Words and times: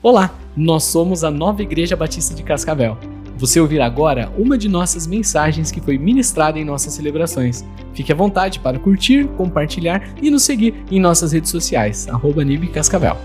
Olá, 0.00 0.32
nós 0.56 0.84
somos 0.84 1.24
a 1.24 1.30
Nova 1.30 1.60
Igreja 1.60 1.96
Batista 1.96 2.32
de 2.32 2.44
Cascavel. 2.44 2.96
Você 3.36 3.58
ouvirá 3.58 3.84
agora 3.84 4.32
uma 4.38 4.56
de 4.56 4.68
nossas 4.68 5.08
mensagens 5.08 5.72
que 5.72 5.80
foi 5.80 5.98
ministrada 5.98 6.56
em 6.56 6.64
nossas 6.64 6.94
celebrações. 6.94 7.64
Fique 7.94 8.12
à 8.12 8.14
vontade 8.14 8.60
para 8.60 8.78
curtir, 8.78 9.26
compartilhar 9.36 10.00
e 10.22 10.30
nos 10.30 10.44
seguir 10.44 10.72
em 10.88 11.00
nossas 11.00 11.32
redes 11.32 11.50
sociais, 11.50 12.06
arroba 12.06 12.42
Cascavel. 12.72 13.16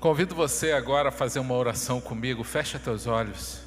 Convido 0.00 0.34
você 0.34 0.72
agora 0.72 1.10
a 1.10 1.12
fazer 1.12 1.40
uma 1.40 1.54
oração 1.54 2.00
comigo. 2.00 2.42
Fecha 2.42 2.78
teus 2.78 3.06
olhos. 3.06 3.60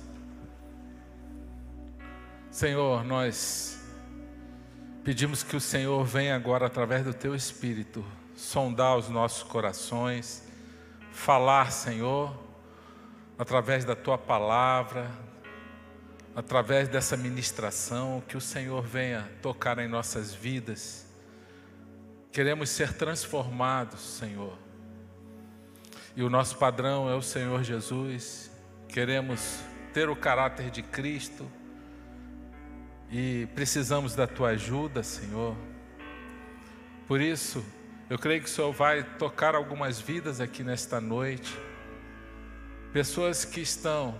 Senhor, 2.50 3.06
nós 3.06 3.86
pedimos 5.04 5.44
que 5.44 5.56
o 5.56 5.62
Senhor 5.62 6.04
venha 6.04 6.36
agora 6.36 6.66
através 6.66 7.06
do 7.06 7.14
teu 7.14 7.36
Espírito 7.36 8.04
sondar 8.36 8.98
os 8.98 9.10
nossos 9.10 9.44
corações 9.44 10.45
falar, 11.16 11.72
Senhor, 11.72 12.38
através 13.40 13.86
da 13.86 13.96
tua 13.96 14.18
palavra, 14.18 15.10
através 16.36 16.88
dessa 16.90 17.16
ministração, 17.16 18.22
que 18.28 18.36
o 18.36 18.42
Senhor 18.42 18.84
venha 18.84 19.28
tocar 19.42 19.80
em 19.80 19.88
nossas 19.88 20.34
vidas. 20.34 21.08
Queremos 22.32 22.70
ser 22.70 22.94
transformados, 22.94 24.02
Senhor. 24.02 24.58
E 26.16 26.22
o 26.22 26.30
nosso 26.30 26.58
padrão 26.58 27.10
é 27.10 27.16
o 27.16 27.22
Senhor 27.22 27.64
Jesus. 27.64 28.52
Queremos 28.90 29.60
ter 29.94 30.10
o 30.10 30.16
caráter 30.16 30.70
de 30.70 30.84
Cristo 30.84 31.50
e 33.10 33.48
precisamos 33.56 34.14
da 34.16 34.28
tua 34.28 34.50
ajuda, 34.50 35.02
Senhor. 35.02 35.56
Por 37.08 37.22
isso, 37.22 37.66
eu 38.10 38.20
creio 38.20 38.42
que 38.42 38.48
o 38.48 38.52
Senhor 38.52 38.72
vai 38.72 39.04
tocar 39.04 39.56
algumas 39.56 40.00
vidas 40.00 40.40
aqui 40.40 40.64
nesta 40.64 41.02
noite. 41.02 41.58
Pessoas 42.94 43.44
que 43.44 43.62
estão 43.62 44.16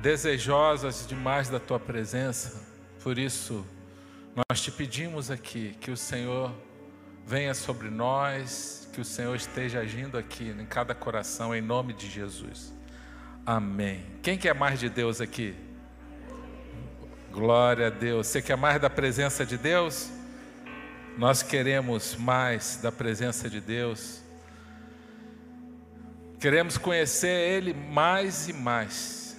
desejosas 0.00 1.06
demais 1.06 1.50
da 1.50 1.60
tua 1.60 1.78
presença. 1.78 2.62
Por 3.02 3.18
isso, 3.18 3.66
nós 4.34 4.60
te 4.62 4.70
pedimos 4.70 5.30
aqui 5.30 5.76
que 5.80 5.90
o 5.90 5.96
Senhor 5.96 6.50
venha 7.26 7.52
sobre 7.52 7.90
nós, 7.90 8.88
que 8.92 9.02
o 9.02 9.04
Senhor 9.04 9.34
esteja 9.36 9.80
agindo 9.80 10.16
aqui 10.16 10.48
em 10.48 10.64
cada 10.64 10.94
coração, 10.94 11.54
em 11.54 11.60
nome 11.60 11.92
de 11.92 12.08
Jesus. 12.08 12.72
Amém. 13.44 14.02
Quem 14.22 14.38
quer 14.38 14.54
mais 14.54 14.80
de 14.80 14.88
Deus 14.88 15.20
aqui? 15.20 15.54
Glória 17.30 17.88
a 17.88 17.90
Deus. 17.90 18.28
Você 18.28 18.40
quer 18.40 18.56
mais 18.56 18.80
da 18.80 18.88
presença 18.88 19.44
de 19.44 19.58
Deus? 19.58 20.10
Nós 21.16 21.44
queremos 21.44 22.16
mais 22.16 22.76
da 22.82 22.90
presença 22.90 23.48
de 23.48 23.60
Deus. 23.60 24.20
Queremos 26.40 26.76
conhecer 26.76 27.28
Ele 27.28 27.72
mais 27.72 28.48
e 28.48 28.52
mais. 28.52 29.36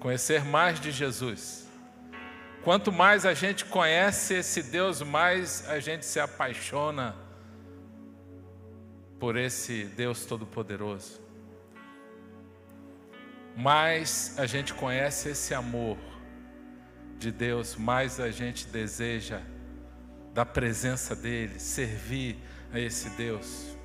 Conhecer 0.00 0.44
mais 0.44 0.80
de 0.80 0.90
Jesus. 0.90 1.64
Quanto 2.64 2.90
mais 2.90 3.24
a 3.24 3.34
gente 3.34 3.64
conhece 3.64 4.34
esse 4.34 4.64
Deus, 4.64 5.00
mais 5.00 5.68
a 5.68 5.78
gente 5.78 6.04
se 6.04 6.18
apaixona 6.18 7.14
por 9.20 9.36
esse 9.36 9.84
Deus 9.84 10.26
Todo-Poderoso. 10.26 11.20
Mais 13.56 14.34
a 14.38 14.44
gente 14.44 14.74
conhece 14.74 15.30
esse 15.30 15.54
amor 15.54 15.96
de 17.16 17.30
Deus, 17.30 17.76
mais 17.76 18.18
a 18.18 18.30
gente 18.30 18.66
deseja 18.66 19.40
da 20.38 20.46
presença 20.46 21.16
dEle, 21.16 21.58
servir 21.58 22.38
a 22.72 22.78
esse 22.78 23.10
Deus. 23.10 23.76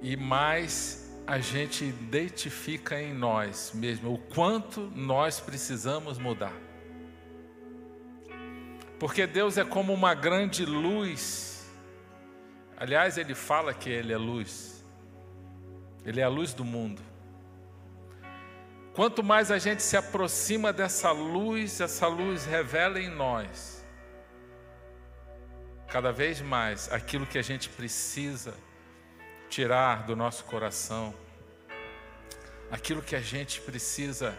E 0.00 0.16
mais 0.16 1.14
a 1.26 1.38
gente 1.38 1.84
identifica 1.84 2.98
em 2.98 3.12
nós 3.12 3.72
mesmo 3.74 4.14
o 4.14 4.16
quanto 4.16 4.90
nós 4.96 5.40
precisamos 5.40 6.16
mudar. 6.16 6.54
Porque 8.98 9.26
Deus 9.26 9.58
é 9.58 9.64
como 9.64 9.92
uma 9.92 10.14
grande 10.14 10.64
luz. 10.64 11.70
Aliás, 12.78 13.18
ele 13.18 13.34
fala 13.34 13.74
que 13.74 13.90
ele 13.90 14.14
é 14.14 14.16
luz. 14.16 14.82
Ele 16.02 16.22
é 16.22 16.24
a 16.24 16.30
luz 16.30 16.54
do 16.54 16.64
mundo. 16.64 17.02
Quanto 18.94 19.22
mais 19.22 19.50
a 19.50 19.58
gente 19.58 19.82
se 19.82 19.98
aproxima 19.98 20.72
dessa 20.72 21.10
luz, 21.10 21.78
essa 21.78 22.06
luz 22.06 22.46
revela 22.46 22.98
em 22.98 23.10
nós 23.10 23.83
cada 25.94 26.10
vez 26.10 26.40
mais 26.40 26.90
aquilo 26.92 27.24
que 27.24 27.38
a 27.38 27.42
gente 27.42 27.68
precisa 27.68 28.52
tirar 29.48 30.02
do 30.02 30.16
nosso 30.16 30.42
coração, 30.42 31.14
aquilo 32.68 33.00
que 33.00 33.14
a 33.14 33.20
gente 33.20 33.60
precisa 33.60 34.36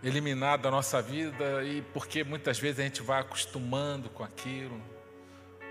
eliminar 0.00 0.58
da 0.58 0.70
nossa 0.70 1.02
vida 1.02 1.64
e 1.64 1.82
porque 1.92 2.22
muitas 2.22 2.56
vezes 2.60 2.78
a 2.78 2.82
gente 2.84 3.02
vai 3.02 3.20
acostumando 3.20 4.08
com 4.10 4.22
aquilo, 4.22 4.80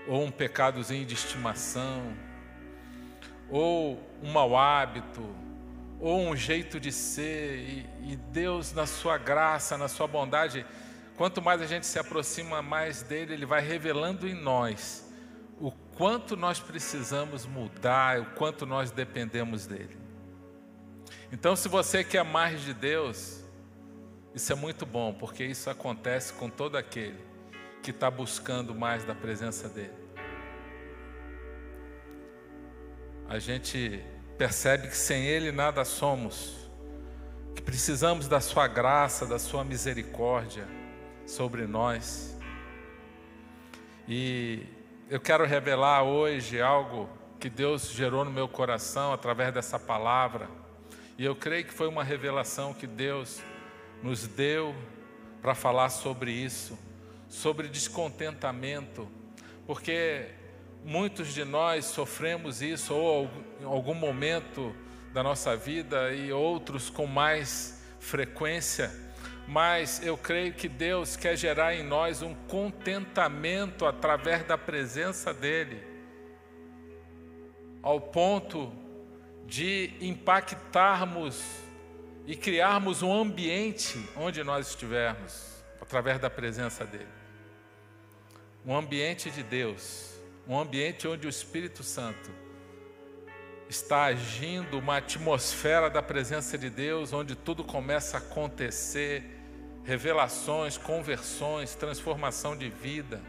ou 0.06 0.22
um 0.22 0.30
pecadozinho 0.30 1.06
de 1.06 1.14
estimação, 1.14 2.14
ou 3.48 4.06
um 4.22 4.30
mau 4.30 4.54
hábito, 4.54 5.26
ou 5.98 6.28
um 6.28 6.36
jeito 6.36 6.78
de 6.78 6.92
ser, 6.92 7.56
e, 7.56 8.12
e 8.12 8.16
Deus, 8.16 8.74
na 8.74 8.86
sua 8.86 9.16
graça, 9.16 9.78
na 9.78 9.88
sua 9.88 10.06
bondade, 10.06 10.66
Quanto 11.20 11.42
mais 11.42 11.60
a 11.60 11.66
gente 11.66 11.86
se 11.86 11.98
aproxima 11.98 12.62
mais 12.62 13.02
dele, 13.02 13.34
ele 13.34 13.44
vai 13.44 13.60
revelando 13.60 14.26
em 14.26 14.32
nós 14.32 15.06
o 15.60 15.70
quanto 15.70 16.34
nós 16.34 16.60
precisamos 16.60 17.44
mudar, 17.44 18.20
o 18.20 18.24
quanto 18.36 18.64
nós 18.64 18.90
dependemos 18.90 19.66
dele. 19.66 19.98
Então, 21.30 21.54
se 21.54 21.68
você 21.68 22.02
quer 22.02 22.24
mais 22.24 22.62
de 22.62 22.72
Deus, 22.72 23.44
isso 24.34 24.50
é 24.50 24.54
muito 24.54 24.86
bom, 24.86 25.12
porque 25.12 25.44
isso 25.44 25.68
acontece 25.68 26.32
com 26.32 26.48
todo 26.48 26.78
aquele 26.78 27.20
que 27.82 27.90
está 27.90 28.10
buscando 28.10 28.74
mais 28.74 29.04
da 29.04 29.14
presença 29.14 29.68
dele. 29.68 29.92
A 33.28 33.38
gente 33.38 34.02
percebe 34.38 34.88
que 34.88 34.96
sem 34.96 35.26
Ele 35.26 35.52
nada 35.52 35.84
somos, 35.84 36.70
que 37.54 37.60
precisamos 37.60 38.26
da 38.26 38.40
Sua 38.40 38.66
graça, 38.66 39.26
da 39.26 39.38
Sua 39.38 39.62
misericórdia 39.62 40.79
sobre 41.30 41.64
nós. 41.66 42.36
E 44.08 44.66
eu 45.08 45.20
quero 45.20 45.46
revelar 45.46 46.02
hoje 46.02 46.60
algo 46.60 47.08
que 47.38 47.48
Deus 47.48 47.92
gerou 47.92 48.24
no 48.24 48.30
meu 48.30 48.48
coração 48.48 49.12
através 49.12 49.54
dessa 49.54 49.78
palavra. 49.78 50.48
E 51.16 51.24
eu 51.24 51.36
creio 51.36 51.64
que 51.64 51.72
foi 51.72 51.86
uma 51.86 52.02
revelação 52.02 52.74
que 52.74 52.86
Deus 52.86 53.40
nos 54.02 54.26
deu 54.26 54.74
para 55.40 55.54
falar 55.54 55.90
sobre 55.90 56.32
isso, 56.32 56.76
sobre 57.28 57.68
descontentamento, 57.68 59.08
porque 59.66 60.26
muitos 60.84 61.32
de 61.32 61.44
nós 61.44 61.84
sofremos 61.84 62.60
isso 62.60 62.92
ou 62.92 63.30
em 63.60 63.64
algum 63.64 63.94
momento 63.94 64.74
da 65.12 65.22
nossa 65.22 65.56
vida 65.56 66.12
e 66.12 66.32
outros 66.32 66.90
com 66.90 67.06
mais 67.06 67.80
frequência 68.00 68.90
mas 69.50 70.00
eu 70.06 70.16
creio 70.16 70.52
que 70.52 70.68
Deus 70.68 71.16
quer 71.16 71.36
gerar 71.36 71.74
em 71.74 71.82
nós 71.82 72.22
um 72.22 72.32
contentamento 72.46 73.84
através 73.84 74.44
da 74.44 74.56
presença 74.56 75.34
dEle, 75.34 75.82
ao 77.82 78.00
ponto 78.00 78.72
de 79.46 79.92
impactarmos 80.00 81.42
e 82.28 82.36
criarmos 82.36 83.02
um 83.02 83.12
ambiente 83.12 83.98
onde 84.14 84.44
nós 84.44 84.68
estivermos, 84.68 85.64
através 85.80 86.20
da 86.20 86.30
presença 86.30 86.84
dEle. 86.84 87.08
Um 88.64 88.76
ambiente 88.76 89.32
de 89.32 89.42
Deus, 89.42 90.14
um 90.46 90.56
ambiente 90.56 91.08
onde 91.08 91.26
o 91.26 91.30
Espírito 91.30 91.82
Santo 91.82 92.30
está 93.68 94.04
agindo, 94.04 94.78
uma 94.78 94.98
atmosfera 94.98 95.90
da 95.90 96.00
presença 96.00 96.56
de 96.56 96.70
Deus, 96.70 97.12
onde 97.12 97.34
tudo 97.34 97.64
começa 97.64 98.16
a 98.16 98.20
acontecer 98.20 99.39
revelações, 99.84 100.76
conversões, 100.76 101.74
transformação 101.74 102.56
de 102.56 102.68
vida. 102.68 103.20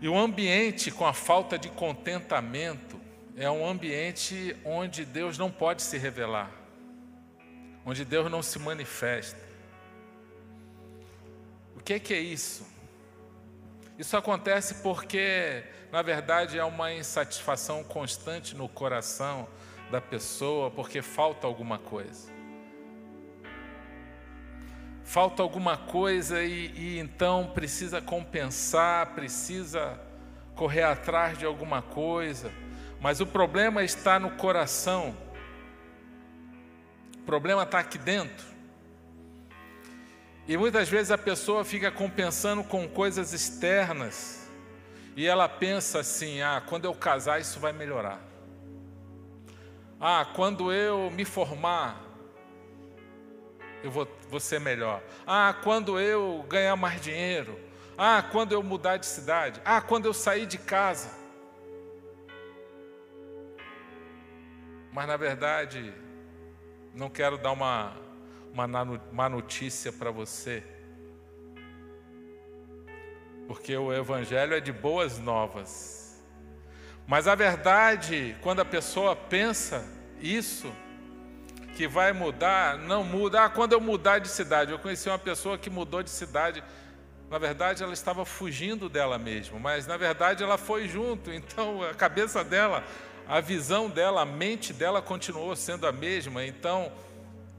E 0.00 0.08
o 0.08 0.16
ambiente 0.18 0.90
com 0.90 1.06
a 1.06 1.12
falta 1.12 1.58
de 1.58 1.68
contentamento 1.68 3.00
é 3.36 3.50
um 3.50 3.66
ambiente 3.66 4.56
onde 4.64 5.04
Deus 5.04 5.38
não 5.38 5.50
pode 5.50 5.82
se 5.82 5.96
revelar, 5.96 6.50
onde 7.84 8.04
Deus 8.04 8.30
não 8.30 8.42
se 8.42 8.58
manifesta. 8.58 9.40
O 11.76 11.80
que 11.80 11.94
é, 11.94 11.98
que 11.98 12.14
é 12.14 12.20
isso? 12.20 12.66
Isso 13.98 14.16
acontece 14.16 14.82
porque, 14.82 15.64
na 15.90 16.02
verdade, 16.02 16.58
é 16.58 16.64
uma 16.64 16.92
insatisfação 16.92 17.84
constante 17.84 18.56
no 18.56 18.68
coração 18.68 19.48
da 19.90 20.00
pessoa, 20.00 20.70
porque 20.70 21.02
falta 21.02 21.46
alguma 21.46 21.78
coisa 21.78 22.31
falta 25.04 25.42
alguma 25.42 25.76
coisa 25.76 26.42
e, 26.42 26.72
e 26.76 26.98
então 26.98 27.50
precisa 27.54 28.00
compensar, 28.00 29.14
precisa 29.14 30.00
correr 30.54 30.82
atrás 30.82 31.38
de 31.38 31.44
alguma 31.44 31.82
coisa, 31.82 32.52
mas 33.00 33.20
o 33.20 33.26
problema 33.26 33.82
está 33.82 34.18
no 34.18 34.30
coração. 34.32 35.16
O 37.18 37.24
problema 37.24 37.62
está 37.62 37.78
aqui 37.78 37.98
dentro. 37.98 38.46
E 40.46 40.56
muitas 40.56 40.88
vezes 40.88 41.10
a 41.10 41.18
pessoa 41.18 41.64
fica 41.64 41.90
compensando 41.90 42.64
com 42.64 42.88
coisas 42.88 43.32
externas 43.32 44.48
e 45.16 45.26
ela 45.26 45.48
pensa 45.48 46.00
assim: 46.00 46.42
ah, 46.42 46.62
quando 46.66 46.84
eu 46.84 46.94
casar 46.94 47.40
isso 47.40 47.60
vai 47.60 47.72
melhorar. 47.72 48.20
Ah, 50.00 50.26
quando 50.34 50.72
eu 50.72 51.10
me 51.12 51.24
formar, 51.24 52.01
eu 53.82 53.90
vou, 53.90 54.08
vou 54.28 54.40
ser 54.40 54.60
melhor. 54.60 55.02
Ah, 55.26 55.54
quando 55.62 55.98
eu 55.98 56.44
ganhar 56.48 56.76
mais 56.76 57.00
dinheiro. 57.00 57.58
Ah, 57.96 58.22
quando 58.22 58.52
eu 58.52 58.62
mudar 58.62 58.96
de 58.96 59.06
cidade. 59.06 59.60
Ah, 59.64 59.80
quando 59.80 60.06
eu 60.06 60.14
sair 60.14 60.46
de 60.46 60.58
casa. 60.58 61.10
Mas 64.92 65.06
na 65.06 65.16
verdade, 65.16 65.92
não 66.94 67.08
quero 67.08 67.38
dar 67.38 67.52
uma, 67.52 67.96
uma 68.52 68.66
má 69.10 69.28
notícia 69.28 69.92
para 69.92 70.10
você. 70.10 70.62
Porque 73.46 73.76
o 73.76 73.92
Evangelho 73.92 74.54
é 74.54 74.60
de 74.60 74.72
boas 74.72 75.18
novas. 75.18 76.22
Mas 77.06 77.26
a 77.26 77.34
verdade, 77.34 78.36
quando 78.40 78.60
a 78.60 78.64
pessoa 78.64 79.16
pensa 79.16 79.84
isso, 80.20 80.72
que 81.82 81.88
vai 81.88 82.12
mudar, 82.12 82.78
não 82.78 83.02
muda. 83.02 83.42
Ah, 83.42 83.48
quando 83.48 83.72
eu 83.72 83.80
mudar 83.80 84.20
de 84.20 84.28
cidade, 84.28 84.70
eu 84.70 84.78
conheci 84.78 85.08
uma 85.08 85.18
pessoa 85.18 85.58
que 85.58 85.68
mudou 85.68 86.00
de 86.00 86.10
cidade. 86.10 86.62
Na 87.28 87.38
verdade, 87.38 87.82
ela 87.82 87.92
estava 87.92 88.24
fugindo 88.24 88.88
dela 88.88 89.18
mesma, 89.18 89.58
mas 89.58 89.84
na 89.84 89.96
verdade 89.96 90.44
ela 90.44 90.56
foi 90.56 90.86
junto. 90.86 91.28
Então, 91.34 91.82
a 91.82 91.92
cabeça 91.92 92.44
dela, 92.44 92.84
a 93.26 93.40
visão 93.40 93.90
dela, 93.90 94.22
a 94.22 94.24
mente 94.24 94.72
dela 94.72 95.02
continuou 95.02 95.56
sendo 95.56 95.84
a 95.84 95.90
mesma. 95.90 96.44
Então, 96.44 96.92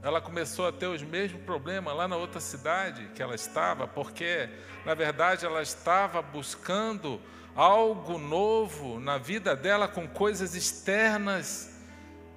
ela 0.01 0.21
começou 0.21 0.69
a 0.69 0.71
ter 0.71 0.87
os 0.87 1.01
mesmos 1.01 1.41
problemas 1.41 1.93
lá 1.93 2.07
na 2.07 2.15
outra 2.15 2.39
cidade 2.39 3.09
que 3.13 3.21
ela 3.21 3.35
estava, 3.35 3.89
porque 3.89 4.47
na 4.85 4.93
verdade 4.93 5.45
ela 5.45 5.61
estava 5.61 6.21
buscando 6.21 7.19
algo 7.53 8.17
novo 8.17 9.01
na 9.01 9.17
vida 9.17 9.53
dela 9.53 9.85
com 9.85 10.07
coisas 10.07 10.55
externas 10.55 11.72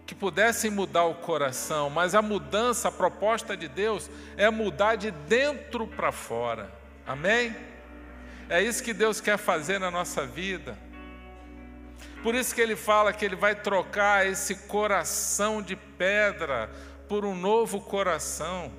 que 0.06 0.14
pudessem 0.14 0.70
mudar 0.70 1.04
o 1.04 1.16
coração, 1.16 1.90
mas 1.90 2.14
a 2.14 2.22
mudança, 2.22 2.88
a 2.88 2.92
proposta 2.92 3.56
de 3.56 3.66
Deus 3.66 4.08
é 4.36 4.48
mudar 4.48 4.94
de 4.94 5.10
dentro 5.10 5.84
para 5.88 6.12
fora. 6.12 6.70
Amém? 7.04 7.54
É 8.48 8.62
isso 8.62 8.84
que 8.84 8.94
Deus 8.94 9.20
quer 9.20 9.36
fazer 9.36 9.80
na 9.80 9.90
nossa 9.90 10.24
vida. 10.24 10.78
Por 12.22 12.36
isso 12.36 12.54
que 12.54 12.60
ele 12.60 12.76
fala 12.76 13.12
que 13.12 13.24
ele 13.24 13.34
vai 13.34 13.56
trocar 13.56 14.24
esse 14.24 14.54
coração 14.54 15.60
de 15.60 15.74
pedra 15.74 16.70
por 17.08 17.24
um 17.24 17.34
novo 17.34 17.80
coração. 17.80 18.72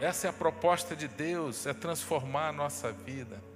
Essa 0.00 0.28
é 0.28 0.30
a 0.30 0.32
proposta 0.32 0.96
de 0.96 1.06
Deus, 1.06 1.66
é 1.66 1.74
transformar 1.74 2.48
a 2.48 2.52
nossa 2.52 2.90
vida 2.90 3.49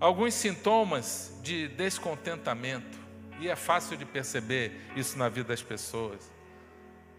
alguns 0.00 0.34
sintomas 0.34 1.38
de 1.42 1.68
descontentamento, 1.68 2.98
e 3.40 3.48
é 3.48 3.56
fácil 3.56 3.96
de 3.96 4.04
perceber 4.04 4.72
isso 4.96 5.18
na 5.18 5.28
vida 5.28 5.48
das 5.48 5.62
pessoas. 5.62 6.30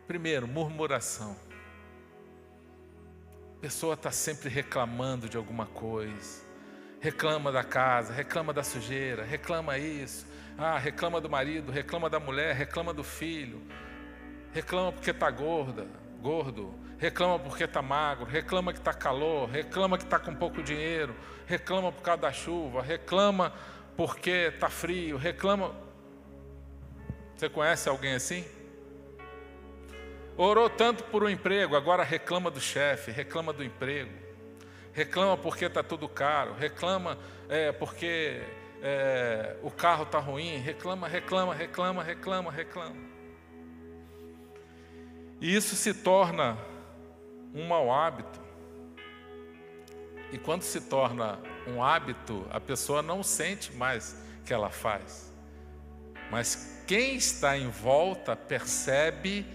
Primeiro, 0.08 0.48
murmuração. 0.48 1.36
A 3.58 3.60
pessoa 3.62 3.96
está 3.96 4.12
sempre 4.12 4.50
reclamando 4.50 5.28
de 5.28 5.38
alguma 5.38 5.66
coisa, 5.66 6.44
reclama 7.00 7.52
da 7.52 7.64
casa, 7.64 8.14
reclama 8.14 8.54
da 8.54 8.64
sujeira, 8.64 9.24
reclama 9.24 9.78
isso, 9.78 10.26
ah, 10.58 10.78
reclama 10.78 11.20
do 11.20 11.30
marido, 11.30 11.72
reclama 11.72 12.10
da 12.10 12.20
mulher, 12.20 12.56
reclama 12.56 12.94
do 12.94 13.04
filho, 13.04 13.62
reclama 14.54 14.92
porque 14.92 15.12
está 15.12 15.30
gorda, 15.32 15.88
gordo, 16.22 16.74
reclama 16.98 17.40
porque 17.40 17.64
está 17.64 17.82
magro, 17.82 18.26
reclama 18.26 18.72
que 18.72 18.80
está 18.80 18.94
calor, 18.94 19.50
reclama 19.50 19.98
que 19.98 20.04
está 20.04 20.20
com 20.20 20.34
pouco 20.36 20.62
dinheiro, 20.62 21.16
reclama 21.46 21.92
por 21.92 22.02
causa 22.02 22.22
da 22.22 22.32
chuva, 22.32 22.82
reclama 22.82 23.54
porque 23.96 24.52
está 24.54 24.70
frio, 24.70 25.18
reclama. 25.18 25.74
Você 27.36 27.50
conhece 27.50 27.90
alguém 27.90 28.14
assim? 28.14 28.46
Orou 30.38 30.70
tanto 30.70 31.04
por 31.06 31.24
um 31.24 31.30
emprego, 31.30 31.76
agora 31.76 32.04
reclama 32.04 32.52
do 32.52 32.60
chefe, 32.60 33.12
reclama 33.12 33.54
do 33.54 33.64
emprego, 33.64 34.12
reclama 34.92 35.38
porque 35.38 35.66
está 35.66 35.82
tudo 35.82 36.10
caro, 36.10 36.54
reclama 36.54 37.18
é, 37.48 37.72
porque 37.72 38.42
é, 38.82 39.56
o 39.64 39.72
carro 39.72 40.04
está 40.04 40.20
ruim, 40.20 40.58
reclama, 40.58 41.08
reclama, 41.08 41.54
reclama, 41.54 42.04
reclama, 42.04 42.52
reclama. 42.52 42.96
E 45.40 45.56
isso 45.56 45.76
se 45.76 45.94
torna 45.94 46.58
um 47.54 47.66
mau 47.68 47.92
hábito. 47.92 48.45
E 50.32 50.38
quando 50.38 50.64
se 50.64 50.82
torna 50.82 51.40
um 51.68 51.84
hábito, 51.84 52.46
a 52.50 52.60
pessoa 52.60 53.02
não 53.02 53.24
sente 53.24 53.74
mais 53.74 54.16
que 54.46 54.54
ela 54.54 54.70
faz. 54.70 55.34
Mas 56.32 56.84
quem 56.88 57.16
está 57.16 57.58
em 57.58 57.70
volta 57.70 58.36
percebe 58.36 59.46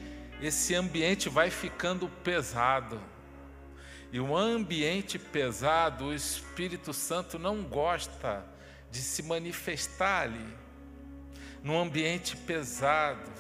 esse 0.41 0.75
ambiente 0.75 1.29
vai 1.29 1.51
ficando 1.51 2.09
pesado. 2.09 3.01
E 4.13 4.19
um 4.19 4.37
ambiente 4.37 5.19
pesado, 5.19 6.07
o 6.07 6.15
Espírito 6.15 6.93
Santo 6.93 7.39
não 7.39 7.63
gosta 7.63 8.45
de 8.91 8.99
se 8.99 9.23
manifestar 9.23 10.23
ali. 10.23 10.57
Num 11.63 11.79
ambiente 11.79 12.37
pesado, 12.37 13.31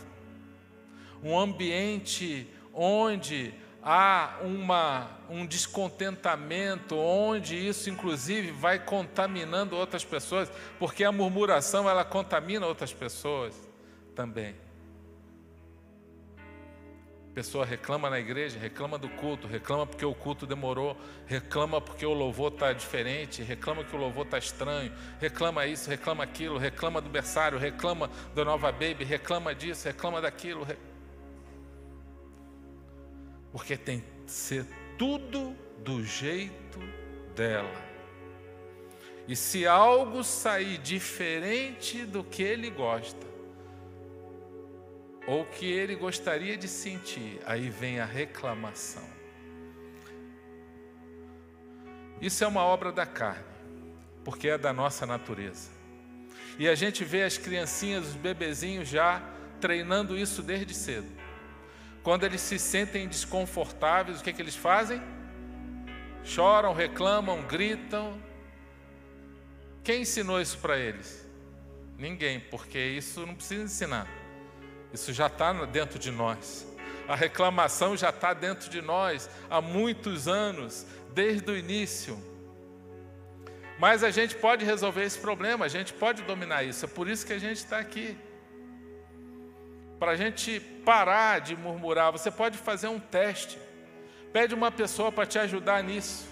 um 1.23 1.38
ambiente 1.38 2.47
onde 2.73 3.55
há 3.82 4.38
uma, 4.43 5.11
um 5.29 5.47
descontentamento, 5.47 6.97
onde 6.97 7.56
isso 7.56 7.88
inclusive 7.88 8.50
vai 8.50 8.79
contaminando 8.79 9.77
outras 9.77 10.05
pessoas, 10.05 10.50
porque 10.79 11.05
a 11.05 11.12
murmuração 11.12 11.88
ela 11.88 12.05
contamina 12.05 12.67
outras 12.67 12.93
pessoas 12.93 13.55
também. 14.15 14.55
A 17.31 17.32
pessoa 17.32 17.65
reclama 17.65 18.11
na 18.11 18.19
igreja, 18.19 18.59
reclama 18.59 18.99
do 18.99 19.09
culto, 19.09 19.47
reclama 19.47 19.87
porque 19.87 20.05
o 20.05 20.12
culto 20.12 20.47
demorou, 20.47 20.97
reclama 21.27 21.81
porque 21.81 22.05
o 22.05 22.12
louvor 22.12 22.53
está 22.53 22.73
diferente, 22.73 23.41
reclama 23.41 23.85
que 23.85 23.94
o 23.94 23.99
louvor 23.99 24.25
está 24.25 24.37
estranho, 24.37 24.93
reclama 25.21 25.65
isso, 25.65 25.89
reclama 25.89 26.25
aquilo, 26.25 26.58
reclama 26.58 27.01
do 27.01 27.08
berçário, 27.08 27.56
reclama 27.56 28.10
do 28.34 28.44
Nova 28.44 28.72
Baby, 28.72 29.05
reclama 29.05 29.55
disso, 29.55 29.87
reclama 29.87 30.20
daquilo. 30.20 30.67
Porque 33.52 33.76
tem 33.76 34.00
que 34.00 34.30
ser 34.30 34.66
tudo 34.96 35.56
do 35.78 36.04
jeito 36.04 36.78
dela. 37.34 37.90
E 39.26 39.36
se 39.36 39.66
algo 39.66 40.24
sair 40.24 40.78
diferente 40.78 42.04
do 42.04 42.24
que 42.24 42.42
ele 42.42 42.70
gosta, 42.70 43.26
ou 45.26 45.44
que 45.44 45.70
ele 45.70 45.94
gostaria 45.94 46.56
de 46.56 46.66
sentir, 46.66 47.40
aí 47.44 47.69
vem 47.69 48.00
a 48.00 48.04
reclamação. 48.04 49.08
Isso 52.20 52.42
é 52.42 52.46
uma 52.46 52.62
obra 52.62 52.90
da 52.90 53.06
carne, 53.06 53.44
porque 54.24 54.48
é 54.48 54.58
da 54.58 54.72
nossa 54.72 55.06
natureza. 55.06 55.70
E 56.58 56.69
a 56.69 56.74
gente 56.74 57.04
vê 57.04 57.22
as 57.22 57.38
criancinhas, 57.38 58.08
os 58.08 58.16
bebezinhos 58.16 58.88
já 58.88 59.22
treinando 59.60 60.19
isso 60.19 60.42
desde 60.42 60.74
cedo. 60.74 61.19
Quando 62.02 62.24
eles 62.24 62.40
se 62.40 62.58
sentem 62.58 63.06
desconfortáveis, 63.06 64.20
o 64.20 64.24
que, 64.24 64.30
é 64.30 64.32
que 64.32 64.40
eles 64.40 64.56
fazem? 64.56 65.02
Choram, 66.24 66.72
reclamam, 66.72 67.42
gritam. 67.42 68.19
Quem 69.84 70.02
ensinou 70.02 70.40
isso 70.40 70.58
para 70.58 70.78
eles? 70.78 71.28
Ninguém, 71.98 72.40
porque 72.40 72.78
isso 72.78 73.26
não 73.26 73.34
precisa 73.34 73.64
ensinar. 73.64 74.08
Isso 74.92 75.12
já 75.12 75.26
está 75.26 75.52
dentro 75.66 75.98
de 75.98 76.10
nós. 76.10 76.66
A 77.06 77.14
reclamação 77.14 77.96
já 77.96 78.08
está 78.08 78.32
dentro 78.32 78.70
de 78.70 78.80
nós 78.80 79.28
há 79.50 79.60
muitos 79.60 80.26
anos, 80.26 80.86
desde 81.12 81.50
o 81.50 81.56
início. 81.56 82.19
Mas 83.78 84.02
a 84.02 84.10
gente 84.10 84.34
pode 84.36 84.64
resolver 84.64 85.04
esse 85.04 85.19
problema, 85.19 85.64
a 85.64 85.69
gente 85.69 85.92
pode 85.92 86.22
dominar 86.22 86.62
isso. 86.62 86.84
É 86.84 86.88
por 86.88 87.08
isso 87.08 87.26
que 87.26 87.32
a 87.32 87.38
gente 87.38 87.58
está 87.58 87.78
aqui 87.78 88.16
para 90.00 90.12
a 90.12 90.16
gente 90.16 90.58
parar 90.84 91.42
de 91.42 91.54
murmurar. 91.54 92.10
Você 92.10 92.30
pode 92.30 92.56
fazer 92.56 92.88
um 92.88 92.98
teste. 92.98 93.58
Pede 94.32 94.54
uma 94.54 94.72
pessoa 94.72 95.12
para 95.12 95.26
te 95.26 95.38
ajudar 95.38 95.84
nisso. 95.84 96.26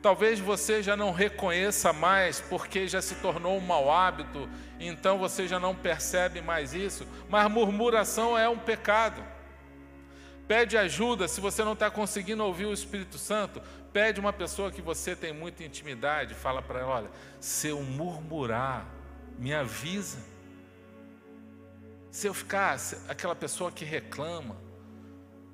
Talvez 0.00 0.38
você 0.38 0.80
já 0.80 0.96
não 0.96 1.10
reconheça 1.10 1.92
mais 1.92 2.40
porque 2.40 2.86
já 2.86 3.02
se 3.02 3.16
tornou 3.16 3.56
um 3.56 3.60
mau 3.60 3.90
hábito, 3.90 4.48
então 4.78 5.18
você 5.18 5.48
já 5.48 5.58
não 5.58 5.74
percebe 5.74 6.40
mais 6.40 6.72
isso, 6.72 7.04
mas 7.28 7.50
murmuração 7.50 8.38
é 8.38 8.48
um 8.48 8.58
pecado. 8.58 9.20
Pede 10.46 10.78
ajuda 10.78 11.26
se 11.26 11.40
você 11.40 11.64
não 11.64 11.72
está 11.72 11.90
conseguindo 11.90 12.44
ouvir 12.44 12.66
o 12.66 12.72
Espírito 12.72 13.18
Santo. 13.18 13.60
Pede 13.92 14.20
uma 14.20 14.32
pessoa 14.32 14.70
que 14.70 14.80
você 14.80 15.16
tem 15.16 15.32
muita 15.32 15.64
intimidade. 15.64 16.34
Fala 16.34 16.62
para 16.62 16.78
ela: 16.78 16.94
olha, 16.94 17.10
se 17.40 17.66
eu 17.66 17.82
murmurar, 17.82 18.86
me 19.36 19.52
avisa. 19.52 20.35
Se 22.16 22.26
eu 22.26 22.32
ficar 22.32 22.78
aquela 23.10 23.34
pessoa 23.36 23.70
que 23.70 23.84
reclama, 23.84 24.56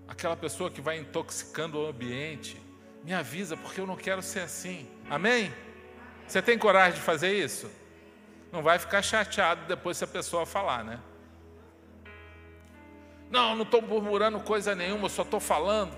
aquela 0.07 0.37
pessoa 0.37 0.71
que 0.71 0.81
vai 0.81 0.97
intoxicando 0.97 1.76
o 1.76 1.88
ambiente, 1.88 2.57
me 3.02 3.12
avisa, 3.12 3.57
porque 3.57 3.81
eu 3.81 3.87
não 3.87 3.97
quero 3.97 4.23
ser 4.23 4.42
assim. 4.42 4.88
Amém? 5.11 5.52
Você 6.25 6.40
tem 6.40 6.57
coragem 6.57 6.95
de 6.95 7.00
fazer 7.00 7.33
isso? 7.37 7.69
Não 8.52 8.62
vai 8.62 8.78
ficar 8.78 9.02
chateado 9.02 9.66
depois 9.66 9.97
se 9.97 10.04
a 10.04 10.07
pessoa 10.07 10.47
falar, 10.47 10.85
né? 10.85 11.00
Não, 13.28 13.57
não 13.57 13.64
estou 13.64 13.83
murmurando 13.83 14.38
coisa 14.38 14.73
nenhuma, 14.73 15.09
só 15.09 15.23
estou 15.23 15.40
falando. 15.40 15.97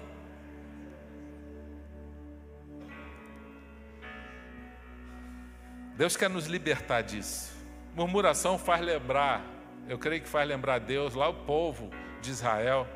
Deus 5.94 6.16
quer 6.16 6.30
nos 6.30 6.47
libertar 6.47 7.02
disso. 7.02 7.52
Murmuração 7.94 8.59
faz 8.59 8.80
lembrar, 8.80 9.53
eu 9.88 9.99
creio 9.99 10.23
que 10.23 10.29
faz 10.29 10.49
lembrar 10.49 10.79
Deus, 10.79 11.14
lá 11.14 11.29
o 11.29 11.35
povo 11.35 11.91
de 12.21 12.31
Israel, 12.31 12.87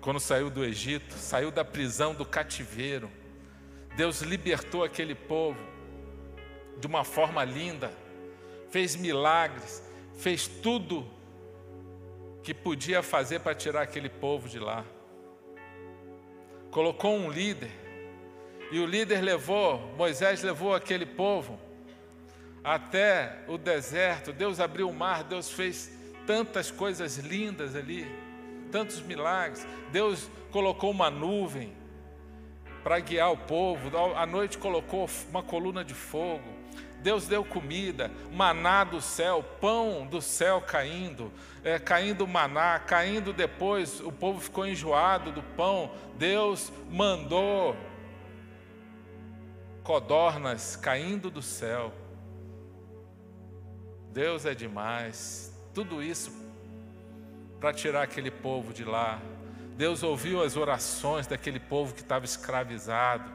quando 0.00 0.18
saiu 0.18 0.50
do 0.50 0.64
Egito, 0.64 1.14
saiu 1.14 1.50
da 1.50 1.64
prisão, 1.64 2.14
do 2.14 2.24
cativeiro. 2.24 3.10
Deus 3.96 4.22
libertou 4.22 4.82
aquele 4.82 5.14
povo 5.14 5.60
de 6.78 6.86
uma 6.86 7.04
forma 7.04 7.44
linda, 7.44 7.92
fez 8.70 8.96
milagres, 8.96 9.82
fez 10.14 10.48
tudo 10.48 11.06
que 12.42 12.54
podia 12.54 13.02
fazer 13.02 13.40
para 13.40 13.54
tirar 13.54 13.82
aquele 13.82 14.08
povo 14.08 14.48
de 14.48 14.58
lá. 14.58 14.84
Colocou 16.70 17.14
um 17.14 17.30
líder, 17.30 17.70
e 18.72 18.78
o 18.78 18.86
líder 18.86 19.20
levou, 19.20 19.78
Moisés 19.96 20.42
levou 20.42 20.74
aquele 20.74 21.04
povo 21.04 21.59
até 22.62 23.44
o 23.48 23.56
deserto. 23.56 24.32
Deus 24.32 24.60
abriu 24.60 24.88
o 24.88 24.94
mar, 24.94 25.24
Deus 25.24 25.50
fez 25.50 25.90
tantas 26.26 26.70
coisas 26.70 27.16
lindas 27.18 27.74
ali, 27.74 28.06
tantos 28.70 29.00
milagres. 29.00 29.66
Deus 29.90 30.30
colocou 30.50 30.90
uma 30.90 31.10
nuvem 31.10 31.72
para 32.82 32.98
guiar 32.98 33.32
o 33.32 33.36
povo, 33.36 33.90
à 34.16 34.24
noite 34.24 34.58
colocou 34.58 35.08
uma 35.28 35.42
coluna 35.42 35.84
de 35.84 35.94
fogo. 35.94 36.60
Deus 37.02 37.26
deu 37.26 37.42
comida, 37.42 38.10
maná 38.30 38.84
do 38.84 39.00
céu, 39.00 39.42
pão 39.58 40.06
do 40.06 40.20
céu 40.20 40.60
caindo, 40.60 41.32
é, 41.64 41.78
caindo 41.78 42.26
maná, 42.26 42.78
caindo 42.78 43.32
depois, 43.32 44.00
o 44.00 44.12
povo 44.12 44.38
ficou 44.38 44.66
enjoado 44.66 45.32
do 45.32 45.42
pão. 45.42 45.90
Deus 46.16 46.70
mandou 46.90 47.74
codornas 49.82 50.76
caindo 50.76 51.30
do 51.30 51.40
céu. 51.40 51.92
Deus 54.12 54.44
é 54.44 54.54
demais. 54.54 55.52
Tudo 55.74 56.02
isso 56.02 56.32
para 57.58 57.72
tirar 57.72 58.02
aquele 58.02 58.30
povo 58.30 58.72
de 58.72 58.84
lá. 58.84 59.20
Deus 59.76 60.02
ouviu 60.02 60.42
as 60.42 60.56
orações 60.56 61.26
daquele 61.26 61.60
povo 61.60 61.94
que 61.94 62.00
estava 62.00 62.24
escravizado. 62.24 63.30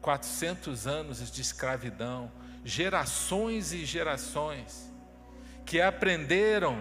400 0.00 0.86
anos 0.86 1.30
de 1.30 1.40
escravidão 1.40 2.30
gerações 2.64 3.72
e 3.72 3.84
gerações 3.84 4.90
que 5.64 5.80
aprenderam 5.80 6.80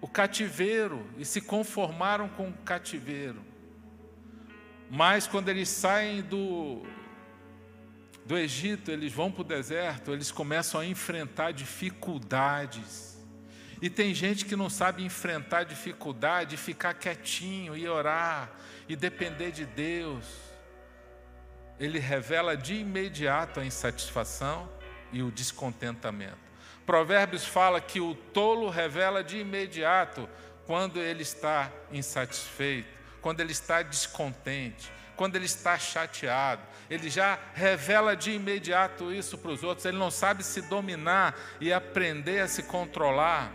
o 0.00 0.08
cativeiro 0.08 1.06
e 1.18 1.24
se 1.24 1.40
conformaram 1.40 2.28
com 2.28 2.48
o 2.48 2.52
cativeiro. 2.64 3.42
Mas 4.90 5.26
quando 5.26 5.48
eles 5.48 5.68
saem 5.68 6.22
do, 6.22 6.82
do 8.30 8.38
Egito, 8.38 8.92
eles 8.92 9.12
vão 9.12 9.32
para 9.32 9.40
o 9.40 9.44
deserto, 9.44 10.12
eles 10.12 10.30
começam 10.30 10.80
a 10.80 10.86
enfrentar 10.86 11.50
dificuldades. 11.50 13.18
E 13.82 13.90
tem 13.90 14.14
gente 14.14 14.44
que 14.44 14.54
não 14.54 14.70
sabe 14.70 15.02
enfrentar 15.02 15.64
dificuldade, 15.64 16.56
ficar 16.56 16.94
quietinho 16.94 17.76
e 17.76 17.88
orar 17.88 18.52
e 18.88 18.94
depender 18.94 19.50
de 19.50 19.66
Deus 19.66 20.24
ele 21.80 21.98
revela 21.98 22.56
de 22.56 22.74
imediato 22.74 23.58
a 23.58 23.64
insatisfação 23.64 24.70
e 25.10 25.24
o 25.24 25.32
descontentamento. 25.32 26.38
Provérbios 26.86 27.44
fala 27.44 27.80
que 27.80 28.00
o 28.00 28.14
tolo 28.14 28.68
revela 28.68 29.24
de 29.24 29.38
imediato 29.38 30.28
quando 30.66 31.00
ele 31.00 31.22
está 31.22 31.72
insatisfeito, 31.90 32.88
quando 33.20 33.40
ele 33.40 33.50
está 33.50 33.82
descontente, 33.82 34.92
quando 35.20 35.36
ele 35.36 35.44
está 35.44 35.78
chateado. 35.78 36.62
Ele 36.88 37.10
já 37.10 37.38
revela 37.52 38.16
de 38.16 38.30
imediato 38.30 39.12
isso 39.12 39.36
para 39.36 39.50
os 39.50 39.62
outros. 39.62 39.84
Ele 39.84 39.98
não 39.98 40.10
sabe 40.10 40.42
se 40.42 40.62
dominar 40.62 41.38
e 41.60 41.70
aprender 41.70 42.40
a 42.40 42.48
se 42.48 42.62
controlar. 42.62 43.52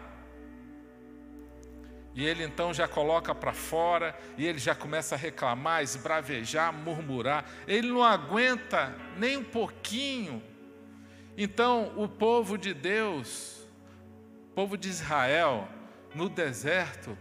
E 2.13 2.23
ele 2.23 2.43
então 2.43 2.71
já 2.71 2.87
coloca 2.87 3.33
para 3.33 3.51
fora, 3.51 4.15
e 4.37 4.45
ele 4.45 4.59
já 4.59 4.75
começa 4.75 5.15
a 5.15 5.17
reclamar, 5.17 5.81
esbravejar, 5.81 6.71
murmurar. 6.71 7.45
Ele 7.67 7.87
não 7.87 8.03
aguenta 8.03 8.95
nem 9.17 9.35
um 9.37 9.43
pouquinho. 9.43 10.43
Então, 11.35 11.93
o 11.97 12.07
povo 12.07 12.59
de 12.59 12.75
Deus, 12.75 13.67
o 14.51 14.53
povo 14.53 14.77
de 14.77 14.87
Israel, 14.87 15.67
no 16.13 16.29
deserto, 16.29 17.17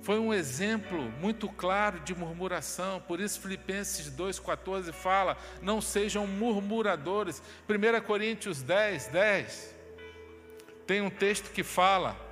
foi 0.00 0.18
um 0.18 0.32
exemplo 0.32 1.10
muito 1.20 1.48
claro 1.48 2.00
de 2.00 2.14
murmuração. 2.14 3.00
Por 3.00 3.20
isso, 3.20 3.40
Filipenses 3.40 4.10
2,14 4.10 4.92
fala: 4.92 5.36
não 5.60 5.80
sejam 5.80 6.26
murmuradores. 6.26 7.42
1 7.68 8.00
Coríntios 8.06 8.62
10, 8.62 9.08
10. 9.08 9.76
Tem 10.86 11.00
um 11.00 11.10
texto 11.10 11.52
que 11.52 11.62
fala 11.62 12.28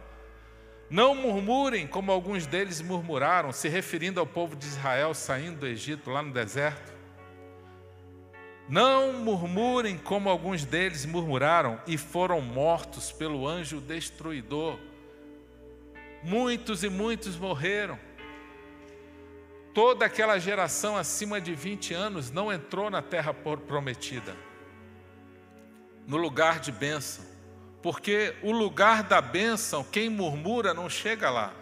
não 0.88 1.16
murmurem 1.16 1.86
como 1.86 2.12
alguns 2.12 2.46
deles 2.46 2.80
murmuraram, 2.80 3.52
se 3.52 3.68
referindo 3.68 4.20
ao 4.20 4.26
povo 4.26 4.54
de 4.54 4.66
Israel 4.66 5.14
saindo 5.14 5.60
do 5.60 5.66
Egito, 5.66 6.10
lá 6.10 6.22
no 6.22 6.32
deserto. 6.32 6.94
Não 8.68 9.12
murmurem 9.12 9.98
como 9.98 10.28
alguns 10.28 10.64
deles 10.64 11.04
murmuraram 11.04 11.80
e 11.86 11.98
foram 11.98 12.40
mortos 12.40 13.10
pelo 13.10 13.46
anjo 13.46 13.80
destruidor. 13.80 14.78
Muitos 16.26 16.82
e 16.82 16.88
muitos 16.88 17.36
morreram. 17.36 17.96
Toda 19.72 20.06
aquela 20.06 20.40
geração 20.40 20.96
acima 20.96 21.40
de 21.40 21.54
20 21.54 21.94
anos 21.94 22.32
não 22.32 22.52
entrou 22.52 22.90
na 22.90 23.00
terra 23.00 23.32
prometida, 23.32 24.36
no 26.04 26.16
lugar 26.16 26.58
de 26.58 26.72
bênção. 26.72 27.24
Porque 27.80 28.34
o 28.42 28.50
lugar 28.50 29.04
da 29.04 29.20
bênção, 29.20 29.84
quem 29.84 30.10
murmura 30.10 30.74
não 30.74 30.90
chega 30.90 31.30
lá. 31.30 31.54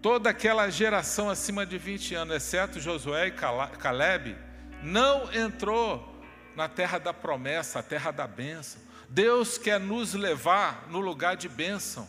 Toda 0.00 0.30
aquela 0.30 0.70
geração 0.70 1.28
acima 1.28 1.66
de 1.66 1.76
20 1.78 2.14
anos, 2.14 2.36
exceto 2.36 2.78
Josué 2.78 3.26
e 3.26 3.32
Caleb, 3.32 4.36
não 4.84 5.34
entrou 5.34 6.16
na 6.54 6.68
terra 6.68 6.98
da 6.98 7.12
promessa, 7.12 7.80
a 7.80 7.82
terra 7.82 8.12
da 8.12 8.28
bênção. 8.28 8.87
Deus 9.08 9.58
quer 9.58 9.80
nos 9.80 10.14
levar 10.14 10.88
no 10.88 11.00
lugar 11.00 11.36
de 11.36 11.48
bênção. 11.48 12.08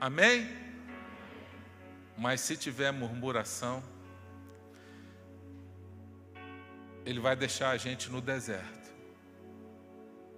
Amém? 0.00 0.48
Mas 2.18 2.40
se 2.40 2.56
tiver 2.56 2.92
murmuração, 2.92 3.82
Ele 7.04 7.20
vai 7.20 7.36
deixar 7.36 7.70
a 7.70 7.76
gente 7.76 8.10
no 8.10 8.20
deserto 8.20 8.76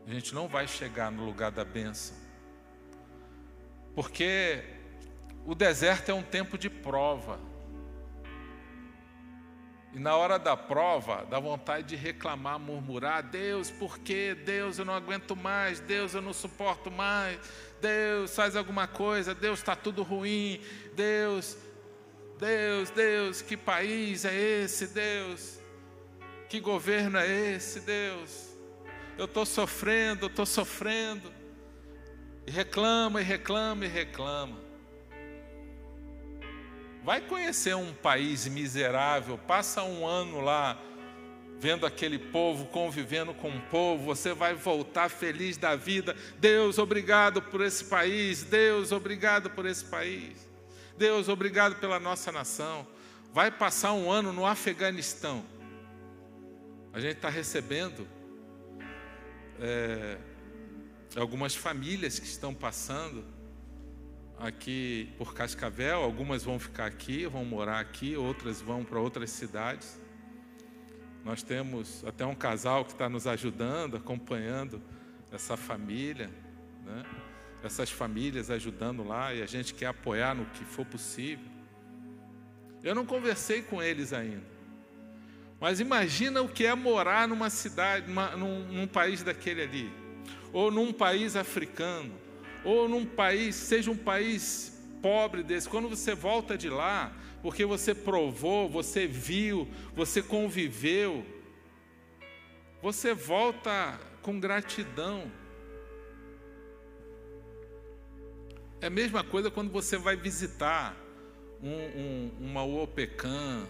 a 0.08 0.14
gente 0.14 0.34
não 0.34 0.48
vai 0.48 0.66
chegar 0.66 1.12
no 1.12 1.22
lugar 1.22 1.50
da 1.50 1.64
bênção. 1.66 2.16
Porque 3.94 4.64
o 5.44 5.54
deserto 5.54 6.08
é 6.08 6.14
um 6.14 6.22
tempo 6.22 6.56
de 6.56 6.70
prova. 6.70 7.38
E 9.94 9.98
na 9.98 10.16
hora 10.16 10.38
da 10.38 10.56
prova, 10.56 11.26
dá 11.28 11.40
vontade 11.40 11.88
de 11.88 11.96
reclamar, 11.96 12.58
murmurar: 12.58 13.22
Deus, 13.22 13.70
por 13.70 13.98
quê? 13.98 14.34
Deus, 14.34 14.78
eu 14.78 14.84
não 14.84 14.94
aguento 14.94 15.34
mais. 15.34 15.80
Deus, 15.80 16.14
eu 16.14 16.22
não 16.22 16.32
suporto 16.32 16.90
mais. 16.90 17.38
Deus, 17.80 18.34
faz 18.34 18.54
alguma 18.56 18.86
coisa. 18.86 19.34
Deus, 19.34 19.58
está 19.58 19.74
tudo 19.74 20.02
ruim. 20.02 20.60
Deus, 20.94 21.56
Deus, 22.38 22.90
Deus, 22.90 23.42
que 23.42 23.56
país 23.56 24.24
é 24.24 24.34
esse? 24.34 24.88
Deus, 24.88 25.58
que 26.48 26.60
governo 26.60 27.18
é 27.18 27.26
esse? 27.26 27.80
Deus 27.80 28.48
eu 29.18 29.24
estou 29.24 29.44
sofrendo, 29.44 30.26
eu 30.26 30.28
estou 30.28 30.46
sofrendo. 30.46 31.32
E 32.46 32.50
reclama, 32.52 33.20
e 33.20 33.24
reclama, 33.24 33.84
e 33.84 33.88
reclama. 33.88 34.56
Vai 37.08 37.22
conhecer 37.22 37.74
um 37.74 37.90
país 37.90 38.46
miserável, 38.46 39.38
passa 39.38 39.82
um 39.82 40.06
ano 40.06 40.42
lá 40.42 40.78
vendo 41.58 41.86
aquele 41.86 42.18
povo 42.18 42.66
convivendo 42.66 43.32
com 43.32 43.48
o 43.48 43.60
povo, 43.62 44.04
você 44.04 44.34
vai 44.34 44.52
voltar 44.52 45.08
feliz 45.08 45.56
da 45.56 45.74
vida. 45.74 46.14
Deus, 46.38 46.76
obrigado 46.76 47.40
por 47.40 47.62
esse 47.62 47.82
país. 47.82 48.42
Deus, 48.42 48.92
obrigado 48.92 49.48
por 49.48 49.64
esse 49.64 49.86
país. 49.86 50.36
Deus, 50.98 51.30
obrigado 51.30 51.76
pela 51.76 51.98
nossa 51.98 52.30
nação. 52.30 52.86
Vai 53.32 53.50
passar 53.50 53.94
um 53.94 54.12
ano 54.12 54.30
no 54.30 54.44
Afeganistão. 54.44 55.42
A 56.92 57.00
gente 57.00 57.16
está 57.16 57.30
recebendo 57.30 58.06
é, 59.58 60.18
algumas 61.16 61.54
famílias 61.54 62.18
que 62.18 62.26
estão 62.26 62.52
passando 62.52 63.37
aqui 64.38 65.12
por 65.18 65.34
Cascavel. 65.34 66.02
Algumas 66.02 66.44
vão 66.44 66.58
ficar 66.58 66.86
aqui, 66.86 67.26
vão 67.26 67.44
morar 67.44 67.80
aqui, 67.80 68.16
outras 68.16 68.60
vão 68.60 68.84
para 68.84 68.98
outras 69.00 69.30
cidades. 69.30 70.00
Nós 71.24 71.42
temos 71.42 72.04
até 72.04 72.24
um 72.24 72.34
casal 72.34 72.84
que 72.84 72.92
está 72.92 73.08
nos 73.08 73.26
ajudando, 73.26 73.96
acompanhando 73.96 74.80
essa 75.30 75.56
família, 75.56 76.30
né? 76.84 77.04
essas 77.62 77.90
famílias 77.90 78.50
ajudando 78.50 79.04
lá, 79.04 79.34
e 79.34 79.42
a 79.42 79.46
gente 79.46 79.74
quer 79.74 79.86
apoiar 79.86 80.34
no 80.34 80.46
que 80.46 80.64
for 80.64 80.86
possível. 80.86 81.44
Eu 82.82 82.94
não 82.94 83.04
conversei 83.04 83.60
com 83.60 83.82
eles 83.82 84.12
ainda, 84.12 84.46
mas 85.60 85.80
imagina 85.80 86.40
o 86.40 86.48
que 86.48 86.64
é 86.64 86.74
morar 86.74 87.26
numa 87.26 87.50
cidade, 87.50 88.08
numa, 88.08 88.36
num, 88.36 88.64
num 88.68 88.86
país 88.86 89.22
daquele 89.22 89.62
ali, 89.62 89.92
ou 90.52 90.70
num 90.70 90.92
país 90.92 91.34
africano, 91.34 92.14
ou 92.64 92.88
num 92.88 93.06
país, 93.06 93.54
seja 93.54 93.90
um 93.90 93.96
país 93.96 94.78
pobre 95.00 95.42
desse, 95.42 95.68
quando 95.68 95.88
você 95.88 96.14
volta 96.14 96.56
de 96.56 96.68
lá, 96.68 97.12
porque 97.42 97.64
você 97.64 97.94
provou, 97.94 98.68
você 98.68 99.06
viu, 99.06 99.68
você 99.94 100.22
conviveu. 100.22 101.24
Você 102.82 103.12
volta 103.12 103.98
com 104.22 104.38
gratidão. 104.38 105.30
É 108.80 108.86
a 108.86 108.90
mesma 108.90 109.24
coisa 109.24 109.50
quando 109.50 109.70
você 109.70 109.96
vai 109.96 110.16
visitar 110.16 110.96
um, 111.60 111.72
um, 111.72 112.30
uma 112.40 112.62
UOPECAM, 112.62 113.66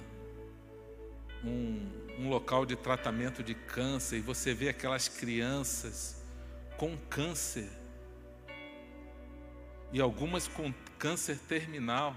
um, 1.42 1.88
um 2.18 2.28
local 2.28 2.66
de 2.66 2.76
tratamento 2.76 3.42
de 3.42 3.54
câncer, 3.54 4.18
e 4.18 4.20
você 4.20 4.52
vê 4.52 4.68
aquelas 4.68 5.08
crianças 5.08 6.22
com 6.76 6.96
câncer, 7.08 7.70
e 9.92 10.00
algumas 10.00 10.46
com 10.46 10.72
câncer 10.98 11.38
terminal. 11.48 12.14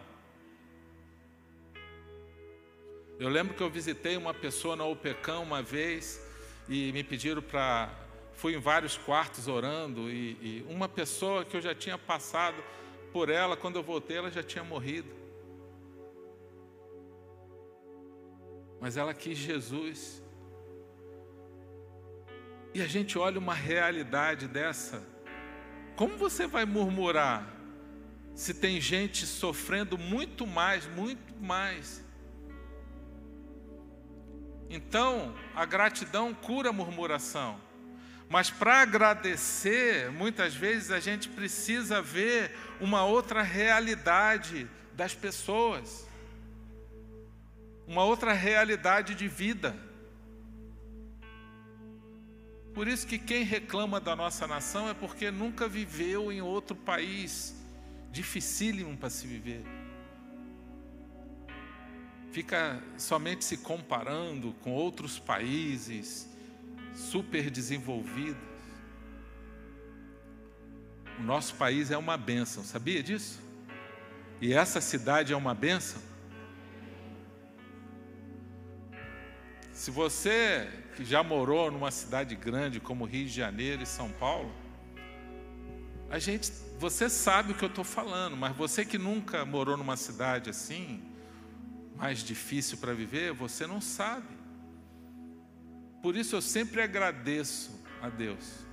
Eu 3.20 3.30
lembro 3.30 3.54
que 3.54 3.62
eu 3.62 3.70
visitei 3.70 4.18
uma 4.18 4.34
pessoa 4.34 4.75
na 4.75 4.86
UPECAM 4.86 5.40
uma 5.40 5.62
vez 5.62 6.20
e 6.68 6.92
me 6.92 7.04
pediram 7.04 7.42
para. 7.42 7.90
Fui 8.34 8.56
em 8.56 8.60
vários 8.60 8.98
quartos 8.98 9.48
orando 9.48 10.10
e, 10.10 10.32
e 10.42 10.66
uma 10.68 10.90
pessoa 10.90 11.46
que 11.46 11.56
eu 11.56 11.62
já 11.62 11.75
tinha 11.75 11.98
passado 11.98 12.63
por 13.13 13.30
ela, 13.30 13.56
quando 13.56 13.75
eu 13.75 13.84
voltei, 13.84 14.18
ela 14.18 14.32
já 14.32 14.42
tinha 14.42 14.63
morrido. 14.63 15.13
Mas 18.80 18.98
ela 18.98 19.13
quis 19.13 19.38
Jesus. 19.38 20.24
E 22.74 22.82
a 22.82 22.88
gente 22.88 23.20
olha 23.20 23.38
uma 23.38 23.54
realidade 23.54 24.48
dessa. 24.48 25.06
Como 25.96 26.18
você 26.18 26.48
vai 26.48 26.66
murmurar 26.66 27.61
se 28.41 28.55
tem 28.55 28.81
gente 28.81 29.27
sofrendo 29.27 30.00
muito 30.00 30.48
mais, 30.48 30.88
muito 30.88 31.36
mais? 31.39 32.03
Então, 34.67 35.36
a 35.53 35.63
gratidão 35.63 36.33
cura 36.33 36.69
a 36.69 36.74
murmuração. 36.74 37.62
Mas 38.27 38.50
para 38.50 38.81
agradecer, 38.81 40.10
muitas 40.10 40.55
vezes 40.55 40.89
a 40.89 41.00
gente 41.00 41.29
precisa 41.29 42.01
ver 42.01 42.57
uma 42.79 43.05
outra 43.05 43.43
realidade 43.43 44.67
das 44.93 45.13
pessoas, 45.13 46.07
uma 47.86 48.03
outra 48.03 48.33
realidade 48.33 49.13
de 49.13 49.27
vida. 49.27 49.75
Por 52.74 52.88
isso 52.88 53.05
que 53.05 53.19
quem 53.19 53.43
reclama 53.43 54.00
da 54.00 54.16
nossa 54.16 54.48
nação 54.48 54.89
é 54.89 54.96
porque 54.96 55.29
nunca 55.29 55.68
viveu 55.68 56.31
em 56.31 56.42
outro 56.42 56.75
país 56.75 57.60
dificílimo 58.11 58.97
para 58.97 59.09
se 59.09 59.25
viver 59.25 59.63
fica 62.31 62.81
somente 62.97 63.43
se 63.43 63.57
comparando 63.57 64.53
com 64.61 64.71
outros 64.71 65.19
países 65.19 66.27
super 66.93 67.50
desenvolvidos. 67.50 68.41
O 71.19 71.24
nosso 71.24 71.55
país 71.55 71.91
é 71.91 71.97
uma 71.97 72.17
bênção, 72.17 72.63
sabia 72.63 73.03
disso? 73.03 73.41
E 74.39 74.53
essa 74.53 74.81
cidade 74.81 75.33
é 75.33 75.35
uma 75.35 75.53
bênção. 75.53 76.01
Se 79.74 79.91
você 79.91 80.69
que 80.95 81.03
já 81.03 81.21
morou 81.21 81.69
numa 81.69 81.91
cidade 81.91 82.35
grande 82.35 82.79
como 82.79 83.05
Rio 83.05 83.25
de 83.25 83.31
Janeiro 83.31 83.83
e 83.83 83.85
São 83.85 84.09
Paulo, 84.11 84.53
a 86.09 86.17
gente, 86.17 86.51
você 86.81 87.07
sabe 87.07 87.51
o 87.51 87.55
que 87.55 87.63
eu 87.63 87.70
estou 87.70 87.83
falando, 87.83 88.35
mas 88.35 88.55
você 88.55 88.83
que 88.83 88.98
nunca 88.98 89.46
morou 89.46 89.77
numa 89.77 89.96
cidade 89.96 90.50
assim, 90.50 91.00
mais 91.96 92.24
difícil 92.24 92.79
para 92.79 92.91
viver, 92.91 93.33
você 93.33 93.67
não 93.67 93.79
sabe. 93.79 94.35
Por 96.01 96.17
isso 96.17 96.35
eu 96.35 96.41
sempre 96.41 96.81
agradeço 96.81 97.79
a 98.01 98.09
Deus. 98.09 98.65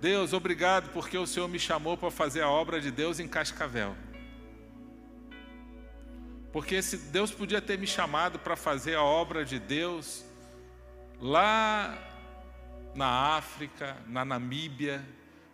Deus, 0.00 0.32
obrigado 0.32 0.94
porque 0.94 1.18
o 1.18 1.26
Senhor 1.26 1.46
me 1.46 1.58
chamou 1.58 1.94
para 1.94 2.10
fazer 2.10 2.40
a 2.40 2.48
obra 2.48 2.80
de 2.80 2.90
Deus 2.90 3.20
em 3.20 3.28
Cascavel. 3.28 3.94
Porque 6.50 6.80
se 6.80 6.96
Deus 6.96 7.30
podia 7.30 7.60
ter 7.60 7.78
me 7.78 7.86
chamado 7.86 8.38
para 8.38 8.56
fazer 8.56 8.94
a 8.94 9.02
obra 9.02 9.44
de 9.44 9.58
Deus 9.58 10.24
lá 11.20 11.98
na 12.94 13.36
África, 13.36 13.94
na 14.06 14.24
Namíbia. 14.24 15.04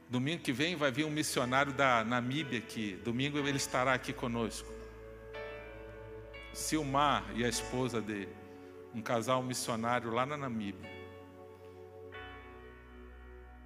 Domingo 0.09 0.43
que 0.43 0.53
vem 0.53 0.77
vai 0.77 0.93
vir 0.93 1.05
um 1.05 1.11
missionário 1.11 1.73
da 1.73 2.05
Namíbia 2.05 2.59
aqui. 2.59 2.97
Domingo 3.05 3.39
ele 3.39 3.57
estará 3.57 3.93
aqui 3.93 4.13
conosco. 4.13 4.73
Silmar 6.53 7.25
e 7.35 7.45
a 7.45 7.49
esposa 7.49 8.01
dele, 8.01 8.35
um 8.95 9.03
casal 9.03 9.43
missionário 9.43 10.11
lá 10.11 10.25
na 10.25 10.37
Namíbia. 10.37 10.97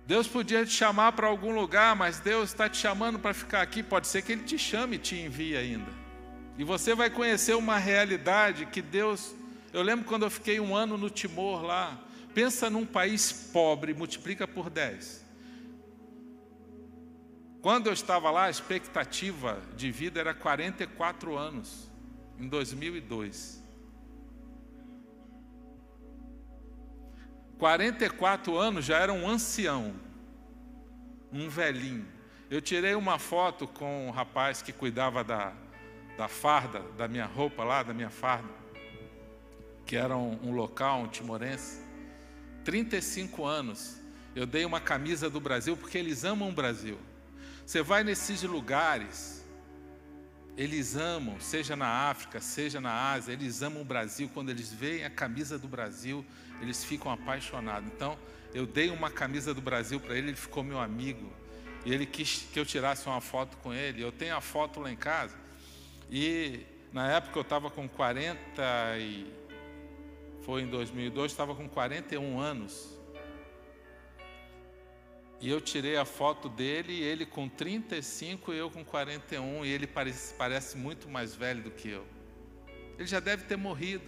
Deus 0.06 0.26
podia 0.26 0.64
te 0.64 0.72
chamar 0.72 1.12
para 1.12 1.28
algum 1.28 1.54
lugar, 1.54 1.94
mas 1.94 2.18
Deus 2.18 2.50
está 2.50 2.68
te 2.68 2.78
chamando 2.78 3.18
para 3.18 3.34
ficar 3.34 3.60
aqui. 3.60 3.82
Pode 3.82 4.08
ser 4.08 4.22
que 4.22 4.32
Ele 4.32 4.42
te 4.42 4.58
chame 4.58 4.96
e 4.96 4.98
te 4.98 5.16
envie 5.16 5.56
ainda. 5.56 5.92
E 6.58 6.64
você 6.64 6.94
vai 6.94 7.10
conhecer 7.10 7.54
uma 7.54 7.78
realidade 7.78 8.66
que 8.66 8.82
Deus. 8.82 9.36
Eu 9.72 9.82
lembro 9.82 10.06
quando 10.06 10.24
eu 10.24 10.30
fiquei 10.30 10.58
um 10.58 10.74
ano 10.74 10.96
no 10.96 11.10
Timor 11.10 11.62
lá. 11.62 11.96
Pensa 12.34 12.68
num 12.68 12.86
país 12.86 13.30
pobre, 13.52 13.94
multiplica 13.94 14.48
por 14.48 14.68
10. 14.68 15.29
Quando 17.62 17.88
eu 17.88 17.92
estava 17.92 18.30
lá, 18.30 18.44
a 18.44 18.50
expectativa 18.50 19.60
de 19.76 19.90
vida 19.90 20.18
era 20.18 20.32
44 20.32 21.36
anos 21.36 21.90
em 22.38 22.48
2002. 22.48 23.62
44 27.58 28.56
anos 28.56 28.86
já 28.86 28.98
era 28.98 29.12
um 29.12 29.28
ancião, 29.28 29.94
um 31.30 31.50
velhinho. 31.50 32.06
Eu 32.50 32.62
tirei 32.62 32.94
uma 32.94 33.18
foto 33.18 33.68
com 33.68 34.08
um 34.08 34.10
rapaz 34.10 34.62
que 34.62 34.72
cuidava 34.72 35.22
da, 35.22 35.52
da 36.16 36.26
farda, 36.26 36.80
da 36.96 37.06
minha 37.06 37.26
roupa 37.26 37.62
lá, 37.62 37.82
da 37.82 37.92
minha 37.92 38.08
farda, 38.08 38.48
que 39.84 39.94
era 39.94 40.16
um, 40.16 40.38
um 40.42 40.52
local, 40.52 41.00
um 41.00 41.08
timorense. 41.08 41.82
35 42.64 43.44
anos. 43.44 44.00
Eu 44.34 44.46
dei 44.46 44.64
uma 44.64 44.80
camisa 44.80 45.28
do 45.28 45.40
Brasil 45.40 45.76
porque 45.76 45.98
eles 45.98 46.24
amam 46.24 46.48
o 46.48 46.52
Brasil. 46.52 46.98
Você 47.70 47.82
vai 47.82 48.02
nesses 48.02 48.42
lugares, 48.42 49.46
eles 50.56 50.96
amam, 50.96 51.38
seja 51.38 51.76
na 51.76 51.86
África, 51.86 52.40
seja 52.40 52.80
na 52.80 53.12
Ásia, 53.12 53.32
eles 53.32 53.62
amam 53.62 53.82
o 53.82 53.84
Brasil. 53.84 54.28
Quando 54.34 54.50
eles 54.50 54.72
veem 54.72 55.04
a 55.04 55.08
camisa 55.08 55.56
do 55.56 55.68
Brasil, 55.68 56.26
eles 56.60 56.82
ficam 56.82 57.12
apaixonados. 57.12 57.88
Então, 57.94 58.18
eu 58.52 58.66
dei 58.66 58.90
uma 58.90 59.08
camisa 59.08 59.54
do 59.54 59.60
Brasil 59.60 60.00
para 60.00 60.16
ele, 60.16 60.30
ele 60.30 60.36
ficou 60.36 60.64
meu 60.64 60.80
amigo. 60.80 61.32
E 61.86 61.94
ele 61.94 62.06
quis 62.06 62.44
que 62.52 62.58
eu 62.58 62.66
tirasse 62.66 63.06
uma 63.06 63.20
foto 63.20 63.56
com 63.58 63.72
ele. 63.72 64.02
Eu 64.02 64.10
tenho 64.10 64.34
a 64.34 64.40
foto 64.40 64.80
lá 64.80 64.90
em 64.90 64.96
casa. 64.96 65.36
E 66.10 66.66
na 66.92 67.08
época 67.08 67.38
eu 67.38 67.42
estava 67.42 67.70
com 67.70 67.88
40 67.88 68.36
e 68.98 69.32
foi 70.42 70.62
em 70.62 70.66
2002, 70.66 71.30
estava 71.30 71.54
com 71.54 71.68
41 71.68 72.40
anos. 72.40 72.99
E 75.40 75.48
eu 75.48 75.60
tirei 75.60 75.96
a 75.96 76.04
foto 76.04 76.48
dele, 76.48 77.00
ele 77.00 77.24
com 77.24 77.48
35 77.48 78.52
e 78.52 78.58
eu 78.58 78.70
com 78.70 78.84
41, 78.84 79.64
e 79.64 79.70
ele 79.70 79.86
parece, 79.86 80.34
parece 80.34 80.76
muito 80.76 81.08
mais 81.08 81.34
velho 81.34 81.62
do 81.62 81.70
que 81.70 81.88
eu. 81.88 82.06
Ele 82.98 83.08
já 83.08 83.20
deve 83.20 83.44
ter 83.44 83.56
morrido. 83.56 84.04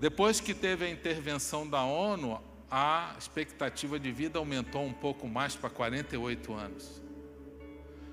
Depois 0.00 0.40
que 0.40 0.52
teve 0.52 0.84
a 0.84 0.90
intervenção 0.90 1.68
da 1.68 1.84
ONU, 1.84 2.42
a 2.68 3.14
expectativa 3.16 4.00
de 4.00 4.10
vida 4.10 4.40
aumentou 4.40 4.82
um 4.82 4.92
pouco 4.92 5.28
mais 5.28 5.54
para 5.54 5.70
48 5.70 6.52
anos. 6.52 7.00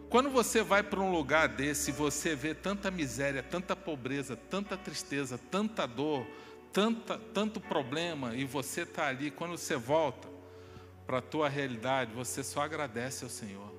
Quando 0.08 0.30
você 0.30 0.62
vai 0.62 0.84
para 0.84 1.00
um 1.00 1.12
lugar 1.12 1.48
desse, 1.48 1.92
você 1.92 2.36
vê 2.36 2.54
tanta 2.54 2.92
miséria, 2.92 3.42
tanta 3.42 3.76
pobreza, 3.76 4.36
tanta 4.36 4.78
tristeza, 4.78 5.40
tanta 5.50 5.88
dor, 5.88 6.28
tanta, 6.72 7.18
tanto 7.18 7.60
problema, 7.60 8.36
e 8.36 8.46
você 8.46 8.82
está 8.82 9.08
ali, 9.08 9.32
quando 9.32 9.58
você 9.58 9.76
volta 9.76 10.28
para 11.06 11.18
a 11.18 11.22
tua 11.22 11.50
realidade, 11.50 12.14
você 12.14 12.44
só 12.44 12.62
agradece 12.62 13.24
ao 13.24 13.30
Senhor. 13.30 13.72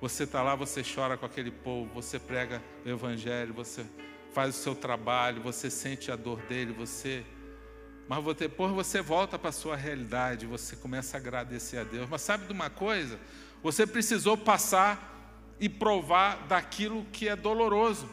Você 0.00 0.24
está 0.24 0.42
lá, 0.42 0.54
você 0.54 0.82
chora 0.82 1.16
com 1.16 1.26
aquele 1.26 1.50
povo, 1.50 1.92
você 1.92 2.18
prega 2.18 2.62
o 2.84 2.88
Evangelho, 2.88 3.54
você 3.54 3.84
faz 4.32 4.56
o 4.56 4.58
seu 4.58 4.74
trabalho, 4.74 5.42
você 5.42 5.70
sente 5.70 6.12
a 6.12 6.16
dor 6.16 6.40
dele, 6.42 6.72
você 6.72 7.24
mas 8.08 8.24
depois 8.36 8.72
você 8.72 9.00
volta 9.00 9.36
para 9.36 9.48
a 9.48 9.52
sua 9.52 9.74
realidade, 9.74 10.46
você 10.46 10.76
começa 10.76 11.16
a 11.16 11.20
agradecer 11.20 11.78
a 11.78 11.84
Deus. 11.84 12.08
Mas 12.08 12.22
sabe 12.22 12.46
de 12.46 12.52
uma 12.52 12.70
coisa? 12.70 13.18
Você 13.62 13.84
precisou 13.84 14.36
passar 14.36 15.56
e 15.58 15.68
provar 15.68 16.46
daquilo 16.46 17.04
que 17.06 17.28
é 17.28 17.34
doloroso. 17.34 18.08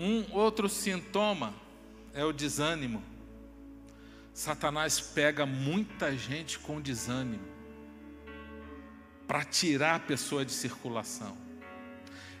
Um 0.00 0.24
outro 0.32 0.68
sintoma 0.68 1.54
é 2.12 2.24
o 2.24 2.32
desânimo. 2.32 3.00
Satanás 4.34 4.98
pega 4.98 5.46
muita 5.46 6.16
gente 6.16 6.58
com 6.58 6.80
desânimo 6.80 7.46
para 9.28 9.44
tirar 9.44 9.94
a 9.96 10.00
pessoa 10.00 10.44
de 10.44 10.50
circulação 10.50 11.36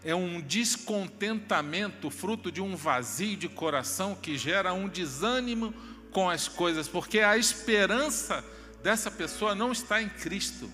é 0.04 0.14
um 0.14 0.40
descontentamento 0.40 2.10
fruto 2.10 2.50
de 2.50 2.60
um 2.60 2.74
vazio 2.74 3.36
de 3.36 3.48
coração 3.48 4.14
que 4.14 4.36
gera 4.36 4.72
um 4.72 4.88
desânimo 4.88 5.74
com 6.10 6.28
as 6.28 6.48
coisas, 6.48 6.88
porque 6.88 7.20
a 7.20 7.36
esperança 7.36 8.44
dessa 8.82 9.10
pessoa 9.10 9.54
não 9.54 9.72
está 9.72 10.00
em 10.00 10.08
Cristo. 10.08 10.72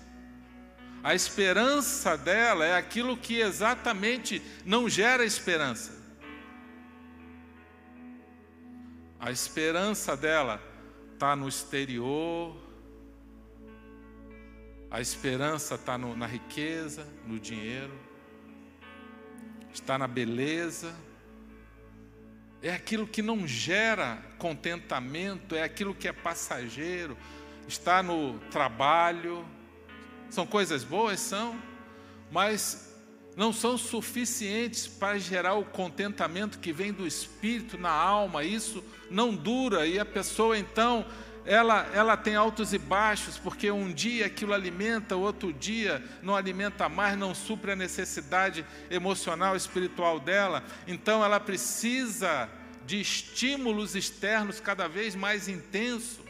A 1.03 1.13
esperança 1.13 2.17
dela 2.17 2.65
é 2.65 2.75
aquilo 2.75 3.17
que 3.17 3.39
exatamente 3.39 4.41
não 4.65 4.89
gera 4.89 5.25
esperança. 5.25 5.96
A 9.19 9.31
esperança 9.31 10.15
dela 10.15 10.61
está 11.13 11.35
no 11.35 11.47
exterior, 11.47 12.55
a 14.89 15.01
esperança 15.01 15.75
está 15.75 15.97
na 15.97 16.25
riqueza, 16.27 17.07
no 17.25 17.39
dinheiro. 17.39 17.93
Está 19.73 19.97
na 19.97 20.07
beleza, 20.07 20.95
é 22.61 22.71
aquilo 22.71 23.05
que 23.05 23.21
não 23.21 23.47
gera 23.47 24.17
contentamento, 24.39 25.55
é 25.55 25.61
aquilo 25.63 25.93
que 25.93 26.07
é 26.07 26.13
passageiro, 26.13 27.17
está 27.67 28.01
no 28.01 28.39
trabalho. 28.51 29.45
São 30.29 30.45
coisas 30.45 30.83
boas, 30.83 31.19
são, 31.19 31.61
mas 32.31 32.86
não 33.37 33.53
são 33.53 33.77
suficientes 33.77 34.87
para 34.87 35.19
gerar 35.19 35.53
o 35.53 35.63
contentamento 35.63 36.57
que 36.57 36.73
vem 36.73 36.91
do 36.91 37.05
espírito 37.05 37.77
na 37.77 37.91
alma. 37.91 38.43
Isso 38.43 38.83
não 39.11 39.33
dura 39.33 39.85
e 39.85 39.99
a 39.99 40.05
pessoa 40.05 40.57
então 40.57 41.05
ela, 41.45 41.87
ela 41.93 42.17
tem 42.17 42.35
altos 42.35 42.73
e 42.73 42.79
baixos, 42.79 43.37
porque 43.37 43.71
um 43.71 43.93
dia 43.93 44.25
aquilo 44.25 44.53
alimenta, 44.53 45.15
outro 45.15 45.53
dia 45.53 46.03
não 46.21 46.35
alimenta 46.35 46.89
mais, 46.89 47.17
não 47.17 47.33
supre 47.33 47.71
a 47.71 47.75
necessidade 47.75 48.65
emocional, 48.89 49.55
espiritual 49.55 50.19
dela. 50.19 50.63
Então 50.87 51.23
ela 51.23 51.39
precisa 51.39 52.49
de 52.87 52.99
estímulos 52.99 53.95
externos 53.95 54.59
cada 54.59 54.89
vez 54.89 55.15
mais 55.15 55.47
intensos 55.47 56.25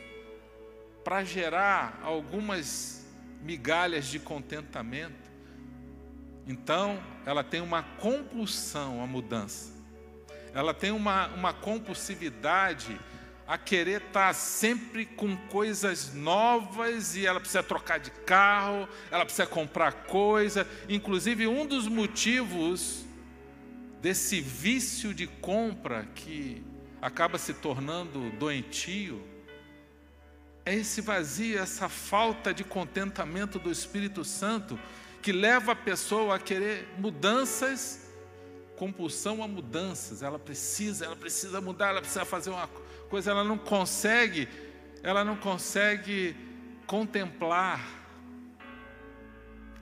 para 1.06 1.24
gerar 1.24 2.02
algumas 2.04 3.08
migalhas 3.42 4.08
de 4.08 4.20
contentamento. 4.20 5.27
Então, 6.48 6.98
ela 7.26 7.44
tem 7.44 7.60
uma 7.60 7.84
compulsão 7.84 9.04
à 9.04 9.08
mudança, 9.08 9.74
ela 10.54 10.74
tem 10.74 10.92
uma, 10.92 11.28
uma 11.28 11.54
compulsividade 11.54 12.98
a 13.46 13.58
querer 13.58 14.02
estar 14.02 14.34
sempre 14.34 15.06
com 15.06 15.36
coisas 15.48 16.14
novas 16.14 17.16
e 17.16 17.26
ela 17.26 17.40
precisa 17.40 17.64
trocar 17.64 17.98
de 18.00 18.12
carro, 18.12 18.88
ela 19.10 19.24
precisa 19.24 19.46
comprar 19.48 20.06
coisa. 20.06 20.68
Inclusive, 20.90 21.48
um 21.48 21.66
dos 21.66 21.88
motivos 21.88 23.06
desse 24.02 24.42
vício 24.42 25.14
de 25.14 25.28
compra 25.28 26.06
que 26.14 26.62
acaba 27.02 27.38
se 27.38 27.54
tornando 27.54 28.30
doentio 28.32 29.24
é 30.66 30.76
esse 30.76 31.00
vazio, 31.00 31.58
essa 31.58 31.88
falta 31.88 32.54
de 32.54 32.66
contentamento 32.66 33.58
do 33.58 33.72
Espírito 33.72 34.26
Santo 34.26 34.78
que 35.28 35.34
leva 35.34 35.74
a 35.74 35.76
pessoa 35.76 36.38
a 36.38 36.40
querer 36.40 36.88
mudanças, 36.98 38.10
compulsão 38.78 39.44
a 39.44 39.48
mudanças. 39.48 40.24
Ela 40.24 40.40
precisa, 40.40 41.04
ela 41.04 41.18
precisa 41.18 41.60
mudar, 41.60 41.90
ela 41.90 42.00
precisa 42.00 42.24
fazer 42.24 42.50
uma 42.50 42.70
coisa, 43.10 43.32
ela 43.32 43.44
não 43.44 43.58
consegue, 43.58 44.48
ela 45.04 45.26
não 45.26 45.36
consegue 45.36 46.34
contemplar 46.86 47.86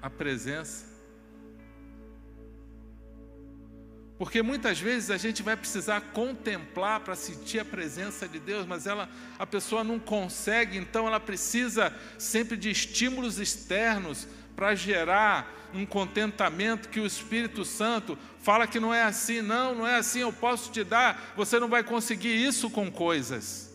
a 0.01 0.09
presença. 0.09 0.87
Porque 4.17 4.41
muitas 4.41 4.79
vezes 4.79 5.11
a 5.11 5.17
gente 5.17 5.43
vai 5.43 5.55
precisar 5.55 6.01
contemplar 6.11 7.01
para 7.01 7.15
sentir 7.15 7.59
a 7.59 7.65
presença 7.65 8.27
de 8.27 8.39
Deus, 8.39 8.65
mas 8.65 8.87
ela, 8.87 9.07
a 9.37 9.45
pessoa 9.45 9.83
não 9.83 9.99
consegue, 9.99 10.75
então 10.75 11.05
ela 11.05 11.19
precisa 11.19 11.93
sempre 12.17 12.57
de 12.57 12.71
estímulos 12.71 13.37
externos 13.37 14.27
para 14.55 14.73
gerar 14.73 15.53
um 15.73 15.85
contentamento 15.85 16.89
que 16.89 16.99
o 16.99 17.05
Espírito 17.05 17.65
Santo 17.65 18.17
fala 18.39 18.65
que 18.65 18.79
não 18.79 18.93
é 18.93 19.03
assim, 19.03 19.41
não, 19.41 19.75
não 19.75 19.87
é 19.87 19.97
assim, 19.97 20.19
eu 20.19 20.31
posso 20.31 20.71
te 20.71 20.83
dar, 20.83 21.33
você 21.35 21.59
não 21.59 21.67
vai 21.67 21.83
conseguir 21.83 22.35
isso 22.35 22.69
com 22.69 22.89
coisas. 22.89 23.73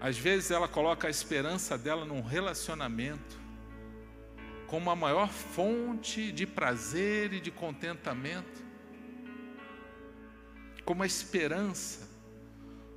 Às 0.00 0.16
vezes 0.18 0.50
ela 0.50 0.68
coloca 0.68 1.08
a 1.08 1.10
esperança 1.10 1.76
dela 1.76 2.04
num 2.04 2.22
relacionamento, 2.22 3.38
como 4.66 4.90
a 4.90 4.96
maior 4.96 5.28
fonte 5.28 6.30
de 6.30 6.46
prazer 6.46 7.32
e 7.32 7.40
de 7.40 7.50
contentamento, 7.50 8.62
como 10.84 11.02
a 11.02 11.06
esperança, 11.06 12.08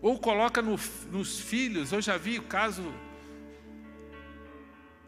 ou 0.01 0.19
coloca 0.19 0.61
no, 0.61 0.77
nos 1.11 1.39
filhos, 1.39 1.91
eu 1.91 2.01
já 2.01 2.17
vi 2.17 2.39
o 2.39 2.43
caso 2.43 2.93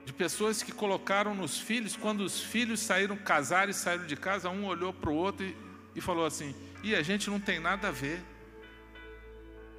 de 0.06 0.14
pessoas 0.14 0.62
que 0.62 0.72
colocaram 0.72 1.34
nos 1.34 1.60
filhos, 1.60 1.96
quando 1.96 2.22
os 2.22 2.42
filhos 2.42 2.80
saíram, 2.80 3.16
casaram 3.16 3.72
e 3.72 3.74
saíram 3.74 4.06
de 4.06 4.16
casa, 4.16 4.50
um 4.50 4.66
olhou 4.66 4.94
para 4.94 5.10
o 5.10 5.16
outro 5.16 5.46
e, 5.46 5.56
e 5.96 6.02
falou 6.02 6.26
assim: 6.26 6.54
e 6.84 6.94
a 6.94 7.02
gente 7.02 7.30
não 7.30 7.40
tem 7.40 7.60
nada 7.60 7.88
a 7.88 7.92
ver. 7.92 8.22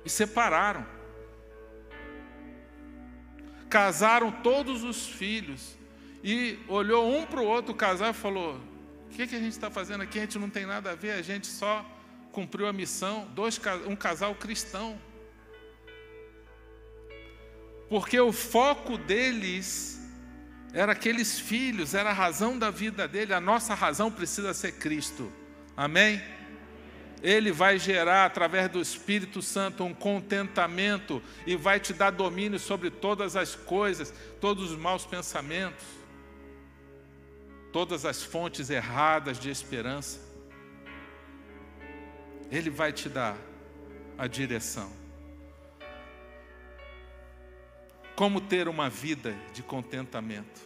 E 0.05 0.09
separaram. 0.09 0.87
Casaram 3.69 4.33
todos 4.33 4.83
os 4.83 5.07
filhos. 5.07 5.77
E 6.23 6.59
olhou 6.67 7.15
um 7.15 7.27
para 7.27 7.41
o 7.41 7.45
outro 7.45 7.75
casar 7.75 8.11
e 8.11 8.17
falou: 8.17 8.59
O 9.07 9.11
que, 9.11 9.27
que 9.27 9.37
a 9.37 9.39
gente 9.39 9.53
está 9.53 9.71
fazendo 9.71 10.03
aqui? 10.03 10.19
A 10.19 10.23
gente 10.23 10.39
não 10.39 10.49
tem 10.49 10.65
nada 10.65 10.93
a 10.93 10.95
ver, 10.95 11.13
a 11.13 11.21
gente 11.21 11.47
só 11.47 11.85
cumpriu 12.33 12.67
a 12.67 12.73
missão. 12.73 13.29
Dois, 13.35 13.61
um 13.87 13.95
casal 13.95 14.35
cristão. 14.35 14.99
Porque 17.91 18.19
o 18.19 18.33
foco 18.33 18.97
deles 18.97 20.01
era 20.75 20.91
aqueles 20.91 21.39
filhos, 21.39 21.95
era 21.95 22.11
a 22.11 22.13
razão 22.13 22.59
da 22.59 22.69
vida 22.69 23.07
dele, 23.07 23.33
a 23.33 23.41
nossa 23.41 23.75
razão 23.75 24.11
precisa 24.11 24.53
ser 24.53 24.73
Cristo. 24.73 25.33
Amém? 25.77 26.21
Ele 27.23 27.53
vai 27.53 27.79
gerar 27.79 28.27
através 28.27 28.69
do 28.69 28.81
Espírito 28.81 29.41
Santo 29.41 29.85
um 29.85 29.95
contentamento 29.95 31.23
e 31.47 31.55
vai 31.55 31.79
te 31.79 31.93
dar 31.93 32.11
domínio 32.11 32.59
sobre 32.59 32.91
todas 32.91 33.37
as 33.37 33.55
coisas, 33.55 34.13
todos 34.41 34.73
os 34.73 34.77
maus 34.77 35.07
pensamentos, 35.07 35.87
todas 37.73 38.05
as 38.05 38.25
fontes 38.25 38.69
erradas 38.69 39.39
de 39.39 39.51
esperança. 39.51 40.21
Ele 42.51 42.69
vai 42.69 42.93
te 42.93 43.09
dar 43.09 43.37
a 44.19 44.27
direção. 44.27 45.04
Como 48.17 48.41
ter 48.41 48.69
uma 48.69 48.89
vida 48.89 49.35
de 49.53 49.61
contentamento? 49.63 50.61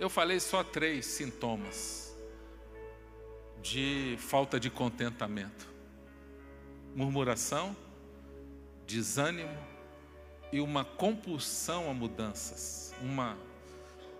Eu 0.00 0.10
falei 0.10 0.40
só 0.40 0.64
três 0.64 1.06
sintomas 1.06 2.12
de 3.62 4.16
falta 4.18 4.58
de 4.58 4.68
contentamento: 4.68 5.72
murmuração, 6.96 7.76
desânimo 8.84 9.56
e 10.50 10.60
uma 10.60 10.84
compulsão 10.84 11.88
a 11.88 11.94
mudanças, 11.94 12.92
uma 13.00 13.38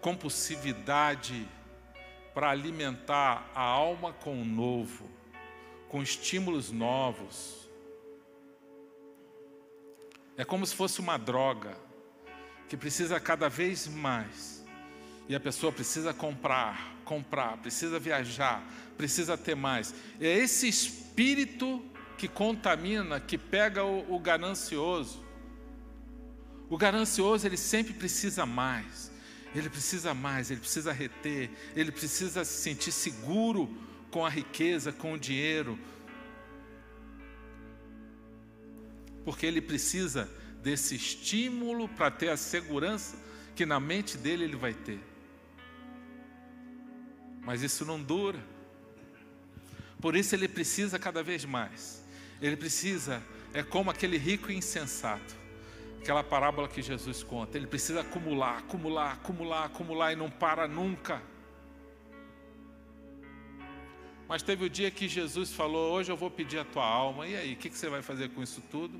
compulsividade 0.00 1.48
para 2.32 2.50
alimentar 2.50 3.50
a 3.52 3.62
alma 3.62 4.12
com 4.12 4.40
o 4.40 4.44
novo, 4.44 5.10
com 5.88 6.00
estímulos 6.00 6.70
novos. 6.70 7.61
É 10.36 10.44
como 10.44 10.66
se 10.66 10.74
fosse 10.74 11.00
uma 11.00 11.18
droga 11.18 11.76
que 12.68 12.76
precisa 12.76 13.20
cada 13.20 13.48
vez 13.48 13.86
mais. 13.86 14.64
E 15.28 15.34
a 15.34 15.40
pessoa 15.40 15.70
precisa 15.70 16.12
comprar, 16.12 16.96
comprar, 17.04 17.58
precisa 17.58 17.98
viajar, 17.98 18.62
precisa 18.96 19.36
ter 19.36 19.54
mais. 19.54 19.94
É 20.20 20.26
esse 20.26 20.68
espírito 20.68 21.84
que 22.16 22.28
contamina, 22.28 23.20
que 23.20 23.36
pega 23.36 23.84
o, 23.84 24.14
o 24.14 24.18
ganancioso. 24.18 25.24
O 26.68 26.76
ganancioso, 26.76 27.46
ele 27.46 27.56
sempre 27.56 27.92
precisa 27.92 28.46
mais. 28.46 29.12
Ele 29.54 29.68
precisa 29.68 30.14
mais, 30.14 30.50
ele 30.50 30.60
precisa 30.60 30.92
reter, 30.92 31.50
ele 31.76 31.92
precisa 31.92 32.44
se 32.44 32.62
sentir 32.62 32.90
seguro 32.90 33.68
com 34.10 34.24
a 34.24 34.30
riqueza, 34.30 34.92
com 34.92 35.12
o 35.12 35.18
dinheiro. 35.18 35.78
Porque 39.24 39.46
ele 39.46 39.60
precisa 39.60 40.28
desse 40.62 40.94
estímulo 40.94 41.88
para 41.88 42.10
ter 42.10 42.28
a 42.30 42.36
segurança 42.36 43.16
que 43.54 43.66
na 43.66 43.78
mente 43.78 44.16
dele 44.16 44.44
ele 44.44 44.56
vai 44.56 44.72
ter. 44.72 45.00
Mas 47.42 47.62
isso 47.62 47.84
não 47.84 48.00
dura. 48.00 48.38
Por 50.00 50.16
isso 50.16 50.34
ele 50.34 50.48
precisa 50.48 50.98
cada 50.98 51.22
vez 51.22 51.44
mais. 51.44 52.02
Ele 52.40 52.56
precisa, 52.56 53.22
é 53.52 53.62
como 53.62 53.90
aquele 53.90 54.16
rico 54.16 54.50
insensato. 54.50 55.42
Aquela 56.00 56.24
parábola 56.24 56.68
que 56.68 56.82
Jesus 56.82 57.22
conta. 57.22 57.56
Ele 57.56 57.66
precisa 57.66 58.00
acumular, 58.00 58.58
acumular, 58.58 59.12
acumular, 59.12 59.64
acumular 59.64 60.12
e 60.12 60.16
não 60.16 60.28
para 60.28 60.66
nunca. 60.66 61.22
Mas 64.32 64.42
teve 64.42 64.64
o 64.64 64.70
dia 64.70 64.90
que 64.90 65.06
Jesus 65.06 65.52
falou: 65.52 65.92
Hoje 65.92 66.10
eu 66.10 66.16
vou 66.16 66.30
pedir 66.30 66.58
a 66.58 66.64
tua 66.64 66.86
alma. 66.86 67.28
E 67.28 67.36
aí, 67.36 67.52
o 67.52 67.56
que 67.56 67.68
você 67.68 67.90
vai 67.90 68.00
fazer 68.00 68.30
com 68.30 68.42
isso 68.42 68.62
tudo? 68.70 68.98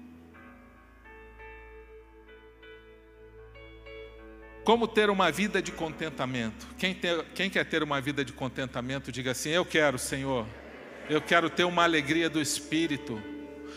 Como 4.63 4.87
ter 4.87 5.09
uma 5.09 5.33
vida 5.33 5.63
de 5.63 5.73
contentamento? 5.73 6.67
Quem, 6.77 6.95
ter, 6.95 7.25
quem, 7.35 7.49
quer 7.49 7.65
ter 7.65 7.83
uma 7.83 7.99
vida 7.99 8.23
de 8.23 8.35
contentamento, 8.35 9.11
diga 9.11 9.31
assim: 9.31 9.49
Eu 9.49 9.65
quero, 9.65 9.99
Senhor. 9.99 10.47
Eu 11.09 11.23
quero 11.23 11.49
ter 11.49 11.65
uma 11.65 11.83
alegria 11.83 12.29
do 12.29 12.39
espírito. 12.39 13.19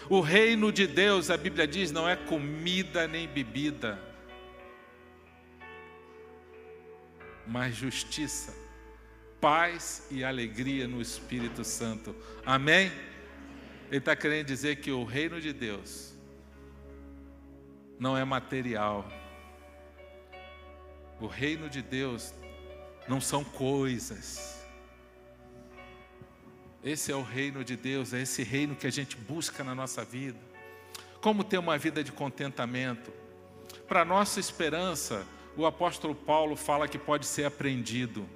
O 0.09 0.19
reino 0.19 0.73
de 0.73 0.85
Deus, 0.85 1.29
a 1.29 1.37
Bíblia 1.37 1.65
diz, 1.65 1.89
não 1.89 2.07
é 2.07 2.17
comida 2.17 3.07
nem 3.07 3.29
bebida, 3.29 3.97
mas 7.47 7.73
justiça, 7.73 8.53
paz 9.45 10.07
e 10.09 10.23
alegria 10.23 10.87
no 10.87 10.99
Espírito 10.99 11.63
Santo. 11.63 12.15
Amém? 12.43 12.91
Ele 13.89 13.99
está 13.99 14.15
querendo 14.15 14.47
dizer 14.47 14.77
que 14.77 14.89
o 14.89 15.03
reino 15.03 15.39
de 15.39 15.53
Deus 15.53 16.15
não 17.99 18.17
é 18.17 18.25
material. 18.25 19.07
O 21.21 21.27
reino 21.27 21.69
de 21.69 21.83
Deus 21.83 22.33
não 23.07 23.21
são 23.21 23.43
coisas. 23.43 24.65
Esse 26.83 27.11
é 27.11 27.15
o 27.15 27.21
reino 27.21 27.63
de 27.63 27.75
Deus, 27.75 28.15
é 28.15 28.23
esse 28.23 28.41
reino 28.41 28.75
que 28.75 28.87
a 28.87 28.91
gente 28.91 29.15
busca 29.15 29.63
na 29.63 29.75
nossa 29.75 30.03
vida. 30.03 30.39
Como 31.21 31.43
ter 31.43 31.59
uma 31.59 31.77
vida 31.77 32.03
de 32.03 32.11
contentamento? 32.11 33.13
Para 33.87 34.03
nossa 34.03 34.39
esperança, 34.39 35.23
o 35.55 35.67
apóstolo 35.67 36.15
Paulo 36.15 36.55
fala 36.55 36.87
que 36.87 36.97
pode 36.97 37.27
ser 37.27 37.45
aprendido. 37.45 38.27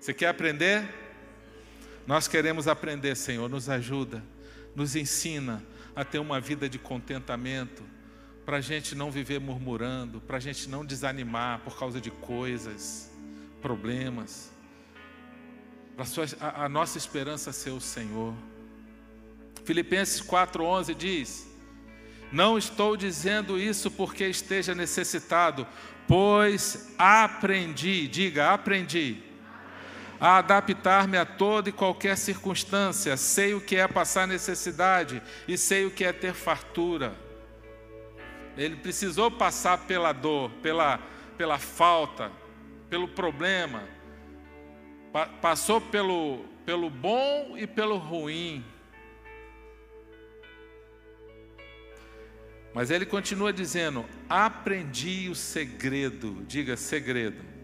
Você 0.00 0.14
quer 0.14 0.28
aprender? 0.28 0.88
Nós 2.06 2.26
queremos 2.26 2.66
aprender, 2.66 3.16
Senhor, 3.16 3.48
nos 3.48 3.68
ajuda, 3.68 4.22
nos 4.74 4.96
ensina 4.96 5.62
a 5.94 6.04
ter 6.04 6.18
uma 6.18 6.40
vida 6.40 6.68
de 6.68 6.78
contentamento, 6.78 7.82
para 8.46 8.58
a 8.58 8.60
gente 8.62 8.94
não 8.94 9.10
viver 9.10 9.38
murmurando, 9.38 10.20
para 10.22 10.38
a 10.38 10.40
gente 10.40 10.68
não 10.68 10.84
desanimar 10.84 11.60
por 11.60 11.78
causa 11.78 12.00
de 12.00 12.10
coisas, 12.10 13.10
problemas 13.60 14.50
para 15.98 16.06
a, 16.40 16.64
a 16.66 16.68
nossa 16.68 16.96
esperança 16.96 17.52
ser 17.52 17.70
o 17.70 17.80
Senhor. 17.80 18.32
Filipenses 19.64 20.22
4,11 20.22 20.94
diz: 20.94 21.48
Não 22.30 22.56
estou 22.56 22.96
dizendo 22.96 23.58
isso 23.58 23.90
porque 23.90 24.24
esteja 24.28 24.76
necessitado, 24.76 25.66
pois 26.06 26.94
aprendi, 26.96 28.06
diga, 28.06 28.52
aprendi, 28.52 29.20
a 30.20 30.38
adaptar-me 30.38 31.16
a 31.16 31.24
toda 31.24 31.68
e 31.68 31.72
qualquer 31.72 32.16
circunstância, 32.16 33.16
sei 33.16 33.54
o 33.54 33.60
que 33.60 33.76
é 33.76 33.86
passar 33.86 34.26
necessidade 34.26 35.22
e 35.46 35.56
sei 35.56 35.86
o 35.86 35.90
que 35.90 36.04
é 36.04 36.12
ter 36.12 36.34
fartura. 36.34 37.14
Ele 38.56 38.76
precisou 38.76 39.30
passar 39.30 39.78
pela 39.86 40.12
dor, 40.12 40.50
pela, 40.62 40.98
pela 41.36 41.58
falta, 41.58 42.32
pelo 42.90 43.06
problema, 43.06 43.84
passou 45.40 45.80
pelo, 45.80 46.44
pelo 46.66 46.90
bom 46.90 47.56
e 47.56 47.66
pelo 47.66 47.96
ruim. 47.96 48.64
Mas 52.74 52.90
ele 52.90 53.06
continua 53.06 53.52
dizendo: 53.52 54.04
aprendi 54.28 55.28
o 55.28 55.34
segredo. 55.34 56.44
Diga 56.46 56.76
segredo. 56.76 57.57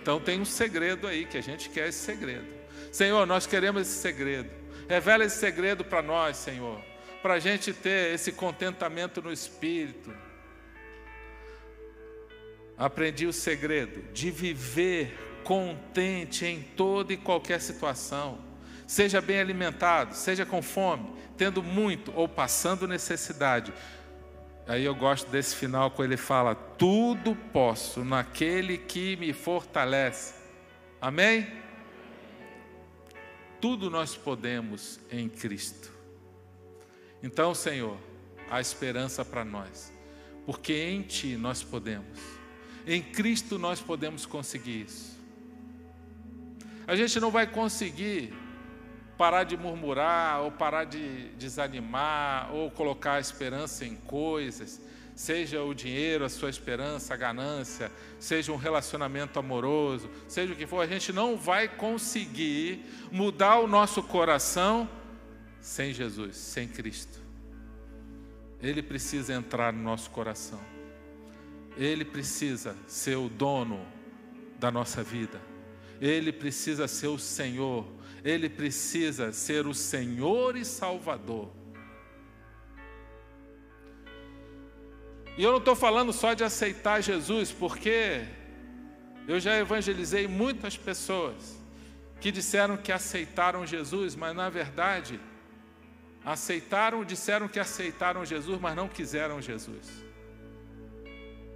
Então 0.00 0.20
tem 0.20 0.40
um 0.40 0.44
segredo 0.44 1.06
aí 1.06 1.24
que 1.24 1.38
a 1.38 1.42
gente 1.42 1.70
quer 1.70 1.88
esse 1.88 2.04
segredo. 2.04 2.46
Senhor, 2.92 3.26
nós 3.26 3.46
queremos 3.46 3.82
esse 3.82 3.98
segredo. 3.98 4.50
Revela 4.86 5.24
esse 5.24 5.38
segredo 5.38 5.84
para 5.84 6.02
nós, 6.02 6.36
Senhor, 6.36 6.80
para 7.22 7.34
a 7.34 7.38
gente 7.38 7.72
ter 7.72 8.14
esse 8.14 8.30
contentamento 8.30 9.22
no 9.22 9.32
espírito. 9.32 10.12
Aprendi 12.76 13.26
o 13.26 13.32
segredo 13.32 14.02
de 14.12 14.30
viver 14.30 15.40
contente 15.42 16.44
em 16.44 16.60
toda 16.60 17.14
e 17.14 17.16
qualquer 17.16 17.60
situação. 17.60 18.38
Seja 18.86 19.20
bem 19.20 19.40
alimentado, 19.40 20.14
seja 20.14 20.44
com 20.44 20.60
fome, 20.60 21.10
tendo 21.38 21.62
muito 21.62 22.12
ou 22.14 22.28
passando 22.28 22.86
necessidade. 22.86 23.72
Aí 24.66 24.84
eu 24.84 24.94
gosto 24.94 25.30
desse 25.30 25.54
final 25.54 25.90
quando 25.90 26.10
ele 26.10 26.16
fala: 26.16 26.54
Tudo 26.54 27.36
posso 27.52 28.04
naquele 28.04 28.76
que 28.76 29.16
me 29.16 29.32
fortalece. 29.32 30.34
Amém? 31.00 31.46
Tudo 33.60 33.88
nós 33.88 34.16
podemos 34.16 34.98
em 35.10 35.28
Cristo. 35.28 35.90
Então, 37.22 37.54
Senhor, 37.54 37.96
há 38.50 38.60
esperança 38.60 39.24
para 39.24 39.44
nós, 39.44 39.92
porque 40.44 40.72
em 40.72 41.02
Ti 41.02 41.36
nós 41.36 41.62
podemos, 41.62 42.18
em 42.86 43.02
Cristo 43.02 43.58
nós 43.58 43.80
podemos 43.80 44.26
conseguir 44.26 44.82
isso. 44.82 45.16
A 46.86 46.94
gente 46.94 47.18
não 47.18 47.30
vai 47.30 47.46
conseguir 47.46 48.32
parar 49.16 49.44
de 49.44 49.56
murmurar, 49.56 50.42
ou 50.42 50.50
parar 50.50 50.84
de 50.84 51.28
desanimar, 51.38 52.54
ou 52.54 52.70
colocar 52.70 53.14
a 53.14 53.20
esperança 53.20 53.84
em 53.84 53.96
coisas, 53.96 54.80
seja 55.14 55.62
o 55.62 55.74
dinheiro, 55.74 56.24
a 56.24 56.28
sua 56.28 56.50
esperança, 56.50 57.14
a 57.14 57.16
ganância, 57.16 57.90
seja 58.20 58.52
um 58.52 58.56
relacionamento 58.56 59.38
amoroso, 59.38 60.10
seja 60.28 60.52
o 60.52 60.56
que 60.56 60.66
for, 60.66 60.82
a 60.82 60.86
gente 60.86 61.12
não 61.12 61.36
vai 61.36 61.66
conseguir 61.68 62.84
mudar 63.10 63.58
o 63.58 63.66
nosso 63.66 64.02
coração 64.02 64.88
sem 65.60 65.92
Jesus, 65.92 66.36
sem 66.36 66.68
Cristo. 66.68 67.18
Ele 68.62 68.82
precisa 68.82 69.32
entrar 69.32 69.72
no 69.72 69.82
nosso 69.82 70.10
coração. 70.10 70.60
Ele 71.76 72.04
precisa 72.04 72.76
ser 72.86 73.16
o 73.16 73.28
dono 73.28 73.84
da 74.58 74.70
nossa 74.70 75.02
vida. 75.02 75.40
Ele 76.00 76.32
precisa 76.32 76.86
ser 76.86 77.08
o 77.08 77.18
Senhor, 77.18 77.86
ele 78.26 78.48
precisa 78.48 79.32
ser 79.32 79.68
o 79.68 79.72
Senhor 79.72 80.56
e 80.56 80.64
Salvador. 80.64 81.48
E 85.38 85.44
eu 85.44 85.52
não 85.52 85.58
estou 85.58 85.76
falando 85.76 86.12
só 86.12 86.34
de 86.34 86.42
aceitar 86.42 87.00
Jesus, 87.00 87.52
porque 87.52 88.24
eu 89.28 89.38
já 89.38 89.56
evangelizei 89.56 90.26
muitas 90.26 90.76
pessoas 90.76 91.56
que 92.20 92.32
disseram 92.32 92.76
que 92.76 92.90
aceitaram 92.90 93.64
Jesus, 93.64 94.16
mas 94.16 94.34
na 94.34 94.50
verdade 94.50 95.20
aceitaram, 96.24 97.04
disseram 97.04 97.46
que 97.46 97.60
aceitaram 97.60 98.24
Jesus, 98.24 98.60
mas 98.60 98.74
não 98.74 98.88
quiseram 98.88 99.40
Jesus. 99.40 100.04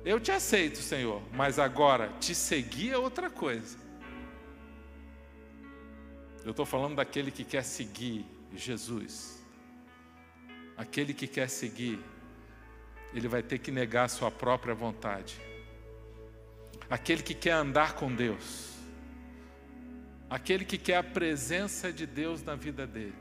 Eu 0.05 0.21
te 0.21 0.31
aceito, 0.31 0.79
Senhor, 0.79 1.21
mas 1.33 1.59
agora 1.59 2.13
te 2.21 2.33
seguir 2.33 2.91
é 2.91 2.99
outra 2.99 3.29
coisa. 3.29 3.77
Eu 6.45 6.53
estou 6.53 6.65
falando 6.65 6.97
daquele 6.97 7.31
que 7.31 7.45
quer 7.45 7.63
seguir 7.63 8.25
Jesus. 8.55 9.45
Aquele 10.77 11.13
que 11.13 11.27
quer 11.27 11.49
seguir, 11.49 11.99
ele 13.13 13.29
vai 13.29 13.43
ter 13.43 13.59
que 13.59 13.71
negar 13.71 14.05
a 14.05 14.09
sua 14.09 14.31
própria 14.31 14.75
vontade. 14.75 15.39
Aquele 16.89 17.23
que 17.23 17.35
quer 17.35 17.53
andar 17.53 17.95
com 17.95 18.13
Deus, 18.13 18.71
aquele 20.29 20.65
que 20.65 20.79
quer 20.79 20.97
a 20.97 21.03
presença 21.03 21.93
de 21.93 22.07
Deus 22.07 22.43
na 22.43 22.55
vida 22.55 22.87
dele. 22.87 23.15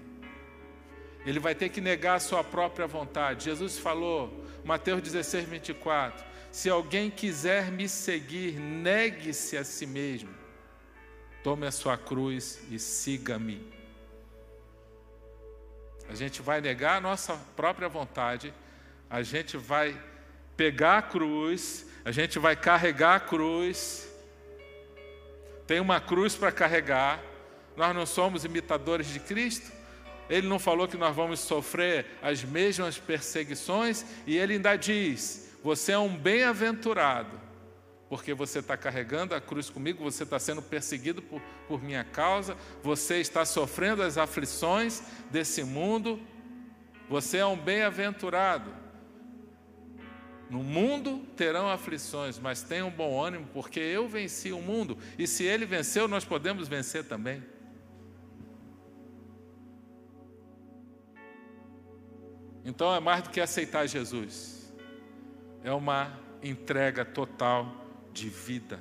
Ele 1.25 1.39
vai 1.39 1.53
ter 1.53 1.69
que 1.69 1.81
negar 1.81 2.15
a 2.15 2.19
sua 2.19 2.43
própria 2.43 2.87
vontade. 2.87 3.45
Jesus 3.45 3.77
falou, 3.77 4.45
Mateus 4.63 5.01
16, 5.01 5.47
24: 5.49 6.25
Se 6.51 6.69
alguém 6.69 7.11
quiser 7.11 7.71
me 7.71 7.89
seguir, 7.89 8.57
negue-se 8.57 9.57
a 9.57 9.63
si 9.63 9.85
mesmo, 9.85 10.29
tome 11.43 11.65
a 11.65 11.71
sua 11.71 11.97
cruz 11.97 12.59
e 12.69 12.79
siga-me. 12.79 13.65
A 16.07 16.15
gente 16.15 16.41
vai 16.41 16.61
negar 16.61 16.97
a 16.97 17.01
nossa 17.01 17.35
própria 17.55 17.87
vontade, 17.87 18.53
a 19.09 19.21
gente 19.21 19.57
vai 19.57 19.99
pegar 20.57 20.97
a 20.97 21.01
cruz, 21.01 21.85
a 22.03 22.11
gente 22.11 22.39
vai 22.39 22.55
carregar 22.55 23.15
a 23.15 23.19
cruz 23.19 24.09
tem 25.69 25.79
uma 25.79 26.01
cruz 26.01 26.35
para 26.35 26.51
carregar. 26.51 27.21
Nós 27.77 27.95
não 27.95 28.03
somos 28.03 28.43
imitadores 28.43 29.05
de 29.05 29.19
Cristo. 29.19 29.71
Ele 30.27 30.47
não 30.47 30.57
falou 30.57 30.87
que 30.87 30.97
nós 30.97 31.15
vamos 31.15 31.41
sofrer 31.41 32.07
as 32.23 32.43
mesmas 32.43 32.97
perseguições, 32.97 34.03
e 34.25 34.35
ele 34.35 34.53
ainda 34.53 34.75
diz: 34.75 35.51
Você 35.63 35.91
é 35.91 35.99
um 35.99 36.17
bem-aventurado, 36.17 37.38
porque 38.09 38.33
você 38.33 38.57
está 38.59 38.75
carregando 38.75 39.35
a 39.35 39.39
cruz 39.39 39.69
comigo, 39.69 40.03
você 40.03 40.23
está 40.23 40.39
sendo 40.39 40.63
perseguido 40.63 41.21
por, 41.21 41.39
por 41.67 41.83
minha 41.83 42.03
causa, 42.03 42.57
você 42.81 43.19
está 43.19 43.45
sofrendo 43.45 44.01
as 44.01 44.17
aflições 44.17 45.03
desse 45.29 45.63
mundo, 45.63 46.19
você 47.07 47.37
é 47.37 47.45
um 47.45 47.55
bem-aventurado. 47.55 48.73
No 50.49 50.63
mundo 50.63 51.19
terão 51.37 51.69
aflições, 51.69 52.39
mas 52.39 52.63
tenham 52.63 52.89
bom 52.89 53.23
ânimo, 53.23 53.47
porque 53.53 53.79
eu 53.79 54.09
venci 54.09 54.51
o 54.51 54.59
mundo, 54.59 54.97
e 55.15 55.27
se 55.27 55.43
ele 55.43 55.67
venceu, 55.67 56.07
nós 56.07 56.25
podemos 56.25 56.67
vencer 56.67 57.03
também. 57.03 57.43
Então 62.65 62.93
é 62.93 62.99
mais 62.99 63.21
do 63.21 63.29
que 63.29 63.39
aceitar 63.39 63.85
Jesus, 63.85 64.73
é 65.63 65.71
uma 65.71 66.19
entrega 66.41 67.05
total 67.05 67.78
de 68.19 68.29
vida. 68.29 68.79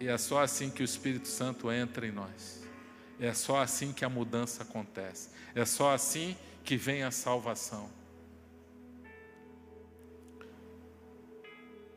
E 0.00 0.06
é 0.06 0.16
só 0.16 0.42
assim 0.42 0.70
que 0.70 0.82
o 0.82 0.84
Espírito 0.84 1.28
Santo 1.28 1.70
entra 1.72 2.06
em 2.06 2.12
nós. 2.12 2.62
É 3.18 3.32
só 3.32 3.60
assim 3.60 3.92
que 3.92 4.04
a 4.04 4.08
mudança 4.08 4.62
acontece. 4.62 5.30
É 5.54 5.64
só 5.64 5.92
assim 5.92 6.36
que 6.62 6.76
vem 6.76 7.02
a 7.02 7.10
salvação. 7.10 7.90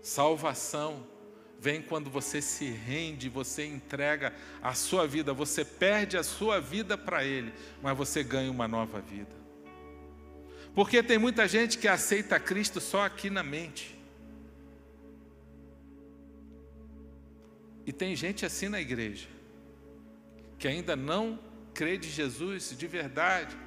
Salvação 0.01 1.05
vem 1.59 1.81
quando 1.81 2.09
você 2.09 2.41
se 2.41 2.65
rende, 2.65 3.29
você 3.29 3.65
entrega 3.65 4.33
a 4.61 4.73
sua 4.73 5.07
vida, 5.07 5.33
você 5.33 5.65
perde 5.65 6.17
a 6.17 6.23
sua 6.23 6.61
vida 6.61 6.97
para 6.97 7.23
Ele, 7.25 7.53
mas 7.81 7.97
você 7.97 8.23
ganha 8.23 8.49
uma 8.49 8.67
nova 8.67 9.01
vida. 9.01 9.35
Porque 10.77 11.01
tem 11.01 11.17
muita 11.17 11.47
gente 11.47 11.75
que 11.75 11.87
aceita 11.87 12.39
Cristo 12.39 12.79
só 12.79 13.03
aqui 13.03 13.31
na 13.31 13.41
mente. 13.41 13.97
E 17.83 17.91
tem 17.91 18.15
gente 18.15 18.45
assim 18.45 18.69
na 18.69 18.79
igreja, 18.79 19.27
que 20.59 20.67
ainda 20.67 20.95
não 20.95 21.39
crê 21.73 21.97
de 21.97 22.07
Jesus 22.07 22.77
de 22.77 22.85
verdade, 22.85 23.57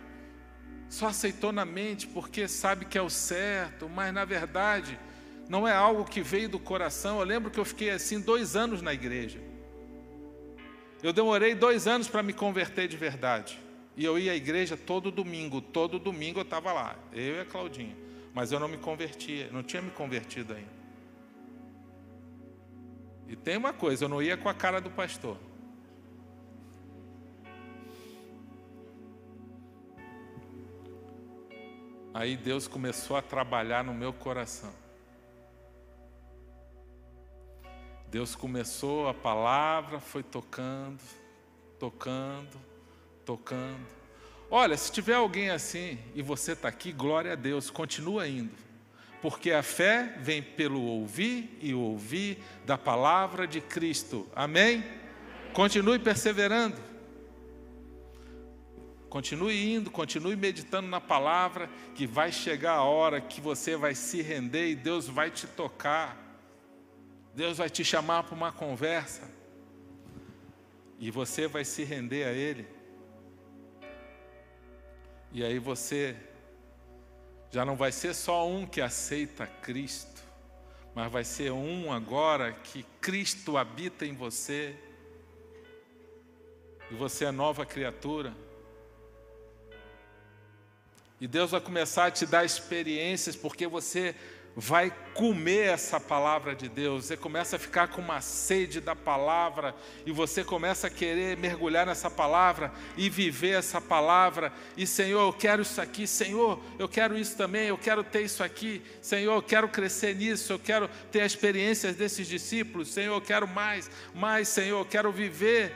só 0.88 1.08
aceitou 1.08 1.50
na 1.50 1.64
mente 1.64 2.06
porque 2.06 2.46
sabe 2.46 2.84
que 2.84 2.96
é 2.96 3.02
o 3.02 3.10
certo, 3.10 3.88
mas 3.88 4.14
na 4.14 4.24
verdade 4.24 4.96
não 5.48 5.66
é 5.66 5.74
algo 5.74 6.04
que 6.04 6.22
veio 6.22 6.48
do 6.48 6.60
coração. 6.60 7.18
Eu 7.18 7.24
lembro 7.24 7.50
que 7.50 7.58
eu 7.58 7.64
fiquei 7.64 7.90
assim 7.90 8.20
dois 8.20 8.54
anos 8.54 8.82
na 8.82 8.94
igreja. 8.94 9.40
Eu 11.02 11.12
demorei 11.12 11.56
dois 11.56 11.88
anos 11.88 12.06
para 12.06 12.22
me 12.22 12.32
converter 12.32 12.86
de 12.86 12.96
verdade. 12.96 13.58
E 14.00 14.04
eu 14.06 14.18
ia 14.18 14.32
à 14.32 14.34
igreja 14.34 14.78
todo 14.78 15.10
domingo, 15.10 15.60
todo 15.60 15.98
domingo 15.98 16.38
eu 16.38 16.42
estava 16.42 16.72
lá, 16.72 16.96
eu 17.12 17.36
e 17.36 17.40
a 17.40 17.44
Claudinha. 17.44 17.94
Mas 18.32 18.50
eu 18.50 18.58
não 18.58 18.66
me 18.66 18.78
convertia, 18.78 19.50
não 19.52 19.62
tinha 19.62 19.82
me 19.82 19.90
convertido 19.90 20.54
ainda. 20.54 20.70
E 23.28 23.36
tem 23.36 23.58
uma 23.58 23.74
coisa, 23.74 24.06
eu 24.06 24.08
não 24.08 24.22
ia 24.22 24.38
com 24.38 24.48
a 24.48 24.54
cara 24.54 24.80
do 24.80 24.90
pastor. 24.90 25.36
Aí 32.14 32.38
Deus 32.38 32.66
começou 32.66 33.18
a 33.18 33.22
trabalhar 33.22 33.84
no 33.84 33.92
meu 33.92 34.14
coração. 34.14 34.72
Deus 38.08 38.34
começou, 38.34 39.08
a 39.08 39.12
palavra 39.12 40.00
foi 40.00 40.22
tocando, 40.22 41.02
tocando, 41.78 42.69
tocando. 43.30 43.86
Olha, 44.50 44.76
se 44.76 44.90
tiver 44.90 45.14
alguém 45.14 45.50
assim 45.50 45.96
e 46.16 46.20
você 46.20 46.52
está 46.52 46.66
aqui, 46.66 46.90
glória 46.90 47.34
a 47.34 47.36
Deus, 47.36 47.70
continua 47.70 48.26
indo. 48.26 48.50
Porque 49.22 49.52
a 49.52 49.62
fé 49.62 50.16
vem 50.18 50.42
pelo 50.42 50.80
ouvir 50.80 51.56
e 51.62 51.72
ouvir 51.72 52.42
da 52.66 52.76
palavra 52.76 53.46
de 53.46 53.60
Cristo. 53.60 54.28
Amém? 54.34 54.82
Continue 55.52 56.00
perseverando. 56.00 56.76
Continue 59.08 59.74
indo, 59.74 59.92
continue 59.92 60.34
meditando 60.34 60.88
na 60.88 61.00
palavra, 61.00 61.70
que 61.94 62.06
vai 62.06 62.32
chegar 62.32 62.72
a 62.72 62.82
hora 62.82 63.20
que 63.20 63.40
você 63.40 63.76
vai 63.76 63.94
se 63.94 64.22
render 64.22 64.70
e 64.70 64.74
Deus 64.74 65.06
vai 65.06 65.30
te 65.30 65.46
tocar. 65.46 66.16
Deus 67.32 67.58
vai 67.58 67.70
te 67.70 67.84
chamar 67.84 68.24
para 68.24 68.34
uma 68.34 68.50
conversa. 68.50 69.30
E 70.98 71.12
você 71.12 71.46
vai 71.46 71.64
se 71.64 71.84
render 71.84 72.24
a 72.24 72.32
Ele. 72.32 72.79
E 75.32 75.44
aí 75.44 75.58
você 75.58 76.16
já 77.50 77.64
não 77.64 77.76
vai 77.76 77.92
ser 77.92 78.14
só 78.14 78.48
um 78.48 78.66
que 78.66 78.80
aceita 78.80 79.46
Cristo, 79.46 80.22
mas 80.94 81.10
vai 81.10 81.24
ser 81.24 81.52
um 81.52 81.92
agora 81.92 82.52
que 82.52 82.84
Cristo 83.00 83.56
habita 83.56 84.04
em 84.04 84.14
você. 84.14 84.74
E 86.90 86.94
você 86.94 87.26
é 87.26 87.30
nova 87.30 87.64
criatura. 87.64 88.34
E 91.20 91.28
Deus 91.28 91.50
vai 91.50 91.60
começar 91.60 92.06
a 92.06 92.10
te 92.10 92.26
dar 92.26 92.44
experiências, 92.44 93.36
porque 93.36 93.66
você 93.66 94.16
vai 94.56 94.92
comer 95.14 95.68
essa 95.68 96.00
palavra 96.00 96.54
de 96.54 96.68
Deus. 96.68 97.06
Você 97.06 97.16
começa 97.16 97.56
a 97.56 97.58
ficar 97.58 97.88
com 97.88 98.00
uma 98.00 98.20
sede 98.20 98.80
da 98.80 98.96
palavra 98.96 99.74
e 100.04 100.12
você 100.12 100.42
começa 100.42 100.86
a 100.86 100.90
querer 100.90 101.36
mergulhar 101.36 101.86
nessa 101.86 102.10
palavra 102.10 102.72
e 102.96 103.08
viver 103.08 103.58
essa 103.58 103.80
palavra. 103.80 104.52
E 104.76 104.86
Senhor, 104.86 105.20
eu 105.20 105.32
quero 105.32 105.62
isso 105.62 105.80
aqui. 105.80 106.06
Senhor, 106.06 106.60
eu 106.78 106.88
quero 106.88 107.16
isso 107.16 107.36
também. 107.36 107.68
Eu 107.68 107.78
quero 107.78 108.02
ter 108.02 108.22
isso 108.22 108.42
aqui. 108.42 108.82
Senhor, 109.00 109.34
eu 109.34 109.42
quero 109.42 109.68
crescer 109.68 110.14
nisso. 110.14 110.52
Eu 110.52 110.58
quero 110.58 110.88
ter 111.10 111.20
as 111.20 111.32
experiências 111.32 111.96
desses 111.96 112.26
discípulos. 112.26 112.88
Senhor, 112.88 113.14
eu 113.14 113.20
quero 113.20 113.46
mais, 113.46 113.90
mais. 114.14 114.48
Senhor, 114.48 114.80
eu 114.80 114.86
quero 114.86 115.12
viver 115.12 115.72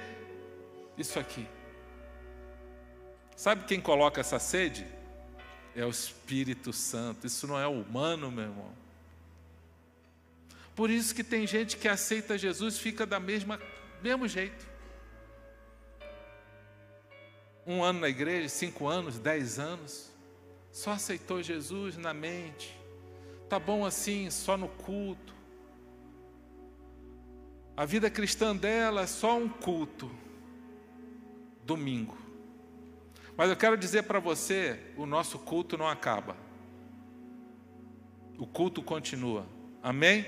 isso 0.99 1.19
aqui. 1.19 1.47
Sabe 3.37 3.65
quem 3.65 3.81
coloca 3.81 4.21
essa 4.21 4.39
sede? 4.39 4.87
É 5.75 5.85
o 5.85 5.91
Espírito 5.91 6.73
Santo. 6.73 7.27
Isso 7.27 7.47
não 7.47 7.59
é 7.59 7.67
humano, 7.67 8.31
meu 8.31 8.45
irmão. 8.45 8.73
Por 10.75 10.91
isso 10.91 11.15
que 11.15 11.23
tem 11.23 11.47
gente 11.47 11.77
que 11.77 11.89
aceita 11.89 12.37
Jesus 12.37 12.79
fica 12.79 13.07
da 13.07 13.21
mesma 13.21 13.61
mesmo 14.03 14.29
jeito. 14.29 14.67
Um 17.67 17.83
ano 17.83 18.01
na 18.01 18.09
igreja, 18.09 18.49
cinco 18.49 18.87
anos, 18.87 19.19
dez 19.19 19.59
anos, 19.59 20.11
só 20.71 20.91
aceitou 20.91 21.43
Jesus 21.43 21.97
na 21.97 22.13
mente. 22.13 22.79
Tá 23.49 23.59
bom 23.59 23.87
assim, 23.87 24.31
só 24.31 24.57
no 24.57 24.69
culto. 24.69 25.33
A 27.77 27.85
vida 27.87 28.11
cristã 28.11 28.55
dela 28.55 29.03
é 29.03 29.07
só 29.07 29.39
um 29.39 29.49
culto. 29.49 30.11
Domingo. 31.65 32.24
Mas 33.37 33.51
eu 33.51 33.57
quero 33.57 33.77
dizer 33.77 34.05
para 34.05 34.19
você: 34.19 34.79
o 34.97 35.07
nosso 35.07 35.39
culto 35.39 35.77
não 35.77 35.89
acaba. 35.89 36.37
O 38.39 38.47
culto 38.47 38.83
continua. 38.83 39.47
Amém? 39.83 40.25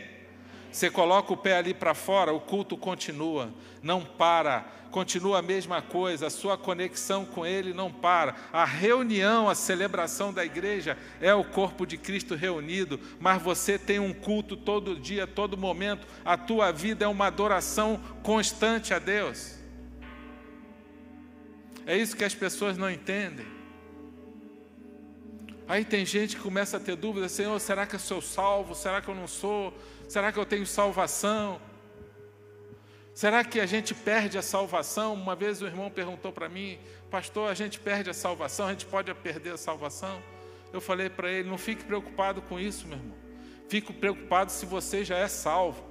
Você 0.71 0.91
coloca 0.91 1.33
o 1.33 1.37
pé 1.37 1.57
ali 1.57 1.73
para 1.73 1.95
fora, 1.95 2.35
o 2.35 2.41
culto 2.41 2.77
continua, 2.77 3.51
não 3.83 4.03
para, 4.05 4.67
continua 4.91 5.39
a 5.39 5.43
mesma 5.43 5.81
coisa, 5.81 6.27
a 6.27 6.31
sua 6.31 6.59
conexão 6.59 7.25
com 7.25 7.47
Ele 7.47 7.73
não 7.73 7.91
para. 7.91 8.35
A 8.53 8.65
reunião, 8.67 9.49
a 9.49 9.55
celebração 9.55 10.35
da 10.35 10.45
igreja 10.45 10.99
é 11.19 11.35
o 11.35 11.45
corpo 11.45 11.87
de 11.87 11.97
Cristo 11.97 12.35
reunido, 12.35 13.01
mas 13.19 13.41
você 13.41 13.79
tem 13.79 13.99
um 13.99 14.13
culto 14.13 14.55
todo 14.55 15.01
dia, 15.01 15.27
todo 15.27 15.57
momento, 15.57 16.07
a 16.23 16.37
tua 16.37 16.71
vida 16.73 17.07
é 17.07 17.09
uma 17.09 17.29
adoração 17.29 17.99
constante 18.23 18.93
a 18.93 18.99
Deus. 18.99 19.56
É 21.87 21.97
isso 21.97 22.17
que 22.17 22.25
as 22.25 22.35
pessoas 22.35 22.77
não 22.77 22.91
entendem. 22.91 23.47
Aí 25.69 25.85
tem 25.85 26.05
gente 26.05 26.37
que 26.37 26.43
começa 26.43 26.77
a 26.77 26.81
ter 26.81 26.97
dúvidas: 26.97 27.31
Senhor, 27.31 27.59
será 27.61 27.87
que 27.87 27.95
eu 27.95 28.01
sou 28.01 28.21
salvo? 28.21 28.75
Será 28.75 29.01
que 29.01 29.09
eu 29.09 29.15
não 29.15 29.29
sou? 29.29 29.73
Será 30.09 30.33
que 30.33 30.39
eu 30.39 30.45
tenho 30.45 30.67
salvação? 30.67 31.61
Será 33.15 33.43
que 33.43 33.61
a 33.61 33.67
gente 33.67 33.95
perde 33.95 34.37
a 34.37 34.43
salvação? 34.43 35.15
Uma 35.15 35.35
vez 35.35 35.63
o 35.63 35.67
irmão 35.67 35.89
perguntou 35.89 36.33
para 36.33 36.49
mim, 36.49 36.79
pastor, 37.11 37.51
a 37.51 37.55
gente 37.55 37.81
perde 37.81 38.11
a 38.11 38.15
salvação, 38.15 38.67
a 38.67 38.73
gente 38.73 38.85
pode 38.85 39.13
perder 39.15 39.55
a 39.55 39.57
salvação? 39.57 40.21
Eu 40.73 40.81
falei 40.81 41.09
para 41.09 41.31
ele, 41.31 41.49
não 41.49 41.57
fique 41.57 41.83
preocupado 41.83 42.43
com 42.43 42.61
isso, 42.61 42.87
meu 42.87 42.99
irmão. 42.99 43.17
Fico 43.69 43.95
preocupado 43.95 44.53
se 44.53 44.67
você 44.67 45.05
já 45.05 45.17
é 45.17 45.29
salvo. 45.29 45.83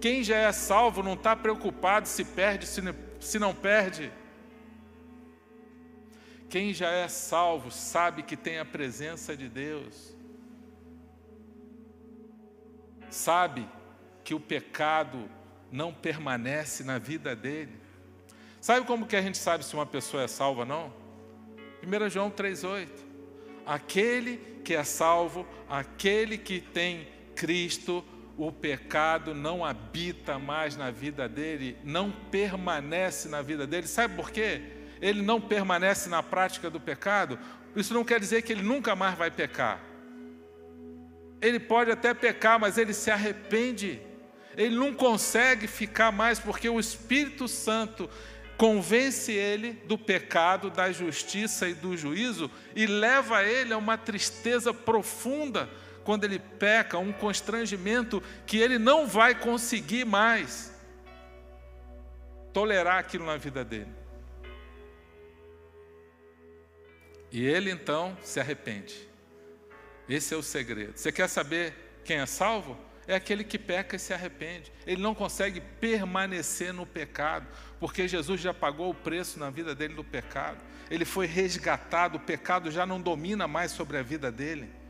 Quem 0.00 0.24
já 0.24 0.36
é 0.36 0.52
salvo 0.52 1.02
não 1.02 1.14
está 1.14 1.36
preocupado 1.36 2.08
se 2.08 2.24
perde, 2.24 2.66
se 3.26 3.38
não 3.38 3.54
perde. 3.54 4.12
Quem 6.48 6.72
já 6.72 6.90
é 6.90 7.08
salvo 7.08 7.70
sabe 7.70 8.22
que 8.22 8.36
tem 8.36 8.58
a 8.58 8.64
presença 8.64 9.36
de 9.36 9.48
Deus. 9.48 10.14
Sabe 13.10 13.68
que 14.22 14.34
o 14.34 14.40
pecado 14.40 15.28
não 15.70 15.92
permanece 15.92 16.84
na 16.84 16.98
vida 16.98 17.34
dele. 17.34 17.78
Sabe 18.60 18.86
como 18.86 19.06
que 19.06 19.16
a 19.16 19.22
gente 19.22 19.38
sabe 19.38 19.64
se 19.64 19.74
uma 19.74 19.86
pessoa 19.86 20.22
é 20.22 20.28
salva 20.28 20.60
ou 20.60 20.66
não? 20.66 20.92
1 21.82 22.10
João 22.10 22.30
3,8. 22.30 22.88
Aquele 23.64 24.38
que 24.64 24.74
é 24.74 24.84
salvo, 24.84 25.46
aquele 25.68 26.38
que 26.38 26.60
tem 26.60 27.08
Cristo, 27.34 28.04
o 28.36 28.52
pecado 28.52 29.34
não 29.34 29.64
habita 29.64 30.38
mais 30.38 30.76
na 30.76 30.90
vida 30.90 31.28
dele, 31.28 31.78
não 31.82 32.10
permanece 32.10 33.28
na 33.28 33.40
vida 33.40 33.66
dele. 33.66 33.86
Sabe 33.86 34.14
por 34.14 34.30
quê? 34.30 34.60
Ele 35.00 35.22
não 35.22 35.40
permanece 35.40 36.08
na 36.08 36.22
prática 36.22 36.68
do 36.68 36.78
pecado. 36.78 37.38
Isso 37.74 37.94
não 37.94 38.04
quer 38.04 38.20
dizer 38.20 38.42
que 38.42 38.52
ele 38.52 38.62
nunca 38.62 38.94
mais 38.94 39.16
vai 39.16 39.30
pecar. 39.30 39.80
Ele 41.40 41.58
pode 41.58 41.90
até 41.90 42.12
pecar, 42.12 42.58
mas 42.58 42.76
ele 42.76 42.92
se 42.92 43.10
arrepende. 43.10 44.00
Ele 44.56 44.74
não 44.74 44.92
consegue 44.92 45.66
ficar 45.66 46.12
mais 46.12 46.38
porque 46.38 46.68
o 46.68 46.80
Espírito 46.80 47.48
Santo 47.48 48.08
convence 48.56 49.32
ele 49.32 49.72
do 49.86 49.98
pecado, 49.98 50.70
da 50.70 50.90
justiça 50.90 51.68
e 51.68 51.74
do 51.74 51.94
juízo 51.96 52.50
e 52.74 52.86
leva 52.86 53.44
ele 53.44 53.74
a 53.74 53.78
uma 53.78 53.98
tristeza 53.98 54.72
profunda 54.72 55.68
quando 56.06 56.22
ele 56.22 56.38
peca, 56.38 56.98
um 56.98 57.12
constrangimento 57.12 58.22
que 58.46 58.58
ele 58.58 58.78
não 58.78 59.08
vai 59.08 59.34
conseguir 59.34 60.04
mais 60.04 60.72
tolerar 62.52 62.98
aquilo 62.98 63.26
na 63.26 63.36
vida 63.36 63.64
dele. 63.64 63.90
E 67.32 67.44
ele 67.44 67.72
então 67.72 68.16
se 68.22 68.38
arrepende. 68.38 68.94
Esse 70.08 70.32
é 70.32 70.36
o 70.36 70.44
segredo. 70.44 70.96
Você 70.96 71.10
quer 71.10 71.28
saber 71.28 71.74
quem 72.04 72.18
é 72.18 72.26
salvo? 72.26 72.78
É 73.08 73.16
aquele 73.16 73.42
que 73.42 73.58
peca 73.58 73.96
e 73.96 73.98
se 73.98 74.14
arrepende. 74.14 74.72
Ele 74.86 75.02
não 75.02 75.12
consegue 75.12 75.60
permanecer 75.60 76.72
no 76.72 76.86
pecado, 76.86 77.48
porque 77.80 78.06
Jesus 78.06 78.40
já 78.40 78.54
pagou 78.54 78.90
o 78.90 78.94
preço 78.94 79.40
na 79.40 79.50
vida 79.50 79.74
dele 79.74 79.94
do 79.94 80.04
pecado. 80.04 80.58
Ele 80.88 81.04
foi 81.04 81.26
resgatado, 81.26 82.16
o 82.16 82.20
pecado 82.20 82.70
já 82.70 82.86
não 82.86 83.00
domina 83.00 83.48
mais 83.48 83.72
sobre 83.72 83.98
a 83.98 84.02
vida 84.04 84.30
dele. 84.30 84.85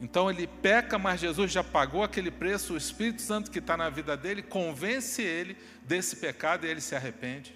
Então 0.00 0.30
ele 0.30 0.46
peca, 0.46 0.98
mas 0.98 1.20
Jesus 1.20 1.50
já 1.50 1.62
pagou 1.62 2.02
aquele 2.02 2.30
preço, 2.30 2.74
o 2.74 2.76
Espírito 2.76 3.22
Santo 3.22 3.50
que 3.50 3.58
está 3.58 3.76
na 3.76 3.88
vida 3.88 4.16
dele 4.16 4.42
convence 4.42 5.22
ele 5.22 5.56
desse 5.82 6.16
pecado 6.16 6.66
e 6.66 6.68
ele 6.68 6.80
se 6.80 6.94
arrepende. 6.94 7.54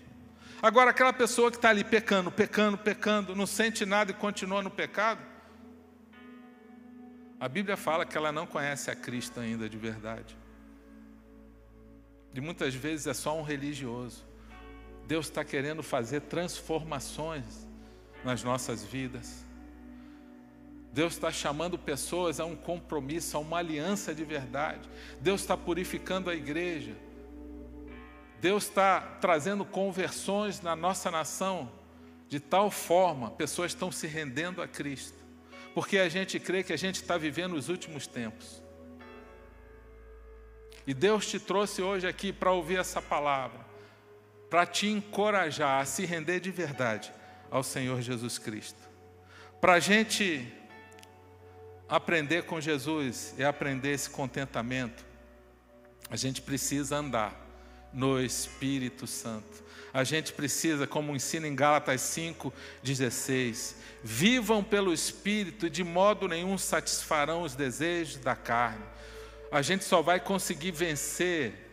Agora, 0.61 0.91
aquela 0.91 1.13
pessoa 1.13 1.51
que 1.51 1.57
está 1.57 1.71
ali 1.71 1.85
pecando, 1.85 2.33
pecando, 2.33 2.77
pecando, 2.77 3.37
não 3.37 3.47
sente 3.47 3.87
nada 3.87 4.11
e 4.11 4.15
continua 4.15 4.61
no 4.61 4.71
pecado, 4.71 5.21
a 7.39 7.49
Bíblia 7.49 7.77
fala 7.77 8.05
que 8.05 8.17
ela 8.17 8.33
não 8.33 8.47
conhece 8.47 8.91
a 8.91 8.97
Cristo 8.97 9.39
ainda 9.39 9.69
de 9.69 9.79
verdade. 9.79 10.37
E 12.35 12.41
muitas 12.41 12.75
vezes 12.75 13.07
é 13.07 13.15
só 13.15 13.39
um 13.39 13.43
religioso. 13.43 14.27
Deus 15.07 15.27
está 15.27 15.45
querendo 15.45 15.83
fazer 15.83 16.23
transformações 16.23 17.67
nas 18.25 18.43
nossas 18.43 18.85
vidas. 18.85 19.45
Deus 20.99 21.13
está 21.13 21.31
chamando 21.31 21.79
pessoas 21.79 22.41
a 22.41 22.45
um 22.45 22.57
compromisso, 22.57 23.37
a 23.37 23.41
uma 23.41 23.59
aliança 23.59 24.13
de 24.13 24.25
verdade. 24.25 24.91
Deus 25.21 25.43
está 25.43 25.57
purificando 25.57 26.29
a 26.29 26.35
igreja. 26.35 26.93
Deus 28.41 28.65
está 28.65 29.01
trazendo 29.21 29.65
conversões 29.65 30.61
na 30.61 30.75
nossa 30.75 31.09
nação 31.09 31.71
de 32.29 32.41
tal 32.41 32.69
forma, 32.69 33.31
pessoas 33.31 33.71
estão 33.71 33.93
se 33.93 34.09
rendendo 34.09 34.61
a 34.61 34.67
Cristo, 34.67 35.17
porque 35.73 35.99
a 35.99 36.09
gente 36.09 36.41
crê 36.41 36.65
que 36.65 36.73
a 36.73 36.77
gente 36.77 36.97
está 36.97 37.17
vivendo 37.17 37.53
os 37.53 37.69
últimos 37.69 38.09
tempos. 38.09 38.61
E 40.85 40.93
Deus 40.93 41.29
te 41.29 41.39
trouxe 41.39 41.81
hoje 41.81 42.09
aqui 42.09 42.33
para 42.33 42.51
ouvir 42.51 42.81
essa 42.81 43.01
palavra, 43.01 43.61
para 44.51 44.67
te 44.67 44.89
encorajar 44.89 45.81
a 45.81 45.85
se 45.85 46.05
render 46.05 46.41
de 46.41 46.51
verdade 46.51 47.13
ao 47.53 47.63
Senhor 47.63 48.03
Jesus 48.03 48.37
Cristo. 48.37 48.83
Para 49.61 49.75
a 49.75 49.81
gente 49.81 50.58
aprender 51.89 52.45
com 52.45 52.61
Jesus 52.61 53.35
e 53.39 53.45
aprender 53.45 53.93
esse 53.93 54.11
contentamento, 54.11 55.05
a 56.11 56.17
gente 56.17 56.43
precisa 56.43 56.97
andar 56.97 57.35
no 57.93 58.21
Espírito 58.21 59.07
Santo. 59.07 59.65
A 59.93 60.05
gente 60.05 60.33
precisa, 60.33 60.87
como 60.87 61.17
ensina 61.17 61.49
em 61.49 61.55
Gálatas 61.55 62.03
5,16, 62.03 63.75
vivam 64.05 64.63
pelo 64.63 64.93
Espírito 64.93 65.71
de 65.71 65.83
modo 65.83 66.29
nenhum 66.29 66.59
satisfarão 66.59 67.43
os 67.43 67.55
desejos 67.55 68.19
da 68.19 68.37
carne 68.37 68.85
a 69.51 69.63
gente 69.63 69.85
só 69.85 70.03
vai 70.03 70.21
conseguir 70.21 70.73
vencer 70.73 71.67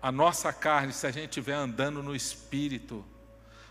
a 0.00 0.10
nossa 0.10 0.52
carne 0.52 0.92
se 0.92 1.06
a 1.06 1.10
gente 1.10 1.28
estiver 1.28 1.54
andando 1.54 2.02
no 2.02 2.14
Espírito, 2.16 3.04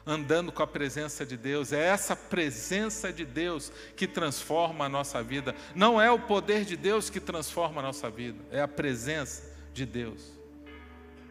andando 0.09 0.51
com 0.51 0.63
a 0.63 0.67
presença 0.67 1.23
de 1.23 1.37
Deus. 1.37 1.71
É 1.71 1.79
essa 1.79 2.15
presença 2.15 3.13
de 3.13 3.23
Deus 3.23 3.71
que 3.95 4.07
transforma 4.07 4.85
a 4.85 4.89
nossa 4.89 5.21
vida. 5.21 5.55
Não 5.75 6.01
é 6.01 6.09
o 6.09 6.17
poder 6.17 6.65
de 6.65 6.75
Deus 6.75 7.09
que 7.09 7.19
transforma 7.19 7.79
a 7.79 7.83
nossa 7.83 8.09
vida, 8.09 8.43
é 8.51 8.59
a 8.59 8.67
presença 8.67 9.55
de 9.71 9.85
Deus. 9.85 10.39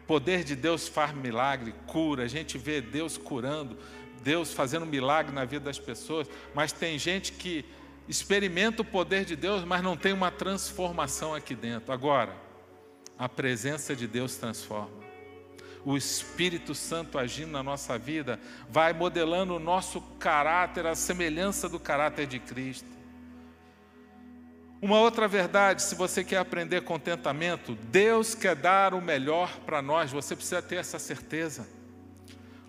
O 0.03 0.07
poder 0.07 0.43
de 0.43 0.55
Deus 0.55 0.87
faz 0.87 1.13
milagre, 1.13 1.75
cura, 1.85 2.23
a 2.23 2.27
gente 2.27 2.57
vê 2.57 2.79
Deus 2.81 3.17
curando, 3.17 3.77
Deus 4.23 4.53
fazendo 4.53 4.85
milagre 4.85 5.33
na 5.33 5.45
vida 5.45 5.65
das 5.65 5.77
pessoas, 5.77 6.27
mas 6.55 6.71
tem 6.71 6.97
gente 6.97 7.33
que 7.33 7.65
experimenta 8.07 8.81
o 8.81 8.85
poder 8.85 9.25
de 9.25 9.35
Deus, 9.35 9.63
mas 9.63 9.83
não 9.83 9.95
tem 9.95 10.13
uma 10.13 10.31
transformação 10.31 11.35
aqui 11.35 11.53
dentro. 11.53 11.93
Agora, 11.93 12.35
a 13.17 13.27
presença 13.27 13.95
de 13.95 14.07
Deus 14.07 14.35
transforma. 14.37 14.98
O 15.85 15.95
Espírito 15.95 16.75
Santo 16.75 17.17
agindo 17.17 17.51
na 17.51 17.63
nossa 17.63 17.97
vida 17.97 18.39
vai 18.69 18.93
modelando 18.93 19.55
o 19.55 19.59
nosso 19.59 20.01
caráter, 20.19 20.85
a 20.85 20.95
semelhança 20.95 21.69
do 21.69 21.79
caráter 21.79 22.27
de 22.27 22.39
Cristo. 22.39 22.99
Uma 24.81 24.99
outra 24.99 25.27
verdade, 25.27 25.81
se 25.81 25.93
você 25.93 26.23
quer 26.23 26.37
aprender 26.37 26.81
contentamento, 26.81 27.75
Deus 27.91 28.33
quer 28.33 28.55
dar 28.55 28.93
o 28.93 29.01
melhor 29.01 29.57
para 29.65 29.81
nós, 29.81 30.11
você 30.11 30.35
precisa 30.35 30.61
ter 30.61 30.77
essa 30.77 30.97
certeza. 30.97 31.67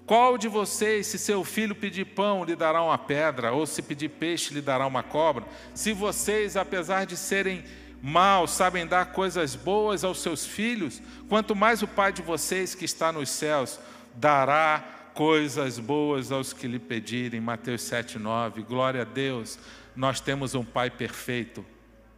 Qual 0.04 0.36
de 0.36 0.48
vocês, 0.48 1.06
se 1.06 1.16
seu 1.16 1.44
filho 1.44 1.72
pedir 1.72 2.04
pão, 2.04 2.42
lhe 2.42 2.56
dará 2.56 2.82
uma 2.82 2.98
pedra, 2.98 3.52
ou 3.52 3.64
se 3.64 3.80
pedir 3.80 4.08
peixe, 4.08 4.52
lhe 4.52 4.61
dará 4.61 4.84
uma 4.84 5.04
cobra? 5.04 5.44
Se 5.72 5.92
vocês, 5.92 6.56
apesar 6.56 7.06
de 7.06 7.16
serem 7.16 7.64
maus, 8.03 8.53
sabem 8.53 8.86
dar 8.86 9.07
coisas 9.07 9.55
boas 9.55 10.05
aos 10.05 10.20
seus 10.20 10.46
filhos, 10.46 11.03
quanto 11.28 11.55
mais 11.55 11.82
o 11.82 11.88
Pai 11.88 12.12
de 12.12 12.22
vocês 12.22 12.74
que 12.74 12.84
está 12.84 13.12
nos 13.12 13.28
céus 13.28 13.78
dará 14.14 14.84
coisas 15.14 15.78
boas 15.78 16.32
aos 16.32 16.53
que 16.53 16.66
lhe 16.66 16.78
pedirem. 16.78 17.40
Mateus 17.40 17.82
7,9. 17.82 18.64
Glória 18.64 19.03
a 19.03 19.05
Deus, 19.05 19.59
nós 19.94 20.20
temos 20.20 20.55
um 20.55 20.64
Pai 20.64 20.90
perfeito. 20.90 21.64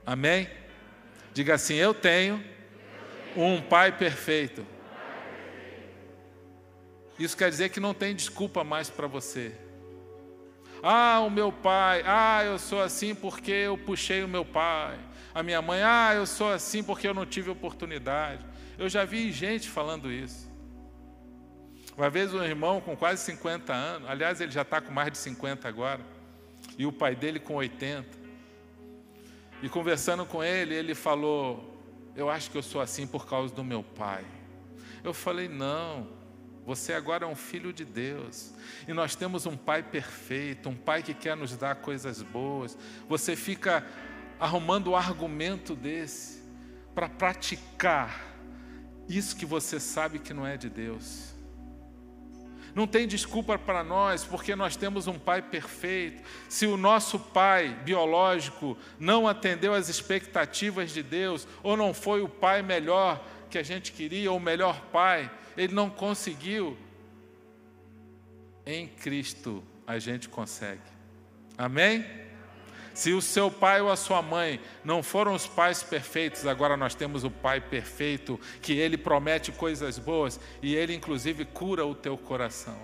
Amém? 0.06 0.48
Diga 1.34 1.54
assim: 1.54 1.74
Eu 1.74 1.94
tenho 1.94 2.42
um 3.36 3.60
Pai 3.60 3.92
perfeito. 3.92 4.66
Isso 7.18 7.36
quer 7.36 7.50
dizer 7.50 7.68
que 7.68 7.80
não 7.80 7.94
tem 7.94 8.14
desculpa 8.14 8.64
mais 8.64 8.90
para 8.90 9.06
você. 9.06 9.52
Ah, 10.82 11.20
o 11.20 11.30
meu 11.30 11.52
pai, 11.52 12.02
ah, 12.04 12.42
eu 12.44 12.58
sou 12.58 12.82
assim 12.82 13.14
porque 13.14 13.52
eu 13.52 13.78
puxei 13.78 14.24
o 14.24 14.28
meu 14.28 14.44
pai. 14.44 14.98
A 15.34 15.42
minha 15.42 15.62
mãe, 15.62 15.82
ah, 15.82 16.12
eu 16.14 16.26
sou 16.26 16.52
assim 16.52 16.82
porque 16.82 17.06
eu 17.06 17.14
não 17.14 17.24
tive 17.24 17.50
oportunidade. 17.50 18.44
Eu 18.78 18.88
já 18.88 19.04
vi 19.04 19.32
gente 19.32 19.68
falando 19.68 20.10
isso. 20.10 20.50
Uma 21.96 22.08
vez 22.08 22.32
um 22.32 22.42
irmão 22.42 22.80
com 22.80 22.96
quase 22.96 23.22
50 23.24 23.72
anos, 23.72 24.08
aliás, 24.08 24.40
ele 24.40 24.50
já 24.50 24.62
está 24.62 24.80
com 24.80 24.92
mais 24.92 25.12
de 25.12 25.18
50 25.18 25.68
agora, 25.68 26.00
e 26.78 26.86
o 26.86 26.92
pai 26.92 27.14
dele 27.14 27.38
com 27.38 27.54
80. 27.54 28.06
E 29.62 29.68
conversando 29.68 30.24
com 30.24 30.42
ele, 30.42 30.74
ele 30.74 30.94
falou: 30.94 31.78
Eu 32.16 32.30
acho 32.30 32.50
que 32.50 32.56
eu 32.56 32.62
sou 32.62 32.80
assim 32.80 33.06
por 33.06 33.26
causa 33.26 33.54
do 33.54 33.62
meu 33.62 33.82
pai. 33.82 34.24
Eu 35.04 35.12
falei: 35.12 35.48
Não, 35.48 36.08
você 36.64 36.92
agora 36.92 37.24
é 37.24 37.28
um 37.28 37.34
filho 37.34 37.72
de 37.72 37.84
Deus. 37.84 38.52
E 38.86 38.92
nós 38.92 39.16
temos 39.16 39.46
um 39.46 39.56
Pai 39.56 39.82
perfeito, 39.82 40.68
um 40.68 40.76
Pai 40.76 41.02
que 41.02 41.12
quer 41.12 41.36
nos 41.36 41.56
dar 41.56 41.76
coisas 41.76 42.22
boas. 42.22 42.78
Você 43.08 43.34
fica 43.34 43.84
arrumando 44.42 44.88
o 44.88 44.96
argumento 44.96 45.76
desse 45.76 46.42
para 46.96 47.08
praticar 47.08 48.34
isso 49.08 49.36
que 49.36 49.46
você 49.46 49.78
sabe 49.78 50.18
que 50.18 50.34
não 50.34 50.44
é 50.44 50.56
de 50.56 50.68
Deus. 50.68 51.32
Não 52.74 52.84
tem 52.84 53.06
desculpa 53.06 53.56
para 53.56 53.84
nós, 53.84 54.24
porque 54.24 54.56
nós 54.56 54.74
temos 54.74 55.06
um 55.06 55.16
pai 55.16 55.42
perfeito. 55.42 56.24
Se 56.48 56.66
o 56.66 56.76
nosso 56.76 57.20
pai 57.20 57.68
biológico 57.84 58.76
não 58.98 59.28
atendeu 59.28 59.74
às 59.74 59.88
expectativas 59.88 60.90
de 60.90 61.04
Deus, 61.04 61.46
ou 61.62 61.76
não 61.76 61.94
foi 61.94 62.20
o 62.20 62.28
pai 62.28 62.62
melhor 62.62 63.24
que 63.48 63.58
a 63.58 63.62
gente 63.62 63.92
queria, 63.92 64.32
ou 64.32 64.38
o 64.38 64.40
melhor 64.40 64.80
pai, 64.86 65.30
ele 65.56 65.72
não 65.72 65.88
conseguiu. 65.88 66.76
Em 68.66 68.88
Cristo 68.88 69.62
a 69.86 70.00
gente 70.00 70.28
consegue. 70.28 70.82
Amém? 71.56 72.21
Se 72.94 73.12
o 73.12 73.22
seu 73.22 73.50
pai 73.50 73.80
ou 73.80 73.90
a 73.90 73.96
sua 73.96 74.20
mãe 74.20 74.60
não 74.84 75.02
foram 75.02 75.34
os 75.34 75.46
pais 75.46 75.82
perfeitos, 75.82 76.46
agora 76.46 76.76
nós 76.76 76.94
temos 76.94 77.24
o 77.24 77.30
pai 77.30 77.60
perfeito, 77.60 78.38
que 78.60 78.74
ele 78.74 78.98
promete 78.98 79.50
coisas 79.50 79.98
boas 79.98 80.38
e 80.62 80.74
ele 80.74 80.94
inclusive 80.94 81.44
cura 81.44 81.86
o 81.86 81.94
teu 81.94 82.18
coração. 82.18 82.78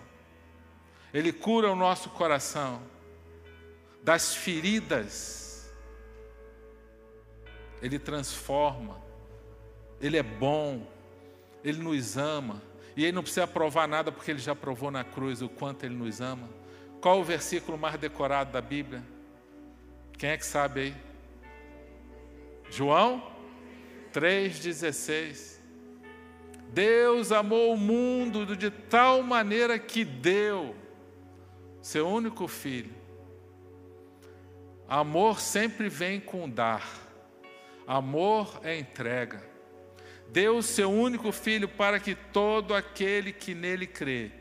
Ele 1.13 1.33
cura 1.33 1.71
o 1.71 1.77
nosso 1.77 2.11
coração 2.11 2.83
das 4.03 4.35
feridas. 4.35 5.71
Ele 7.83 7.99
transforma. 7.99 9.01
Ele 10.01 10.17
é 10.17 10.23
bom. 10.23 10.87
Ele 11.65 11.79
nos 11.79 12.17
ama. 12.17 12.63
E 12.97 13.05
ele 13.05 13.13
não 13.13 13.23
precisa 13.23 13.47
provar 13.47 13.87
nada 13.87 14.11
porque 14.11 14.31
ele 14.31 14.39
já 14.39 14.55
provou 14.55 14.91
na 14.91 15.05
cruz 15.05 15.41
o 15.41 15.49
quanto 15.49 15.85
ele 15.85 15.95
nos 15.95 16.21
ama. 16.21 16.49
Qual 17.01 17.21
o 17.21 17.25
versículo 17.25 17.79
mais 17.79 17.99
decorado 17.99 18.53
da 18.53 18.61
Bíblia? 18.61 19.03
Quem 20.19 20.31
é 20.31 20.37
que 20.37 20.45
sabe 20.45 20.81
aí? 20.81 20.95
João 22.69 23.23
3,16. 24.13 25.59
Deus 26.73 27.31
amou 27.31 27.73
o 27.73 27.77
mundo 27.77 28.57
de 28.57 28.69
tal 28.69 29.23
maneira 29.23 29.79
que 29.79 30.05
deu 30.05 30.75
seu 31.81 32.09
único 32.09 32.49
filho. 32.49 32.93
Amor 34.89 35.41
sempre 35.41 35.89
vem 35.89 36.19
com 36.19 36.51
dar. 36.51 36.87
Amor 37.87 38.61
é 38.65 38.77
entrega. 38.77 39.41
Deu 40.31 40.61
seu 40.63 40.91
único 40.91 41.31
filho 41.31 41.69
para 41.69 42.01
que 42.01 42.15
todo 42.15 42.75
aquele 42.75 43.33
que 43.33 43.55
nele 43.55 43.87
crê 43.87 44.33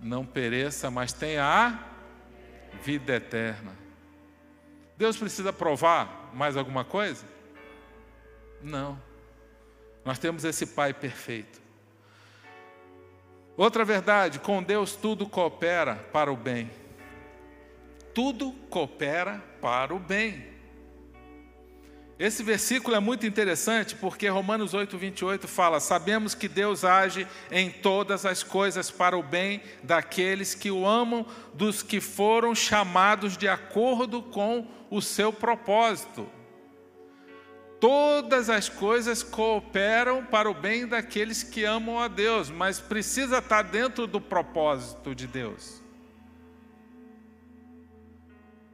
não 0.00 0.24
pereça, 0.24 0.90
mas 0.90 1.12
tenha 1.12 1.44
a 1.44 1.78
vida 2.82 3.16
eterna. 3.16 3.79
Deus 5.00 5.16
precisa 5.16 5.50
provar 5.50 6.28
mais 6.34 6.58
alguma 6.58 6.84
coisa? 6.84 7.24
Não. 8.60 9.00
Nós 10.04 10.18
temos 10.18 10.44
esse 10.44 10.66
Pai 10.66 10.92
perfeito. 10.92 11.58
Outra 13.56 13.82
verdade, 13.82 14.38
com 14.38 14.62
Deus 14.62 14.94
tudo 14.94 15.26
coopera 15.26 15.96
para 16.12 16.30
o 16.30 16.36
bem. 16.36 16.70
Tudo 18.12 18.52
coopera 18.68 19.42
para 19.62 19.94
o 19.94 19.98
bem. 19.98 20.46
Esse 22.20 22.42
versículo 22.42 22.94
é 22.94 23.00
muito 23.00 23.26
interessante 23.26 23.96
porque 23.96 24.28
Romanos 24.28 24.74
8, 24.74 24.98
28 24.98 25.48
fala: 25.48 25.80
Sabemos 25.80 26.34
que 26.34 26.48
Deus 26.48 26.84
age 26.84 27.26
em 27.50 27.70
todas 27.70 28.26
as 28.26 28.42
coisas 28.42 28.90
para 28.90 29.16
o 29.16 29.22
bem 29.22 29.62
daqueles 29.82 30.54
que 30.54 30.70
o 30.70 30.86
amam, 30.86 31.24
dos 31.54 31.82
que 31.82 31.98
foram 31.98 32.54
chamados 32.54 33.38
de 33.38 33.48
acordo 33.48 34.22
com 34.22 34.68
o 34.90 35.00
seu 35.00 35.32
propósito. 35.32 36.28
Todas 37.80 38.50
as 38.50 38.68
coisas 38.68 39.22
cooperam 39.22 40.22
para 40.22 40.50
o 40.50 40.52
bem 40.52 40.86
daqueles 40.86 41.42
que 41.42 41.64
amam 41.64 41.98
a 41.98 42.06
Deus, 42.06 42.50
mas 42.50 42.78
precisa 42.78 43.38
estar 43.38 43.62
dentro 43.62 44.06
do 44.06 44.20
propósito 44.20 45.14
de 45.14 45.26
Deus. 45.26 45.82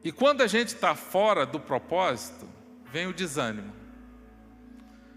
E 0.03 0.11
quando 0.11 0.41
a 0.41 0.49
gente 0.49 0.69
está 0.69 0.97
fora 0.97 1.47
do 1.47 1.61
propósito, 1.61 2.56
vem 2.97 3.07
o 3.07 3.13
desânimo. 3.13 3.75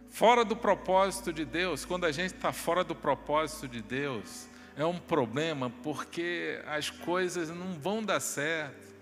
Fora 0.10 0.44
do 0.44 0.54
propósito 0.54 1.32
de 1.32 1.46
Deus, 1.46 1.86
quando 1.86 2.06
a 2.06 2.12
gente 2.12 2.36
está 2.36 2.52
fora 2.52 2.84
do 2.84 2.94
propósito 2.94 3.70
de 3.70 3.82
Deus, 3.82 4.50
é 4.76 4.84
um 4.84 5.00
problema 5.00 5.70
porque 5.82 6.62
as 6.68 6.90
coisas 6.90 7.50
não 7.50 7.80
vão 7.80 8.04
dar 8.04 8.20
certo. 8.20 8.94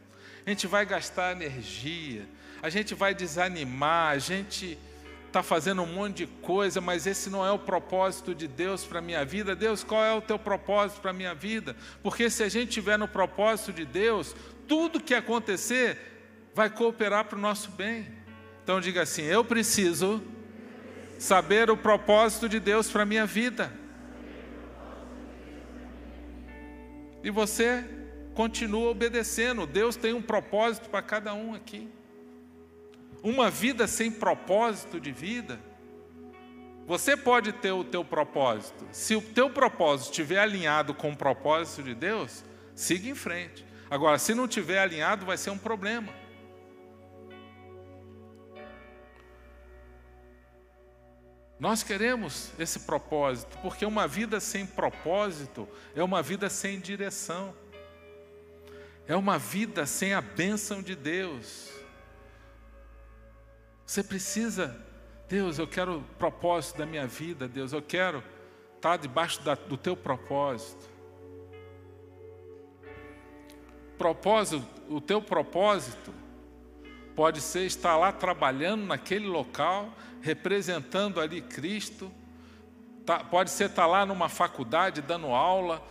A 0.45 0.49
gente 0.51 0.67
vai 0.67 0.86
gastar 0.86 1.32
energia, 1.32 2.30
a 2.61 2.69
gente 2.69 2.93
vai 2.93 3.15
desanimar, 3.15 4.11
a 4.11 4.19
gente 4.19 4.78
está 5.25 5.41
fazendo 5.41 5.82
um 5.82 5.91
monte 5.91 6.17
de 6.17 6.28
coisa, 6.28 6.80
mas 6.80 7.07
esse 7.07 7.32
não 7.32 7.43
é 7.43 7.49
o 7.49 7.57
propósito 7.57 8.36
de 8.36 8.47
Deus 8.47 8.86
para 8.86 8.99
a 8.99 9.01
minha 9.01 9.25
vida. 9.25 9.55
Deus, 9.55 9.84
qual 9.84 10.03
é 10.03 10.13
o 10.13 10.21
teu 10.21 10.38
propósito 10.38 11.01
para 11.01 11.09
a 11.09 11.15
minha 11.15 11.34
vida? 11.34 11.75
Porque 12.03 12.30
se 12.30 12.43
a 12.43 12.47
gente 12.47 12.69
estiver 12.69 12.99
no 12.99 13.07
propósito 13.07 13.73
de 13.73 13.86
Deus, 13.86 14.36
tudo 14.67 15.01
que 15.01 15.15
acontecer 15.15 15.97
vai 16.53 16.69
cooperar 16.69 17.25
para 17.25 17.39
o 17.39 17.41
nosso 17.41 17.71
bem. 17.71 18.26
Então 18.68 18.82
diga 18.82 19.03
assim: 19.03 19.22
eu 19.22 19.45
preciso 19.45 20.22
saber 21.18 21.72
o 21.72 21.78
propósito 21.78 22.49
de 22.49 22.59
Deus 22.59 22.91
para 22.91 23.03
a 23.03 23.05
minha 23.05 23.26
vida. 23.26 23.72
E 27.24 27.32
você 27.32 27.86
continua 28.34 28.89
obedecendo. 28.89 29.65
Deus 29.65 29.95
tem 29.95 30.11
um 30.11 30.22
propósito 30.22 30.89
para 30.89 31.01
cada 31.01 31.34
um 31.34 31.55
aqui. 31.55 31.88
Uma 33.24 33.49
vida 33.49 33.88
sem 33.88 34.11
propósito 34.11 34.99
de 34.99 35.13
vida. 35.13 35.57
Você 36.86 37.15
pode 37.15 37.53
ter 37.53 37.72
o 37.72 37.86
teu 37.86 38.03
propósito. 38.03 38.86
Se 38.91 39.15
o 39.15 39.22
teu 39.22 39.49
propósito 39.49 40.09
estiver 40.09 40.39
alinhado 40.39 40.93
com 40.93 41.11
o 41.11 41.15
propósito 41.15 41.84
de 41.84 41.95
Deus, 41.95 42.43
siga 42.76 43.07
em 43.07 43.15
frente. 43.15 43.65
Agora, 43.89 44.20
se 44.20 44.36
não 44.36 44.43
estiver 44.43 44.80
alinhado, 44.80 45.26
vai 45.26 45.38
ser 45.38 45.51
um 45.51 45.57
problema. 45.57 46.26
Nós 51.60 51.82
queremos 51.82 52.51
esse 52.60 52.82
propósito, 52.82 53.58
porque 53.62 53.86
uma 53.86 54.08
vida 54.08 54.39
sem 54.39 54.66
propósito 54.66 55.68
é 55.95 56.03
uma 56.03 56.22
vida 56.22 56.49
sem 56.49 56.80
direção, 56.80 57.53
é 59.08 59.16
uma 59.16 59.39
vida 59.39 59.86
sem 59.86 60.14
a 60.14 60.22
bênção 60.22 60.84
de 60.84 60.95
Deus. 60.95 61.72
Você 63.86 64.03
precisa, 64.03 64.80
Deus, 65.28 65.58
eu 65.58 65.68
quero 65.68 65.97
o 65.97 66.03
propósito 66.20 66.78
da 66.78 66.86
minha 66.86 67.08
vida, 67.08 67.47
Deus, 67.47 67.74
eu 67.74 67.82
quero 67.82 68.24
estar 68.76 68.97
debaixo 68.97 69.41
da, 69.41 69.55
do 69.55 69.78
teu 69.78 69.97
propósito. 69.97 70.88
Propósito, 73.97 74.68
o 74.88 75.01
teu 75.01 75.20
propósito 75.20 76.14
pode 77.16 77.41
ser 77.41 77.66
estar 77.66 77.97
lá 77.97 78.12
trabalhando 78.12 78.86
naquele 78.86 79.26
local, 79.26 79.91
representando 80.28 81.21
ali 81.21 81.41
Cristo, 81.41 82.11
tá, 83.05 83.23
pode 83.23 83.49
ser 83.49 83.69
estar 83.69 83.86
lá 83.86 84.05
numa 84.05 84.28
faculdade 84.28 85.01
dando 85.01 85.28
aula. 85.28 85.82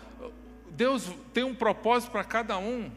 Deus 0.71 1.11
tem 1.33 1.43
um 1.43 1.55
propósito 1.55 2.11
para 2.11 2.23
cada 2.23 2.59
um. 2.59 2.91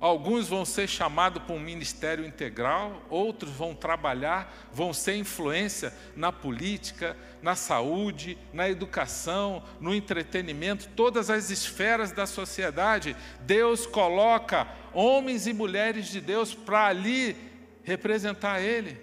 Alguns 0.00 0.48
vão 0.48 0.64
ser 0.64 0.86
chamados 0.86 1.42
para 1.42 1.54
um 1.54 1.60
ministério 1.60 2.26
integral, 2.26 3.02
outros 3.08 3.52
vão 3.52 3.74
trabalhar, 3.74 4.52
vão 4.72 4.92
ser 4.92 5.16
influência 5.16 5.94
na 6.16 6.32
política, 6.32 7.16
na 7.42 7.54
saúde, 7.54 8.36
na 8.52 8.68
educação, 8.68 9.62
no 9.78 9.94
entretenimento, 9.94 10.88
todas 10.96 11.28
as 11.30 11.50
esferas 11.50 12.12
da 12.12 12.26
sociedade. 12.26 13.16
Deus 13.40 13.86
coloca 13.86 14.68
homens 14.92 15.46
e 15.46 15.52
mulheres 15.52 16.06
de 16.08 16.20
Deus 16.20 16.54
para 16.54 16.86
ali 16.86 17.53
representar 17.84 18.60
Ele 18.60 18.98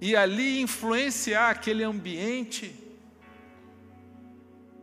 e 0.00 0.14
ali 0.14 0.60
influenciar 0.60 1.50
aquele 1.50 1.82
ambiente 1.82 2.74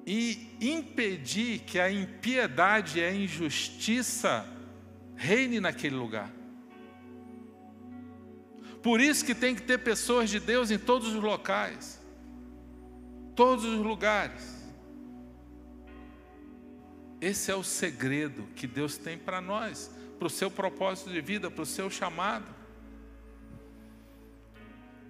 e 0.05 0.57
impedir 0.59 1.59
que 1.59 1.79
a 1.79 1.91
impiedade 1.91 2.99
e 2.99 3.03
a 3.03 3.13
injustiça 3.13 4.45
reine 5.15 5.59
naquele 5.59 5.95
lugar. 5.95 6.31
Por 8.81 8.99
isso 8.99 9.23
que 9.23 9.33
tem 9.33 9.55
que 9.55 9.61
ter 9.61 9.77
pessoas 9.77 10.29
de 10.29 10.39
Deus 10.39 10.69
em 10.71 10.77
todos 10.77 11.07
os 11.09 11.23
locais, 11.23 12.01
todos 13.33 13.63
os 13.63 13.79
lugares. 13.79 14.61
Esse 17.21 17.49
é 17.49 17.55
o 17.55 17.63
segredo 17.63 18.49
que 18.55 18.67
Deus 18.67 18.97
tem 18.97 19.17
para 19.17 19.39
nós, 19.39 19.89
para 20.17 20.27
o 20.27 20.29
seu 20.29 20.49
propósito 20.49 21.09
de 21.09 21.21
vida, 21.21 21.49
para 21.51 21.63
o 21.63 21.65
seu 21.65 21.89
chamado. 21.89 22.45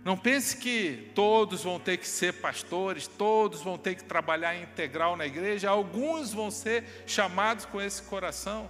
Não 0.03 0.17
pense 0.17 0.57
que 0.57 1.11
todos 1.15 1.63
vão 1.63 1.79
ter 1.79 1.97
que 1.97 2.07
ser 2.07 2.33
pastores, 2.33 3.07
todos 3.07 3.61
vão 3.61 3.77
ter 3.77 3.95
que 3.95 4.03
trabalhar 4.03 4.55
integral 4.55 5.15
na 5.15 5.25
igreja, 5.25 5.69
alguns 5.69 6.33
vão 6.33 6.51
ser 6.51 6.83
chamados 7.07 7.65
com 7.65 7.79
esse 7.79 8.01
coração. 8.03 8.69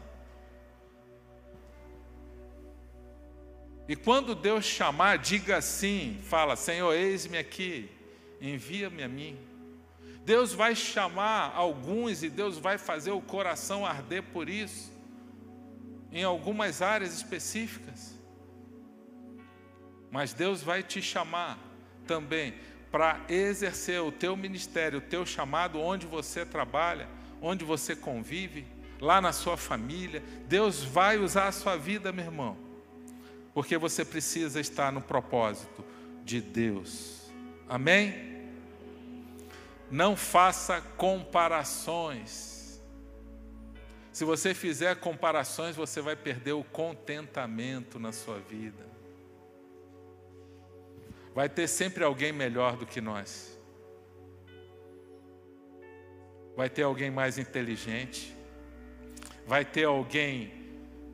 E 3.88 3.95
quando 3.95 4.36
Deus 4.36 4.63
chamar, 4.63 5.17
diga 5.17 5.57
assim: 5.57 6.19
fala, 6.23 6.55
Senhor, 6.55 6.93
eis-me 6.93 7.38
aqui, 7.38 7.89
envia-me 8.39 9.03
a 9.03 9.07
mim. 9.07 9.38
Deus 10.23 10.53
vai 10.53 10.75
chamar 10.75 11.51
alguns 11.53 12.23
e 12.23 12.29
Deus 12.29 12.57
vai 12.57 12.77
fazer 12.77 13.11
o 13.11 13.19
coração 13.19 13.86
arder 13.86 14.23
por 14.23 14.47
isso, 14.47 14.91
em 16.14 16.24
algumas 16.24 16.82
áreas 16.82 17.14
específicas. 17.14 18.14
Mas 20.11 20.32
Deus 20.34 20.61
vai 20.61 20.84
te 20.84 21.01
chamar 21.01 21.57
também 22.05 22.53
para 22.91 23.20
exercer 23.28 23.99
o 24.01 24.11
teu 24.11 24.38
ministério, 24.38 24.99
o 24.99 25.01
teu 25.01 25.26
chamado 25.26 25.82
onde 25.82 26.05
você 26.05 26.45
trabalha, 26.45 27.09
onde 27.41 27.66
você 27.66 27.95
convive, 27.95 28.68
lá 29.01 29.20
na 29.20 29.34
sua 29.34 29.57
família. 29.57 30.22
Deus 30.47 30.84
vai 30.84 31.18
usar 31.18 31.47
a 31.47 31.51
sua 31.51 31.76
vida, 31.76 32.11
meu 32.11 32.26
irmão, 32.26 32.55
porque 33.51 33.76
você 33.76 34.05
precisa 34.05 34.59
estar 34.59 34.91
no 34.91 35.01
propósito 35.01 35.84
de 36.24 36.39
Deus. 36.39 37.32
Amém? 37.68 38.34
Não 39.89 40.16
faça 40.16 40.80
comparações. 40.95 42.53
Se 44.14 44.24
você 44.24 44.53
fizer 44.53 44.95
comparações, 44.97 45.76
você 45.76 45.99
vai 45.99 46.16
perder 46.16 46.51
o 46.51 46.64
contentamento 46.64 47.97
na 47.97 48.11
sua 48.11 48.39
vida. 48.39 48.86
Vai 51.34 51.49
ter 51.49 51.68
sempre 51.68 52.03
alguém 52.03 52.32
melhor 52.32 52.78
do 52.78 52.86
que 52.86 53.01
nós. 53.01 53.59
Vai 56.55 56.70
ter 56.70 56.84
alguém 56.84 57.09
mais 57.09 57.39
inteligente. 57.39 58.36
Vai 59.47 59.66
ter 59.66 59.86
alguém 59.86 60.53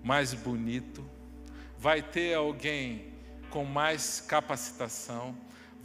mais 0.04 0.34
bonito. 0.34 1.10
Vai 1.78 2.02
ter 2.02 2.34
alguém 2.34 3.14
com 3.50 3.64
mais 3.64 4.20
capacitação 4.20 5.38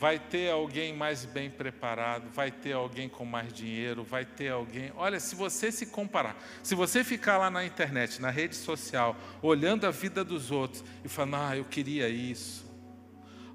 vai 0.05 0.19
ter 0.19 0.51
alguém 0.51 0.93
mais 0.93 1.25
bem 1.25 1.49
preparado, 1.49 2.29
vai 2.29 2.51
ter 2.51 2.75
alguém 2.75 3.09
com 3.09 3.25
mais 3.25 3.51
dinheiro, 3.51 4.05
vai 4.05 4.23
ter 4.23 4.51
alguém. 4.51 4.93
Olha, 4.97 5.19
se 5.19 5.35
você 5.35 5.73
se 5.73 5.87
comparar, 5.87 6.37
se 6.63 6.75
você 6.75 7.03
ficar 7.03 7.39
lá 7.39 7.49
na 7.49 7.65
internet, 7.65 8.21
na 8.21 8.29
rede 8.29 8.55
social, 8.55 9.17
olhando 9.41 9.87
a 9.87 9.91
vida 9.91 10.23
dos 10.23 10.51
outros 10.51 10.85
e 11.03 11.09
falando, 11.09 11.37
ah, 11.37 11.57
eu 11.57 11.65
queria 11.65 12.07
isso, 12.07 12.71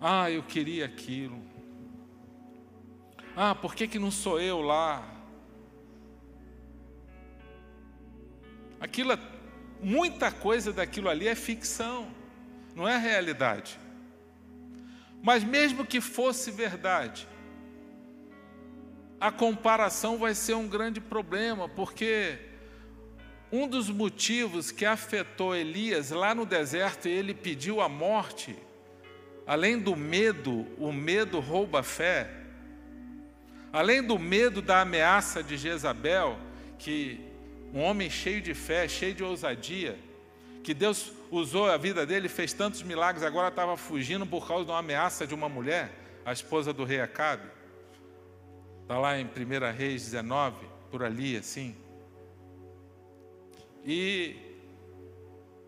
ah, 0.02 0.32
eu 0.32 0.42
queria 0.42 0.86
aquilo, 0.86 1.40
ah, 3.36 3.54
por 3.54 3.76
que, 3.76 3.88
que 3.88 4.00
não 4.00 4.10
sou 4.10 4.42
eu 4.42 4.60
lá? 4.60 5.08
Aquilo, 8.82 9.16
muita 9.80 10.32
coisa 10.32 10.74
daquilo 10.74 11.10
ali 11.10 11.28
é 11.28 11.36
ficção, 11.36 12.12
não 12.76 12.88
é 12.88 12.98
realidade. 12.98 13.79
Mas 15.22 15.44
mesmo 15.44 15.86
que 15.86 16.00
fosse 16.00 16.50
verdade, 16.52 17.28
a 19.20 19.32
comparação 19.32 20.18
vai 20.18 20.34
ser 20.34 20.54
um 20.54 20.68
grande 20.68 21.02
problema, 21.02 21.68
porque 21.68 22.40
um 23.52 23.68
dos 23.68 23.90
motivos 23.90 24.72
que 24.72 24.86
afetou 24.86 25.56
Elias 25.56 26.12
lá 26.12 26.34
no 26.34 26.46
deserto 26.46 27.08
ele 27.08 27.34
pediu 27.34 27.82
a 27.82 27.90
morte, 27.90 28.56
além 29.46 29.78
do 29.78 29.96
medo, 29.96 30.68
o 30.78 30.92
medo 30.94 31.40
rouba 31.40 31.82
a 31.82 31.84
fé, 31.84 32.30
além 33.74 34.02
do 34.02 34.18
medo 34.18 34.62
da 34.62 34.82
ameaça 34.82 35.44
de 35.44 35.58
Jezabel, 35.58 36.40
que 36.78 37.20
um 37.74 37.82
homem 37.82 38.10
cheio 38.10 38.42
de 38.42 38.54
fé, 38.54 38.88
cheio 38.88 39.14
de 39.14 39.24
ousadia, 39.24 39.98
que 40.64 40.74
Deus 40.74 41.12
usou 41.32 41.70
a 41.70 41.78
vida 41.78 42.06
dele, 42.06 42.28
fez 42.28 42.54
tantos 42.54 42.82
milagres, 42.84 43.24
agora 43.24 43.50
estava 43.50 43.78
fugindo 43.78 44.26
por 44.26 44.48
causa 44.48 44.66
de 44.66 44.72
uma 44.72 44.80
ameaça 44.80 45.26
de 45.26 45.34
uma 45.34 45.48
mulher, 45.48 45.92
a 46.26 46.34
esposa 46.34 46.74
do 46.74 46.84
rei 46.84 47.02
Acabe. 47.02 47.48
Está 48.82 48.98
lá 48.98 49.18
em 49.18 49.26
1 49.26 49.78
Reis 49.78 50.04
19, 50.04 50.68
por 50.90 51.04
ali, 51.04 51.38
assim. 51.38 51.76
E 53.86 54.36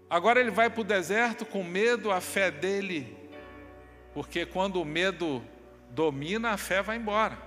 agora 0.09 0.39
ele 0.39 0.51
vai 0.51 0.69
para 0.69 0.81
o 0.81 0.83
deserto 0.83 1.45
com 1.45 1.63
medo, 1.63 2.11
a 2.11 2.19
fé 2.19 2.51
dele, 2.51 3.15
porque 4.13 4.45
quando 4.45 4.81
o 4.81 4.85
medo 4.85 5.43
domina, 5.91 6.49
a 6.51 6.57
fé 6.57 6.81
vai 6.81 6.97
embora. 6.97 7.37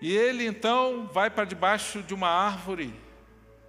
E 0.00 0.14
ele 0.14 0.44
então 0.44 1.08
vai 1.12 1.30
para 1.30 1.44
debaixo 1.44 2.02
de 2.02 2.12
uma 2.12 2.28
árvore 2.28 2.92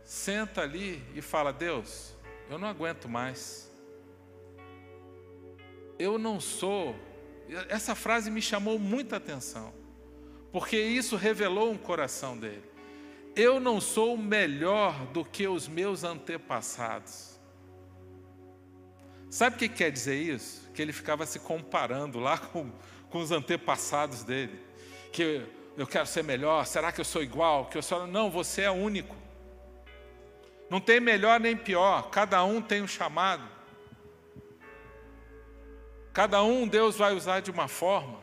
senta 0.07 0.61
ali 0.61 1.03
e 1.13 1.21
fala: 1.21 1.51
Deus, 1.51 2.15
eu 2.49 2.57
não 2.57 2.67
aguento 2.67 3.09
mais. 3.09 3.69
Eu 5.99 6.17
não 6.17 6.39
sou. 6.39 6.95
Essa 7.69 7.93
frase 7.93 8.31
me 8.31 8.41
chamou 8.41 8.79
muita 8.79 9.17
atenção, 9.17 9.73
porque 10.51 10.79
isso 10.79 11.15
revelou 11.17 11.71
um 11.71 11.77
coração 11.77 12.37
dele. 12.37 12.63
Eu 13.35 13.59
não 13.59 13.79
sou 13.79 14.17
melhor 14.17 15.05
do 15.07 15.23
que 15.23 15.47
os 15.47 15.67
meus 15.67 16.03
antepassados. 16.03 17.37
Sabe 19.29 19.57
o 19.57 19.59
que 19.59 19.69
quer 19.69 19.91
dizer 19.91 20.15
isso? 20.15 20.71
Que 20.73 20.81
ele 20.81 20.93
ficava 20.93 21.25
se 21.25 21.39
comparando 21.39 22.17
lá 22.17 22.37
com, 22.51 22.71
com 23.09 23.19
os 23.19 23.31
antepassados 23.31 24.23
dele. 24.23 24.59
Que 25.11 25.45
eu 25.75 25.85
quero 25.85 26.07
ser 26.07 26.23
melhor, 26.23 26.65
será 26.65 26.91
que 26.91 26.99
eu 26.99 27.05
sou 27.05 27.21
igual? 27.21 27.65
Que 27.65 27.77
eu 27.77 27.83
sou... 27.83 28.07
Não, 28.07 28.31
você 28.31 28.63
é 28.63 28.71
único. 28.71 29.15
Não 30.69 30.81
tem 30.81 30.99
melhor 30.99 31.39
nem 31.39 31.55
pior, 31.55 32.09
cada 32.09 32.43
um 32.43 32.61
tem 32.61 32.81
um 32.81 32.87
chamado. 32.87 33.47
Cada 36.13 36.43
um 36.43 36.67
Deus 36.67 36.97
vai 36.97 37.13
usar 37.13 37.39
de 37.39 37.51
uma 37.51 37.67
forma. 37.67 38.19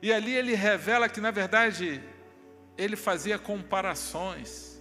E 0.00 0.12
ali 0.12 0.34
ele 0.34 0.54
revela 0.54 1.08
que, 1.08 1.20
na 1.20 1.30
verdade, 1.30 2.02
ele 2.76 2.96
fazia 2.96 3.38
comparações. 3.38 4.80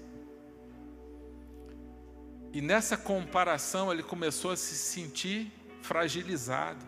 E 2.53 2.61
nessa 2.61 2.97
comparação 2.97 3.91
ele 3.91 4.03
começou 4.03 4.51
a 4.51 4.57
se 4.57 4.75
sentir 4.75 5.51
fragilizado. 5.82 6.86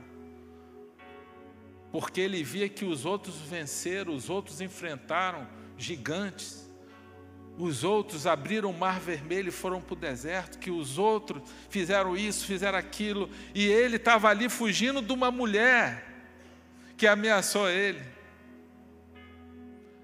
Porque 1.92 2.20
ele 2.20 2.44
via 2.44 2.68
que 2.68 2.84
os 2.84 3.06
outros 3.06 3.36
venceram, 3.38 4.14
os 4.16 4.30
outros 4.30 4.62
enfrentaram 4.62 5.48
gigantes 5.78 6.63
os 7.58 7.84
outros 7.84 8.26
abriram 8.26 8.72
o 8.72 8.78
mar 8.78 9.00
vermelho 9.00 9.50
e 9.50 9.52
foram 9.52 9.80
para 9.80 9.94
o 9.94 9.98
deserto, 9.98 10.58
que 10.58 10.72
os 10.72 10.98
outros 10.98 11.44
fizeram 11.70 12.18
isso, 12.18 12.46
fizeram 12.46 12.78
aquilo, 12.78 13.30
e 13.54 13.66
ele 13.66 13.98
estava 13.98 14.28
ali 14.30 14.50
fugindo 14.50 15.02
de 15.02 15.14
uma 15.14 15.30
mulher 15.30 16.06
que 16.98 17.06
ameaçou 17.06 17.70
ele. 17.70 18.02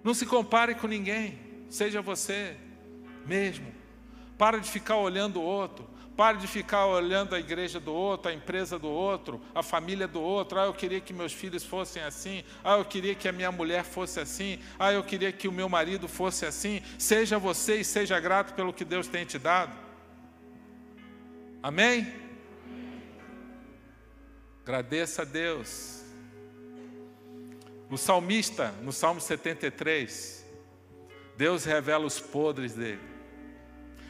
Não 0.03 0.13
se 0.13 0.25
compare 0.25 0.75
com 0.75 0.87
ninguém, 0.87 1.39
seja 1.69 2.01
você 2.01 2.55
mesmo. 3.25 3.67
Para 4.37 4.59
de 4.59 4.69
ficar 4.69 4.95
olhando 4.95 5.39
o 5.39 5.43
outro. 5.43 5.87
Pare 6.19 6.37
de 6.37 6.47
ficar 6.47 6.85
olhando 6.85 7.33
a 7.33 7.39
igreja 7.39 7.79
do 7.79 7.93
outro, 7.93 8.29
a 8.29 8.33
empresa 8.33 8.77
do 8.77 8.89
outro, 8.89 9.39
a 9.55 9.63
família 9.63 10.05
do 10.05 10.19
outro. 10.19 10.59
Ah, 10.59 10.65
eu 10.65 10.73
queria 10.73 10.99
que 10.99 11.13
meus 11.13 11.31
filhos 11.31 11.63
fossem 11.63 12.03
assim. 12.03 12.43
Ah, 12.61 12.77
eu 12.77 12.83
queria 12.83 13.15
que 13.15 13.25
a 13.29 13.31
minha 13.31 13.49
mulher 13.53 13.85
fosse 13.85 14.19
assim. 14.19 14.59
Ah, 14.77 14.91
eu 14.91 15.01
queria 15.01 15.31
que 15.31 15.47
o 15.47 15.51
meu 15.53 15.69
marido 15.69 16.09
fosse 16.09 16.45
assim. 16.45 16.81
Seja 16.97 17.39
você 17.39 17.77
e 17.77 17.85
seja 17.85 18.19
grato 18.19 18.53
pelo 18.53 18.73
que 18.73 18.83
Deus 18.83 19.07
tem 19.07 19.23
te 19.23 19.39
dado. 19.39 19.73
Amém? 21.63 22.13
Agradeça 24.63 25.21
a 25.21 25.25
Deus. 25.25 26.03
O 27.89 27.95
salmista, 27.95 28.73
no 28.81 28.91
Salmo 28.91 29.21
73, 29.21 30.45
Deus 31.37 31.63
revela 31.63 32.05
os 32.05 32.19
podres 32.19 32.73
dele. 32.73 33.18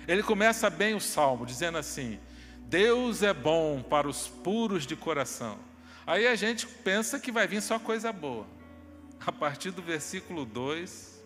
Ele 0.08 0.24
começa 0.24 0.70
bem 0.70 0.96
o 0.96 1.00
salmo, 1.00 1.46
dizendo 1.46 1.78
assim: 1.78 2.20
Deus 2.60 3.24
é 3.24 3.34
bom 3.34 3.82
para 3.82 4.08
os 4.08 4.28
puros 4.28 4.86
de 4.86 4.96
coração. 4.96 5.58
Aí 6.06 6.28
a 6.28 6.36
gente 6.36 6.66
pensa 6.66 7.20
que 7.20 7.32
vai 7.32 7.48
vir 7.48 7.62
só 7.62 7.78
coisa 7.78 8.12
boa. 8.12 8.46
A 9.26 9.32
partir 9.32 9.72
do 9.72 9.82
versículo 9.82 10.46
2, 10.46 11.24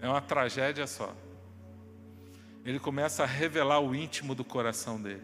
é 0.00 0.08
uma 0.08 0.20
tragédia 0.20 0.86
só. 0.86 1.14
Ele 2.64 2.78
começa 2.78 3.22
a 3.22 3.26
revelar 3.26 3.80
o 3.80 3.94
íntimo 3.94 4.34
do 4.34 4.44
coração 4.44 5.00
dele. 5.00 5.22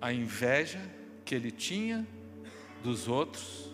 A 0.00 0.12
inveja 0.12 0.80
que 1.24 1.34
ele 1.34 1.50
tinha 1.50 2.06
dos 2.82 3.08
outros, 3.08 3.67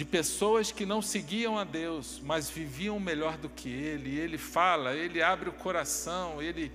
de 0.00 0.04
pessoas 0.06 0.72
que 0.72 0.86
não 0.86 1.02
seguiam 1.02 1.58
a 1.58 1.62
Deus, 1.62 2.22
mas 2.24 2.48
viviam 2.48 2.98
melhor 2.98 3.36
do 3.36 3.50
que 3.50 3.68
ele. 3.68 4.18
Ele 4.18 4.38
fala, 4.38 4.94
ele 4.94 5.22
abre 5.22 5.50
o 5.50 5.52
coração, 5.52 6.40
ele, 6.40 6.72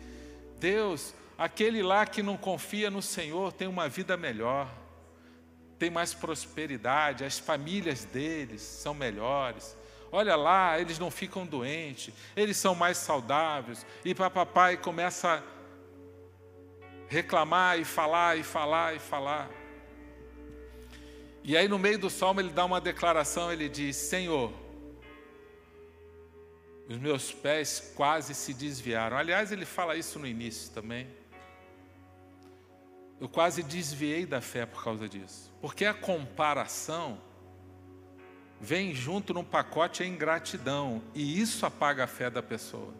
Deus, 0.59 1.11
aquele 1.35 1.81
lá 1.81 2.05
que 2.05 2.21
não 2.21 2.37
confia 2.37 2.91
no 2.91 3.01
Senhor 3.01 3.51
tem 3.51 3.67
uma 3.67 3.89
vida 3.89 4.15
melhor, 4.15 4.71
tem 5.79 5.89
mais 5.89 6.13
prosperidade, 6.13 7.25
as 7.25 7.39
famílias 7.39 8.05
deles 8.05 8.61
são 8.61 8.93
melhores. 8.93 9.75
Olha 10.11 10.35
lá, 10.35 10.79
eles 10.79 10.99
não 10.99 11.09
ficam 11.09 11.47
doentes, 11.47 12.13
eles 12.35 12.57
são 12.57 12.75
mais 12.75 12.95
saudáveis. 12.99 13.87
E 14.05 14.13
papai 14.13 14.77
começa 14.77 15.43
reclamar 17.07 17.79
e 17.79 17.85
falar 17.85 18.37
e 18.37 18.43
falar 18.43 18.95
e 18.95 18.99
falar. 18.99 19.49
E 21.47 21.55
aí 21.55 21.67
no 21.67 21.77
meio 21.77 21.99
do 21.99 22.09
salmo 22.09 22.41
ele 22.41 22.49
dá 22.49 22.65
uma 22.65 22.81
declaração, 22.81 23.53
ele 23.53 23.69
diz: 23.69 23.95
Senhor, 23.95 24.51
os 26.89 26.97
meus 26.97 27.31
pés 27.31 27.93
quase 27.95 28.33
se 28.33 28.51
desviaram. 28.51 29.15
Aliás, 29.15 29.51
ele 29.51 29.63
fala 29.63 29.95
isso 29.95 30.17
no 30.17 30.25
início 30.25 30.71
também. 30.71 31.07
Eu 33.21 33.29
quase 33.29 33.61
desviei 33.61 34.25
da 34.25 34.41
fé 34.41 34.65
por 34.65 34.83
causa 34.83 35.07
disso. 35.07 35.53
Porque 35.61 35.85
a 35.85 35.93
comparação 35.93 37.21
vem 38.59 38.95
junto 38.95 39.31
num 39.31 39.43
pacote 39.43 40.01
a 40.01 40.07
ingratidão, 40.07 40.99
e 41.13 41.39
isso 41.39 41.63
apaga 41.63 42.05
a 42.05 42.07
fé 42.07 42.27
da 42.27 42.41
pessoa. 42.41 42.91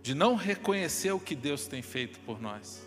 De 0.00 0.14
não 0.14 0.36
reconhecer 0.36 1.10
o 1.10 1.18
que 1.18 1.34
Deus 1.34 1.66
tem 1.66 1.82
feito 1.82 2.20
por 2.20 2.40
nós. 2.40 2.86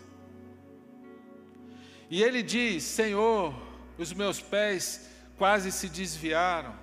E 2.08 2.22
ele 2.22 2.42
diz: 2.42 2.82
Senhor, 2.84 3.67
os 3.98 4.12
meus 4.12 4.40
pés 4.40 5.10
quase 5.36 5.72
se 5.72 5.88
desviaram. 5.88 6.74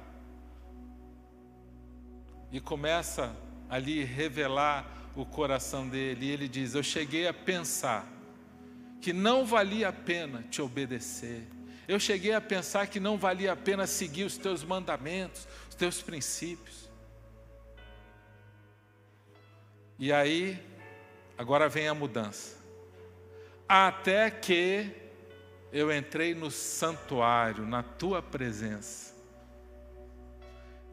E 2.52 2.60
começa 2.60 3.36
ali 3.70 4.04
revelar 4.04 4.86
o 5.16 5.26
coração 5.26 5.88
dele, 5.88 6.26
e 6.26 6.30
ele 6.30 6.48
diz: 6.48 6.76
Eu 6.76 6.84
cheguei 6.84 7.28
a 7.28 7.34
pensar 7.34 8.08
que 9.02 9.14
não 9.14 9.46
valia 9.46 9.90
a 9.90 9.94
pena 9.94 10.44
te 10.50 10.62
obedecer. 10.62 11.48
Eu 11.88 12.00
cheguei 12.00 12.34
a 12.34 12.42
pensar 12.42 12.88
que 12.88 13.00
não 13.00 13.18
valia 13.18 13.54
a 13.54 13.56
pena 13.56 13.86
seguir 13.86 14.24
os 14.24 14.38
teus 14.38 14.64
mandamentos, 14.64 15.48
os 15.70 15.76
teus 15.76 16.02
princípios. 16.02 16.90
E 19.98 20.12
aí, 20.12 20.60
agora 21.38 21.70
vem 21.70 21.88
a 21.88 21.94
mudança. 21.94 22.58
Até 23.68 24.30
que 24.30 25.05
eu 25.76 25.94
entrei 25.94 26.34
no 26.34 26.50
santuário, 26.50 27.66
na 27.66 27.84
tua 27.84 28.22
presença. 28.22 29.14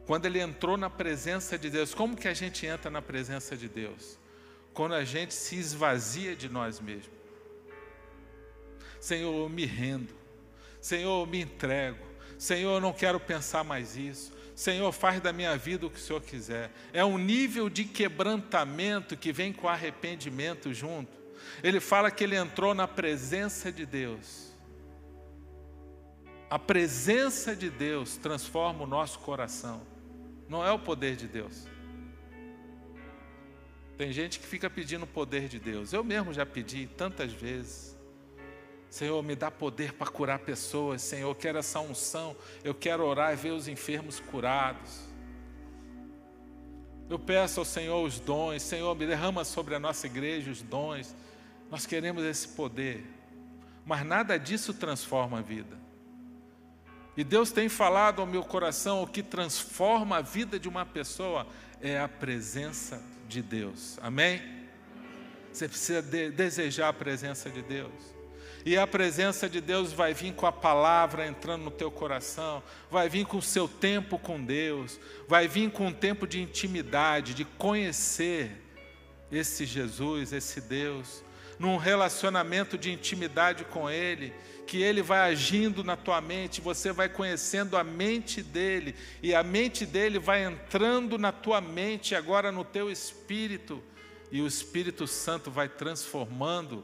Quando 0.05 0.25
ele 0.25 0.41
entrou 0.41 0.75
na 0.75 0.89
presença 0.89 1.57
de 1.57 1.69
Deus, 1.69 1.93
como 1.93 2.17
que 2.17 2.27
a 2.27 2.33
gente 2.33 2.65
entra 2.65 2.91
na 2.91 3.01
presença 3.01 3.55
de 3.55 3.69
Deus? 3.69 4.19
Quando 4.73 4.93
a 4.93 5.05
gente 5.05 5.33
se 5.33 5.55
esvazia 5.55 6.35
de 6.35 6.49
nós 6.49 6.81
mesmos. 6.81 7.15
Senhor, 8.99 9.33
eu 9.33 9.47
me 9.47 9.65
rendo. 9.65 10.13
Senhor, 10.81 11.21
eu 11.21 11.25
me 11.25 11.39
entrego. 11.39 12.05
Senhor, 12.37 12.73
eu 12.73 12.81
não 12.81 12.91
quero 12.91 13.21
pensar 13.21 13.63
mais 13.63 13.95
isso. 13.95 14.33
Senhor, 14.53 14.91
faz 14.91 15.21
da 15.21 15.31
minha 15.31 15.55
vida 15.55 15.85
o 15.85 15.89
que 15.89 15.97
o 15.97 16.01
Senhor 16.01 16.21
quiser. 16.21 16.69
É 16.91 17.05
um 17.05 17.17
nível 17.17 17.69
de 17.69 17.85
quebrantamento 17.85 19.15
que 19.15 19.31
vem 19.31 19.53
com 19.53 19.69
arrependimento 19.69 20.73
junto. 20.73 21.13
Ele 21.63 21.79
fala 21.79 22.11
que 22.11 22.25
ele 22.25 22.35
entrou 22.35 22.73
na 22.73 22.85
presença 22.85 23.71
de 23.71 23.85
Deus. 23.85 24.52
A 26.53 26.59
presença 26.59 27.55
de 27.55 27.67
Deus 27.67 28.15
transforma 28.15 28.83
o 28.83 28.85
nosso 28.85 29.17
coração, 29.17 29.81
não 30.47 30.63
é 30.63 30.71
o 30.71 30.77
poder 30.77 31.15
de 31.15 31.27
Deus. 31.27 31.67
Tem 33.97 34.13
gente 34.13 34.39
que 34.39 34.45
fica 34.45 34.69
pedindo 34.69 35.01
o 35.01 35.07
poder 35.07 35.47
de 35.47 35.57
Deus. 35.57 35.93
Eu 35.93 36.03
mesmo 36.03 36.31
já 36.31 36.45
pedi 36.45 36.85
tantas 36.85 37.33
vezes. 37.33 37.97
Senhor, 38.87 39.23
me 39.23 39.35
dá 39.35 39.49
poder 39.49 39.93
para 39.93 40.05
curar 40.05 40.37
pessoas. 40.37 41.01
Senhor, 41.01 41.31
eu 41.31 41.33
quero 41.33 41.57
essa 41.57 41.79
unção. 41.79 42.35
Eu 42.63 42.75
quero 42.75 43.03
orar 43.03 43.33
e 43.33 43.35
ver 43.35 43.49
os 43.49 43.67
enfermos 43.67 44.19
curados. 44.19 45.07
Eu 47.09 47.17
peço 47.17 47.61
ao 47.61 47.65
Senhor 47.65 48.05
os 48.05 48.19
dons. 48.19 48.61
Senhor, 48.61 48.95
me 48.95 49.07
derrama 49.07 49.43
sobre 49.43 49.73
a 49.73 49.79
nossa 49.79 50.05
igreja 50.05 50.51
os 50.51 50.61
dons. 50.61 51.15
Nós 51.71 51.87
queremos 51.87 52.23
esse 52.23 52.49
poder. 52.49 53.03
Mas 53.83 54.05
nada 54.05 54.37
disso 54.37 54.71
transforma 54.71 55.39
a 55.39 55.41
vida. 55.41 55.82
E 57.15 57.23
Deus 57.23 57.51
tem 57.51 57.69
falado 57.69 58.21
ao 58.21 58.27
meu 58.27 58.43
coração: 58.43 59.03
o 59.03 59.07
que 59.07 59.21
transforma 59.21 60.17
a 60.17 60.21
vida 60.21 60.59
de 60.59 60.67
uma 60.67 60.85
pessoa 60.85 61.47
é 61.81 61.99
a 61.99 62.07
presença 62.07 63.01
de 63.27 63.41
Deus. 63.41 63.97
Amém? 64.01 64.41
Você 65.51 65.67
precisa 65.67 66.01
de, 66.01 66.31
desejar 66.31 66.89
a 66.89 66.93
presença 66.93 67.49
de 67.49 67.61
Deus. 67.61 68.13
E 68.65 68.77
a 68.77 68.87
presença 68.87 69.49
de 69.49 69.59
Deus 69.59 69.91
vai 69.91 70.13
vir 70.13 70.33
com 70.33 70.45
a 70.45 70.51
palavra 70.51 71.27
entrando 71.27 71.65
no 71.65 71.71
teu 71.71 71.91
coração, 71.91 72.63
vai 72.89 73.09
vir 73.09 73.25
com 73.25 73.37
o 73.37 73.41
seu 73.41 73.67
tempo 73.67 74.17
com 74.17 74.43
Deus, 74.43 74.99
vai 75.27 75.49
vir 75.49 75.69
com 75.69 75.87
um 75.87 75.93
tempo 75.93 76.25
de 76.25 76.41
intimidade, 76.41 77.33
de 77.33 77.43
conhecer 77.43 78.51
esse 79.29 79.65
Jesus, 79.65 80.31
esse 80.31 80.61
Deus, 80.61 81.23
num 81.63 81.77
relacionamento 81.77 82.77
de 82.77 82.91
intimidade 82.91 83.63
com 83.63 83.89
Ele 83.89 84.33
que 84.67 84.81
ele 84.81 85.01
vai 85.01 85.19
agindo 85.19 85.83
na 85.83 85.95
tua 85.95 86.19
mente, 86.19 86.61
você 86.61 86.91
vai 86.91 87.09
conhecendo 87.09 87.77
a 87.77 87.83
mente 87.83 88.41
dele, 88.41 88.95
e 89.21 89.35
a 89.35 89.43
mente 89.43 89.85
dele 89.85 90.17
vai 90.17 90.43
entrando 90.43 91.17
na 91.17 91.31
tua 91.31 91.59
mente, 91.61 92.15
agora 92.15 92.51
no 92.51 92.63
teu 92.63 92.89
espírito, 92.89 93.83
e 94.31 94.41
o 94.41 94.47
Espírito 94.47 95.05
Santo 95.05 95.51
vai 95.51 95.69
transformando 95.69 96.83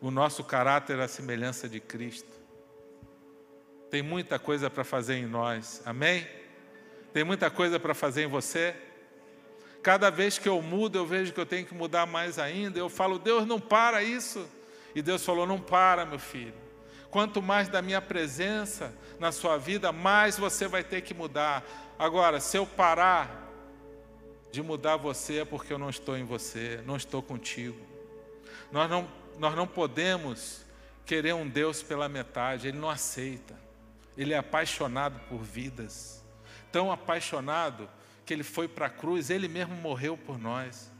o 0.00 0.10
nosso 0.10 0.44
caráter 0.44 1.00
à 1.00 1.08
semelhança 1.08 1.68
de 1.68 1.80
Cristo. 1.80 2.28
Tem 3.90 4.02
muita 4.02 4.38
coisa 4.38 4.68
para 4.68 4.84
fazer 4.84 5.14
em 5.14 5.26
nós, 5.26 5.80
amém? 5.86 6.26
Tem 7.12 7.24
muita 7.24 7.50
coisa 7.50 7.80
para 7.80 7.94
fazer 7.94 8.24
em 8.24 8.28
você. 8.28 8.74
Cada 9.86 10.10
vez 10.10 10.36
que 10.36 10.48
eu 10.48 10.60
mudo, 10.60 10.98
eu 10.98 11.06
vejo 11.06 11.32
que 11.32 11.38
eu 11.38 11.46
tenho 11.46 11.64
que 11.64 11.72
mudar 11.72 12.06
mais 12.06 12.40
ainda. 12.40 12.76
Eu 12.76 12.88
falo, 12.88 13.20
Deus, 13.20 13.46
não 13.46 13.60
para 13.60 14.02
isso. 14.02 14.44
E 14.96 15.00
Deus 15.00 15.24
falou: 15.24 15.46
não 15.46 15.60
para, 15.60 16.04
meu 16.04 16.18
filho. 16.18 16.56
Quanto 17.08 17.40
mais 17.40 17.68
da 17.68 17.80
minha 17.80 18.02
presença 18.02 18.92
na 19.20 19.30
sua 19.30 19.56
vida, 19.56 19.92
mais 19.92 20.36
você 20.36 20.66
vai 20.66 20.82
ter 20.82 21.02
que 21.02 21.14
mudar. 21.14 21.64
Agora, 21.96 22.40
se 22.40 22.56
eu 22.56 22.66
parar 22.66 23.48
de 24.50 24.60
mudar 24.60 24.96
você, 24.96 25.38
é 25.38 25.44
porque 25.44 25.72
eu 25.72 25.78
não 25.78 25.88
estou 25.88 26.16
em 26.16 26.24
você, 26.24 26.82
não 26.84 26.96
estou 26.96 27.22
contigo. 27.22 27.80
Nós 28.72 28.90
não, 28.90 29.08
nós 29.38 29.54
não 29.54 29.68
podemos 29.68 30.66
querer 31.04 31.32
um 31.32 31.48
Deus 31.48 31.80
pela 31.80 32.08
metade, 32.08 32.66
Ele 32.66 32.78
não 32.78 32.90
aceita. 32.90 33.54
Ele 34.18 34.34
é 34.34 34.38
apaixonado 34.38 35.20
por 35.28 35.44
vidas, 35.44 36.24
tão 36.72 36.90
apaixonado 36.90 37.88
que 38.26 38.34
Ele 38.34 38.42
foi 38.42 38.68
para 38.68 38.86
a 38.86 38.90
cruz, 38.90 39.30
Ele 39.30 39.48
mesmo 39.48 39.74
morreu 39.76 40.18
por 40.18 40.38
nós. 40.38 40.94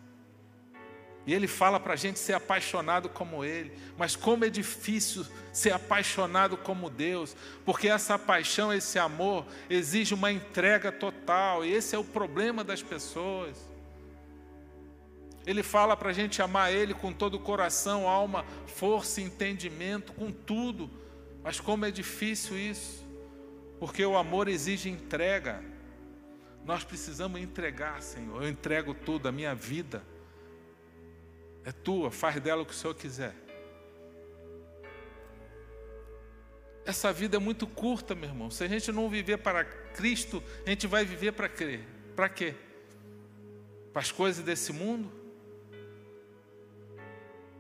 E 1.27 1.35
ele 1.35 1.49
fala 1.49 1.81
para 1.81 1.95
a 1.95 1.97
gente 1.97 2.21
ser 2.21 2.35
apaixonado 2.35 3.09
como 3.09 3.45
ele. 3.45 3.73
Mas 3.99 4.15
como 4.15 4.45
é 4.45 4.49
difícil 4.49 5.27
ser 5.53 5.73
apaixonado 5.73 6.57
como 6.57 6.89
Deus, 6.89 7.35
porque 7.65 7.89
essa 7.89 8.17
paixão, 8.17 8.73
esse 8.73 8.97
amor, 8.97 9.45
exige 9.69 10.15
uma 10.15 10.31
entrega 10.31 10.93
total. 10.93 11.65
E 11.65 11.73
esse 11.73 11.97
é 11.97 11.99
o 11.99 12.05
problema 12.05 12.63
das 12.63 12.81
pessoas. 12.81 13.57
Ele 15.45 15.65
fala 15.65 15.97
para 15.97 16.11
a 16.11 16.13
gente 16.13 16.41
amar 16.41 16.73
Ele 16.73 16.95
com 16.95 17.13
todo 17.13 17.35
o 17.35 17.41
coração, 17.41 18.09
alma, 18.09 18.45
força, 18.67 19.21
entendimento, 19.21 20.13
com 20.13 20.31
tudo. 20.31 20.89
Mas 21.43 21.59
como 21.59 21.85
é 21.85 21.91
difícil 21.91 22.57
isso, 22.57 23.05
porque 23.81 24.05
o 24.05 24.17
amor 24.17 24.47
exige 24.47 24.89
entrega. 24.89 25.61
Nós 26.67 26.83
precisamos 26.83 27.41
entregar, 27.41 28.03
Senhor. 28.03 28.43
Eu 28.43 28.49
entrego 28.49 28.93
tudo, 28.93 29.29
a 29.29 29.33
minha 29.33 29.55
vida 29.55 30.03
é 31.65 31.71
tua, 31.71 32.11
faz 32.11 32.41
dela 32.41 32.63
o 32.63 32.67
que 32.67 32.73
o 32.73 32.77
Senhor 32.77 32.95
quiser. 32.95 33.35
Essa 36.85 37.13
vida 37.13 37.37
é 37.37 37.41
muito 37.41 37.69
curta, 37.69 38.17
meu 38.17 38.29
irmão. 38.29 38.51
Se 38.51 38.65
a 38.65 38.69
gente 38.69 38.91
não 38.91 39.09
viver 39.09 39.39
para 39.39 39.65
Cristo, 39.65 40.43
a 40.67 40.71
gente 40.71 40.89
vai 40.89 41.05
viver 41.05 41.33
para 41.33 41.49
quê? 41.49 41.81
Para 42.17 42.29
quê? 42.29 42.55
Para 43.93 44.03
as 44.03 44.11
coisas 44.11 44.45
desse 44.45 44.73
mundo? 44.73 45.09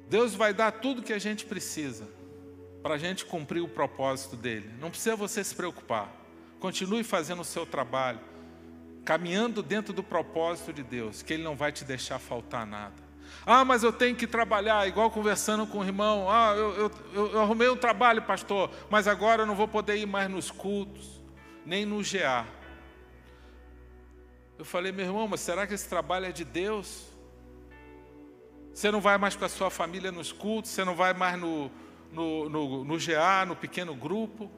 Deus 0.08 0.34
vai 0.34 0.52
dar 0.52 0.72
tudo 0.72 1.02
que 1.02 1.12
a 1.12 1.18
gente 1.18 1.46
precisa 1.46 2.08
para 2.82 2.94
a 2.94 2.98
gente 2.98 3.24
cumprir 3.24 3.60
o 3.60 3.68
propósito 3.68 4.36
dele. 4.36 4.68
Não 4.80 4.90
precisa 4.90 5.14
você 5.14 5.44
se 5.44 5.54
preocupar. 5.54 6.12
Continue 6.58 7.04
fazendo 7.04 7.42
o 7.42 7.44
seu 7.44 7.64
trabalho, 7.66 8.20
caminhando 9.06 9.62
dentro 9.62 9.94
do 9.94 10.02
propósito 10.02 10.72
de 10.72 10.82
Deus, 10.82 11.22
que 11.22 11.32
Ele 11.32 11.44
não 11.44 11.54
vai 11.54 11.70
te 11.70 11.84
deixar 11.84 12.18
faltar 12.18 12.66
nada. 12.66 13.06
Ah, 13.46 13.64
mas 13.64 13.84
eu 13.84 13.92
tenho 13.92 14.16
que 14.16 14.26
trabalhar, 14.26 14.86
igual 14.88 15.10
conversando 15.12 15.64
com 15.64 15.78
o 15.78 15.84
irmão. 15.84 16.28
Ah, 16.28 16.52
eu, 16.56 16.90
eu, 17.14 17.32
eu, 17.32 17.40
arrumei 17.40 17.68
um 17.68 17.76
trabalho, 17.76 18.20
pastor, 18.22 18.68
mas 18.90 19.06
agora 19.06 19.42
eu 19.42 19.46
não 19.46 19.54
vou 19.54 19.68
poder 19.68 19.96
ir 19.96 20.06
mais 20.06 20.28
nos 20.28 20.50
cultos, 20.50 21.22
nem 21.64 21.86
no 21.86 22.02
GA. 22.02 22.44
Eu 24.58 24.64
falei, 24.64 24.90
meu 24.90 25.06
irmão, 25.06 25.28
mas 25.28 25.40
será 25.40 25.66
que 25.68 25.74
esse 25.74 25.88
trabalho 25.88 26.26
é 26.26 26.32
de 26.32 26.44
Deus? 26.44 27.06
Você 28.74 28.90
não 28.90 29.00
vai 29.00 29.16
mais 29.18 29.36
com 29.36 29.44
a 29.44 29.48
sua 29.48 29.70
família 29.70 30.10
nos 30.10 30.32
cultos, 30.32 30.72
você 30.72 30.84
não 30.84 30.96
vai 30.96 31.14
mais 31.14 31.38
no, 31.38 31.70
no, 32.10 32.48
no, 32.48 32.84
no 32.84 32.98
GA, 32.98 33.46
no 33.46 33.54
pequeno 33.54 33.94
grupo? 33.94 34.50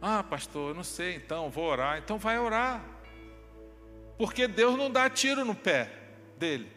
Ah, 0.00 0.22
pastor, 0.22 0.70
eu 0.70 0.74
não 0.74 0.84
sei, 0.84 1.16
então 1.16 1.50
vou 1.50 1.64
orar. 1.64 1.98
Então 1.98 2.18
vai 2.18 2.38
orar. 2.38 2.82
Porque 4.16 4.46
Deus 4.46 4.76
não 4.76 4.90
dá 4.90 5.08
tiro 5.08 5.44
no 5.44 5.54
pé 5.54 5.90
dele. 6.38 6.70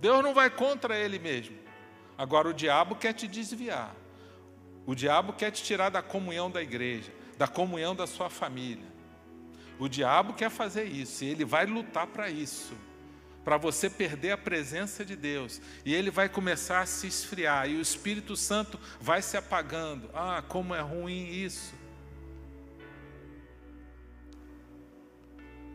Deus 0.00 0.22
não 0.22 0.32
vai 0.32 0.48
contra 0.48 0.96
ele 0.96 1.18
mesmo. 1.18 1.56
Agora 2.16 2.48
o 2.48 2.54
diabo 2.54 2.96
quer 2.96 3.12
te 3.12 3.26
desviar. 3.26 3.94
O 4.86 4.94
diabo 4.94 5.32
quer 5.32 5.50
te 5.50 5.62
tirar 5.62 5.90
da 5.90 6.02
comunhão 6.02 6.50
da 6.50 6.62
igreja, 6.62 7.12
da 7.36 7.46
comunhão 7.46 7.94
da 7.94 8.06
sua 8.06 8.30
família. 8.30 8.86
O 9.78 9.88
diabo 9.88 10.34
quer 10.34 10.50
fazer 10.50 10.84
isso 10.84 11.24
e 11.24 11.28
ele 11.28 11.44
vai 11.44 11.66
lutar 11.66 12.06
para 12.06 12.30
isso 12.30 12.74
para 13.48 13.56
você 13.56 13.88
perder 13.88 14.32
a 14.32 14.36
presença 14.36 15.02
de 15.02 15.16
Deus. 15.16 15.58
E 15.82 15.94
ele 15.94 16.10
vai 16.10 16.28
começar 16.28 16.80
a 16.80 16.86
se 16.86 17.06
esfriar 17.06 17.66
e 17.66 17.76
o 17.76 17.80
Espírito 17.80 18.36
Santo 18.36 18.78
vai 19.00 19.22
se 19.22 19.38
apagando. 19.38 20.10
Ah, 20.12 20.44
como 20.46 20.74
é 20.74 20.82
ruim 20.82 21.30
isso. 21.30 21.74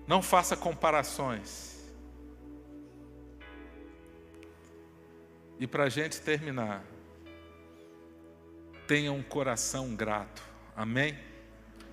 Não 0.06 0.22
faça 0.22 0.56
comparações. 0.56 1.92
E 5.60 5.66
para 5.66 5.86
a 5.86 5.90
gente 5.90 6.22
terminar, 6.22 6.84
tenha 8.86 9.12
um 9.12 9.24
coração 9.24 9.96
grato. 9.96 10.44
Amém? 10.76 11.18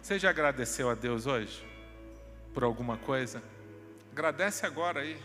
Você 0.02 0.18
já 0.18 0.28
agradeceu 0.28 0.90
a 0.90 0.94
Deus 0.94 1.24
hoje? 1.24 1.66
Por 2.52 2.64
alguma 2.64 2.98
coisa? 2.98 3.42
Agradece 4.12 4.66
agora 4.66 5.00
aí. 5.00 5.18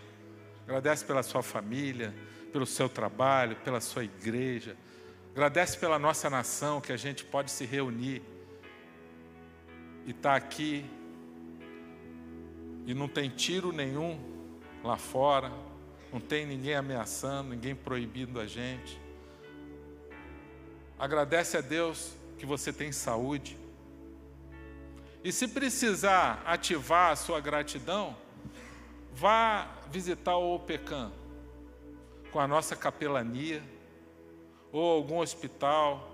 Agradece 0.67 1.05
pela 1.05 1.21
sua 1.21 1.43
família, 1.43 2.13
pelo 2.51 2.65
seu 2.65 2.89
trabalho, 2.89 3.55
pela 3.57 3.79
sua 3.79 4.03
igreja. 4.03 4.75
Agradece 5.31 5.77
pela 5.77 5.99
nossa 5.99 6.29
nação 6.29 6.81
que 6.81 6.91
a 6.91 6.97
gente 6.97 7.23
pode 7.23 7.51
se 7.51 7.65
reunir 7.65 8.23
e 10.05 10.11
estar 10.11 10.31
tá 10.31 10.35
aqui 10.35 10.85
e 12.85 12.93
não 12.93 13.07
tem 13.07 13.29
tiro 13.29 13.71
nenhum 13.71 14.19
lá 14.83 14.97
fora, 14.97 15.51
não 16.11 16.19
tem 16.19 16.45
ninguém 16.45 16.75
ameaçando, 16.75 17.49
ninguém 17.49 17.75
proibindo 17.75 18.39
a 18.39 18.47
gente. 18.47 18.99
Agradece 20.97 21.57
a 21.57 21.61
Deus 21.61 22.13
que 22.37 22.45
você 22.45 22.71
tem 22.73 22.91
saúde. 22.91 23.57
E 25.23 25.31
se 25.31 25.47
precisar 25.47 26.41
ativar 26.45 27.11
a 27.11 27.15
sua 27.15 27.39
gratidão, 27.39 28.15
Vá 29.15 29.69
visitar 29.91 30.35
o 30.35 30.55
OPECAM 30.55 31.11
com 32.31 32.39
a 32.39 32.47
nossa 32.47 32.75
capelania, 32.75 33.63
ou 34.71 34.91
algum 34.91 35.19
hospital. 35.19 36.11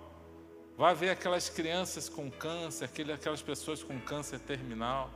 Vá 0.78 0.94
ver 0.94 1.10
aquelas 1.10 1.50
crianças 1.50 2.08
com 2.08 2.30
câncer, 2.30 2.88
aquelas 3.12 3.42
pessoas 3.42 3.82
com 3.82 4.00
câncer 4.00 4.40
terminal. 4.40 5.10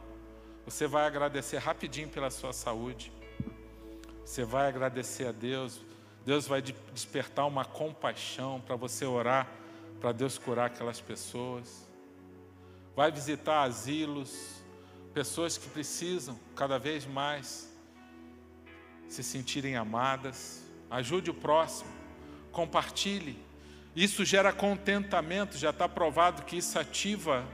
Você 0.66 0.88
vai 0.88 1.06
agradecer 1.06 1.58
rapidinho 1.58 2.10
pela 2.10 2.32
sua 2.32 2.52
saúde. 2.52 3.12
Você 4.26 4.44
vai 4.44 4.68
agradecer 4.68 5.28
a 5.28 5.32
Deus. 5.32 5.80
Deus 6.26 6.48
vai 6.48 6.60
despertar 6.60 7.46
uma 7.46 7.64
compaixão 7.64 8.60
para 8.60 8.76
você 8.76 9.06
orar, 9.06 9.48
para 10.02 10.12
Deus 10.12 10.40
curar 10.40 10.66
aquelas 10.66 11.00
pessoas. 11.00 11.88
Vai 12.96 13.12
visitar 13.12 13.62
asilos, 13.62 14.64
pessoas 15.14 15.56
que 15.56 15.70
precisam 15.70 16.40
cada 16.56 16.80
vez 16.80 17.06
mais 17.06 17.75
se 19.08 19.24
sentirem 19.24 19.76
amadas. 19.76 20.64
Ajude 20.90 21.32
o 21.32 21.34
próximo, 21.34 21.90
compartilhe. 22.52 23.38
Isso 23.96 24.26
gera 24.26 24.52
contentamento, 24.52 25.58
já 25.58 25.70
está 25.70 25.88
provado 25.88 26.44
que 26.44 26.58
isso 26.58 26.78
ativa 26.78 27.46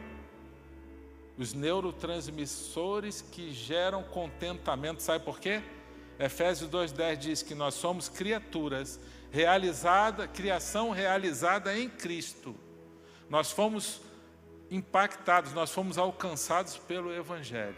os 1.37 1.53
neurotransmissores 1.53 3.21
que 3.21 3.51
geram 3.53 4.03
contentamento. 4.03 5.01
Sabe 5.01 5.23
por 5.23 5.39
quê? 5.39 5.61
Efésios 6.19 6.69
2,10 6.69 7.15
diz 7.17 7.43
que 7.43 7.55
nós 7.55 7.73
somos 7.73 8.09
criaturas 8.09 8.99
realizada, 9.31 10.27
criação 10.27 10.91
realizada 10.91 11.77
em 11.77 11.89
Cristo. 11.89 12.55
Nós 13.29 13.51
fomos 13.51 14.01
impactados, 14.69 15.53
nós 15.53 15.71
fomos 15.71 15.97
alcançados 15.97 16.77
pelo 16.77 17.13
Evangelho 17.13 17.75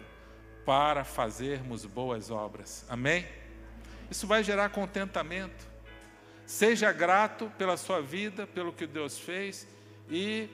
para 0.66 1.04
fazermos 1.04 1.86
boas 1.86 2.32
obras. 2.32 2.86
Amém? 2.90 3.26
Isso 4.10 4.28
vai 4.28 4.44
gerar 4.44 4.70
contentamento. 4.70 5.68
Seja 6.46 6.92
grato 6.92 7.52
pela 7.58 7.78
sua 7.78 8.02
vida, 8.02 8.46
pelo 8.46 8.74
que 8.74 8.86
Deus 8.86 9.18
fez 9.18 9.68
e 10.10 10.50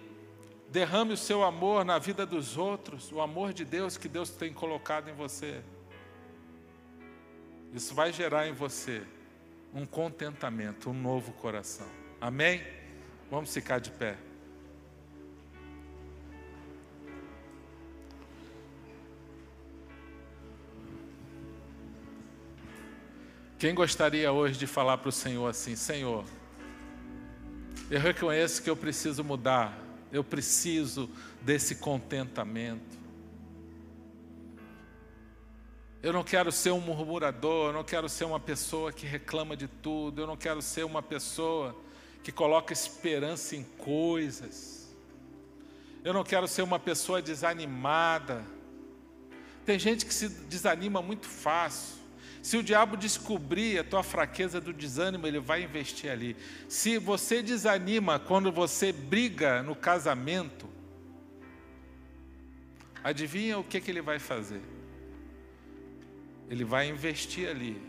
derrame 0.72 1.14
o 1.14 1.18
seu 1.18 1.43
amor 1.43 1.84
na 1.84 1.97
vida 1.97 2.26
dos 2.26 2.58
outros, 2.58 3.12
o 3.12 3.22
amor 3.22 3.54
de 3.54 3.66
Deus 3.66 3.97
que 3.97 4.08
Deus 4.08 4.30
tem 4.30 4.54
colocado 4.54 5.10
em 5.10 5.14
você. 5.14 5.62
Isso 7.74 7.93
vai 7.93 8.14
gerar 8.14 8.47
em 8.47 8.54
você 8.54 9.02
um 9.74 9.86
contentamento, 9.86 10.89
um 10.89 10.93
novo 10.93 11.32
coração. 11.34 11.88
Amém? 12.20 12.64
Vamos 13.30 13.54
ficar 13.54 13.80
de 13.80 13.91
pé. 13.91 14.18
Quem 23.60 23.76
gostaria 23.76 24.32
hoje 24.32 24.57
de 24.57 24.66
falar 24.66 24.99
para 24.99 25.10
o 25.10 25.12
Senhor 25.12 25.45
assim: 25.45 25.76
Senhor, 25.76 26.24
eu 27.91 27.99
reconheço 27.99 28.64
que 28.64 28.70
eu 28.70 28.76
preciso 28.76 29.22
mudar, 29.22 29.78
eu 30.14 30.24
preciso 30.24 31.10
desse 31.41 31.76
contentamento. 31.76 32.97
Eu 36.01 36.14
não 36.14 36.24
quero 36.24 36.53
ser 36.53 36.72
um 36.72 36.80
murmurador, 36.80 37.72
eu 37.72 37.74
não 37.74 37.84
quero 37.84 38.07
ser 38.07 38.24
uma 38.24 38.39
pessoa 38.39 38.93
que 38.93 39.05
reclama 39.05 39.57
de 39.57 39.68
tudo, 39.68 40.22
eu 40.22 40.28
não 40.28 40.38
quero 40.38 40.62
ser 40.62 40.86
uma 40.86 41.03
pessoa 41.03 41.76
que 42.24 42.32
coloca 42.32 42.72
esperança 42.72 43.57
em 43.57 43.64
coisas. 43.64 44.95
Eu 46.01 46.14
não 46.14 46.24
quero 46.24 46.47
ser 46.47 46.62
uma 46.62 46.80
pessoa 46.80 47.22
desanimada. 47.22 48.41
Tem 49.66 49.78
gente 49.78 50.05
que 50.05 50.14
se 50.14 50.30
desanima 50.30 51.01
muito 51.01 51.28
fácil. 51.28 51.99
Se 52.41 52.57
o 52.57 52.63
diabo 52.63 52.95
descobrir 52.95 53.79
a 53.79 53.83
tua 53.83 54.01
fraqueza 54.01 54.61
do 54.61 54.71
desânimo, 54.71 55.27
ele 55.27 55.39
vai 55.39 55.63
investir 55.63 56.09
ali. 56.09 56.37
Se 56.67 56.97
você 56.97 57.41
desanima 57.41 58.17
quando 58.17 58.51
você 58.51 58.91
briga 58.91 59.61
no 59.61 59.75
casamento, 59.75 60.69
adivinha 63.03 63.59
o 63.59 63.63
que, 63.63 63.81
que 63.81 63.91
ele 63.91 64.01
vai 64.01 64.19
fazer? 64.19 64.61
Ele 66.49 66.63
vai 66.63 66.87
investir 66.87 67.49
ali. 67.49 67.81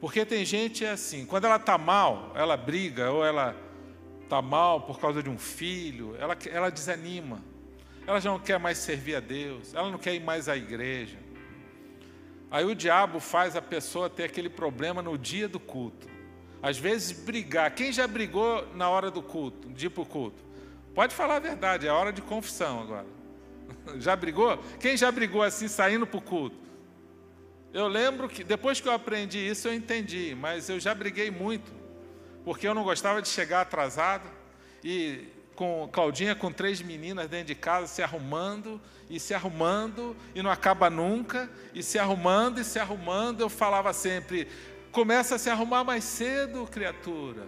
Porque 0.00 0.24
tem 0.24 0.44
gente 0.44 0.84
assim, 0.84 1.26
quando 1.26 1.44
ela 1.44 1.56
está 1.56 1.76
mal, 1.76 2.32
ela 2.34 2.56
briga, 2.56 3.10
ou 3.10 3.24
ela 3.24 3.56
está 4.22 4.40
mal 4.40 4.80
por 4.80 4.98
causa 4.98 5.22
de 5.22 5.28
um 5.28 5.38
filho, 5.38 6.16
ela, 6.18 6.36
ela 6.50 6.70
desanima. 6.70 7.42
Ela 8.06 8.20
já 8.20 8.30
não 8.30 8.40
quer 8.40 8.58
mais 8.58 8.78
servir 8.78 9.16
a 9.16 9.20
Deus, 9.20 9.74
ela 9.74 9.90
não 9.90 9.98
quer 9.98 10.14
ir 10.14 10.20
mais 10.20 10.48
à 10.48 10.56
igreja. 10.56 11.18
Aí 12.52 12.66
o 12.66 12.74
diabo 12.74 13.18
faz 13.18 13.56
a 13.56 13.62
pessoa 13.62 14.10
ter 14.10 14.24
aquele 14.24 14.50
problema 14.50 15.00
no 15.00 15.16
dia 15.16 15.48
do 15.48 15.58
culto. 15.58 16.06
Às 16.62 16.76
vezes 16.76 17.10
brigar. 17.10 17.74
Quem 17.74 17.90
já 17.90 18.06
brigou 18.06 18.68
na 18.74 18.90
hora 18.90 19.10
do 19.10 19.22
culto, 19.22 19.70
de 19.70 19.86
ir 19.86 19.90
para 19.90 20.02
o 20.02 20.06
culto? 20.06 20.44
Pode 20.94 21.14
falar 21.14 21.36
a 21.36 21.40
verdade, 21.40 21.86
é 21.88 21.90
hora 21.90 22.12
de 22.12 22.20
confissão 22.20 22.82
agora. 22.82 23.06
Já 23.98 24.14
brigou? 24.14 24.62
Quem 24.78 24.96
já 24.96 25.10
brigou 25.10 25.42
assim 25.42 25.66
saindo 25.66 26.06
para 26.06 26.18
o 26.18 26.20
culto? 26.20 26.56
Eu 27.72 27.88
lembro 27.88 28.28
que 28.28 28.44
depois 28.44 28.78
que 28.80 28.86
eu 28.86 28.92
aprendi 28.92 29.38
isso 29.38 29.66
eu 29.66 29.74
entendi, 29.74 30.36
mas 30.38 30.68
eu 30.68 30.78
já 30.78 30.94
briguei 30.94 31.30
muito, 31.30 31.72
porque 32.44 32.68
eu 32.68 32.74
não 32.74 32.84
gostava 32.84 33.22
de 33.22 33.28
chegar 33.28 33.62
atrasado 33.62 34.28
e 34.84 35.26
com 35.54 35.88
Claudinha 35.92 36.34
com 36.34 36.52
três 36.52 36.80
meninas 36.80 37.28
dentro 37.28 37.46
de 37.48 37.54
casa 37.54 37.86
se 37.86 38.02
arrumando 38.02 38.80
e 39.08 39.20
se 39.20 39.34
arrumando 39.34 40.16
e 40.34 40.42
não 40.42 40.50
acaba 40.50 40.88
nunca 40.88 41.50
e 41.74 41.82
se 41.82 41.98
arrumando 41.98 42.60
e 42.60 42.64
se 42.64 42.78
arrumando 42.78 43.40
eu 43.40 43.48
falava 43.48 43.92
sempre 43.92 44.48
começa 44.90 45.34
a 45.34 45.38
se 45.38 45.50
arrumar 45.50 45.84
mais 45.84 46.04
cedo 46.04 46.66
criatura. 46.66 47.46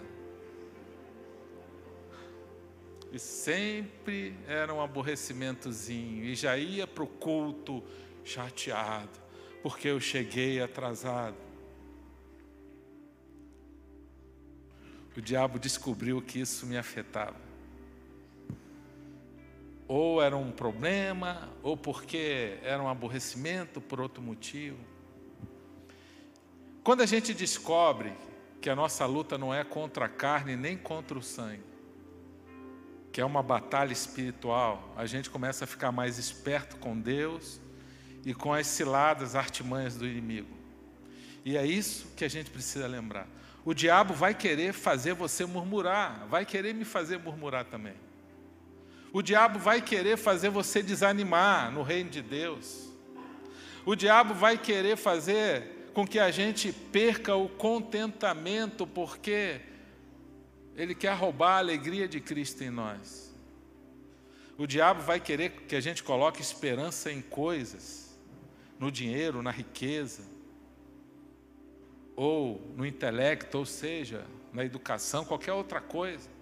E 3.11 3.19
sempre 3.19 4.35
era 4.47 4.73
um 4.73 4.81
aborrecimentozinho 4.81 6.25
e 6.25 6.35
já 6.35 6.57
ia 6.57 6.85
para 6.85 7.03
o 7.03 7.07
culto 7.07 7.83
chateado 8.23 9.25
porque 9.63 9.87
eu 9.87 9.99
cheguei 9.99 10.61
atrasado. 10.61 11.37
O 15.15 15.21
diabo 15.21 15.57
descobriu 15.57 16.21
que 16.21 16.39
isso 16.41 16.65
me 16.65 16.77
afetava 16.77 17.44
ou 19.87 20.21
era 20.21 20.35
um 20.35 20.51
problema, 20.51 21.49
ou 21.61 21.77
porque 21.77 22.57
era 22.63 22.81
um 22.81 22.87
aborrecimento 22.87 23.79
por 23.79 23.99
outro 23.99 24.21
motivo. 24.21 24.77
Quando 26.83 27.01
a 27.01 27.05
gente 27.05 27.33
descobre 27.33 28.13
que 28.61 28.69
a 28.69 28.75
nossa 28.75 29.05
luta 29.05 29.37
não 29.37 29.53
é 29.53 29.63
contra 29.63 30.05
a 30.05 30.09
carne 30.09 30.55
nem 30.55 30.77
contra 30.77 31.17
o 31.17 31.21
sangue, 31.21 31.63
que 33.11 33.21
é 33.21 33.25
uma 33.25 33.41
batalha 33.41 33.93
espiritual, 33.93 34.93
a 34.97 35.05
gente 35.05 35.29
começa 35.29 35.63
a 35.63 35.67
ficar 35.67 35.91
mais 35.91 36.17
esperto 36.17 36.77
com 36.77 36.99
Deus 36.99 37.61
e 38.25 38.33
com 38.33 38.53
as 38.53 38.67
ciladas, 38.67 39.35
artimanhas 39.35 39.95
do 39.95 40.05
inimigo. 40.05 40.55
E 41.45 41.55
é 41.55 41.65
isso 41.65 42.07
que 42.15 42.25
a 42.25 42.27
gente 42.27 42.49
precisa 42.49 42.87
lembrar. 42.87 43.27
o 43.63 43.73
diabo 43.73 44.13
vai 44.13 44.33
querer 44.35 44.73
fazer 44.73 45.13
você 45.13 45.45
murmurar, 45.45 46.27
vai 46.27 46.45
querer 46.45 46.73
me 46.73 46.85
fazer 46.85 47.17
murmurar 47.17 47.65
também. 47.65 47.95
O 49.15 49.21
diabo 49.21 49.57
vai 49.59 49.81
querer 49.81 50.17
fazer 50.17 50.49
você 50.49 50.83
desanimar 50.83 51.71
no 51.71 51.83
reino 51.83 52.09
de 52.09 52.21
Deus. 52.21 52.89
O 53.85 53.95
diabo 53.95 54.33
vai 54.33 54.57
querer 54.57 54.97
fazer 54.97 55.87
com 55.93 56.05
que 56.05 56.19
a 56.19 56.29
gente 56.31 56.73
perca 56.73 57.33
o 57.33 57.47
contentamento, 57.47 58.85
porque 58.85 59.61
ele 60.75 60.93
quer 60.93 61.13
roubar 61.13 61.53
a 61.53 61.59
alegria 61.59 62.09
de 62.09 62.19
Cristo 62.19 62.61
em 62.65 62.69
nós. 62.69 63.33
O 64.57 64.67
diabo 64.67 65.01
vai 65.01 65.21
querer 65.21 65.61
que 65.65 65.77
a 65.77 65.81
gente 65.81 66.03
coloque 66.03 66.41
esperança 66.41 67.09
em 67.09 67.21
coisas, 67.21 68.19
no 68.77 68.91
dinheiro, 68.91 69.41
na 69.41 69.51
riqueza, 69.51 70.23
ou 72.17 72.59
no 72.75 72.85
intelecto, 72.85 73.59
ou 73.59 73.65
seja, 73.65 74.25
na 74.51 74.65
educação, 74.65 75.23
qualquer 75.23 75.53
outra 75.53 75.79
coisa. 75.79 76.34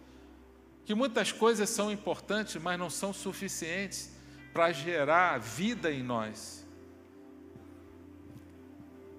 Que 0.86 0.94
muitas 0.94 1.32
coisas 1.32 1.70
são 1.70 1.92
importantes, 1.92 2.62
mas 2.62 2.78
não 2.78 2.90
são 2.90 3.14
suficientes 3.14 4.12
para 4.54 4.72
gerar 4.72 5.40
vida 5.40 5.92
em 5.92 6.04
nós. 6.04 6.66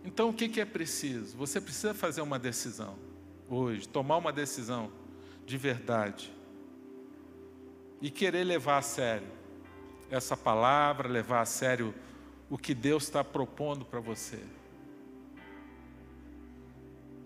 Então 0.04 0.28
o 0.28 0.34
que 0.34 0.60
é 0.60 0.64
preciso? 0.64 1.36
Você 1.38 1.60
precisa 1.60 1.94
fazer 1.94 2.20
uma 2.20 2.38
decisão 2.38 2.96
hoje, 3.48 3.88
tomar 3.88 4.18
uma 4.18 4.32
decisão 4.32 4.92
de 5.46 5.56
verdade 5.56 6.32
e 8.00 8.10
querer 8.10 8.44
levar 8.44 8.78
a 8.78 8.82
sério 8.82 9.26
essa 10.10 10.36
palavra, 10.36 11.08
levar 11.08 11.40
a 11.40 11.46
sério 11.46 11.94
o 12.50 12.58
que 12.58 12.74
Deus 12.74 13.04
está 13.04 13.24
propondo 13.24 13.84
para 13.84 14.00
você. 14.00 14.38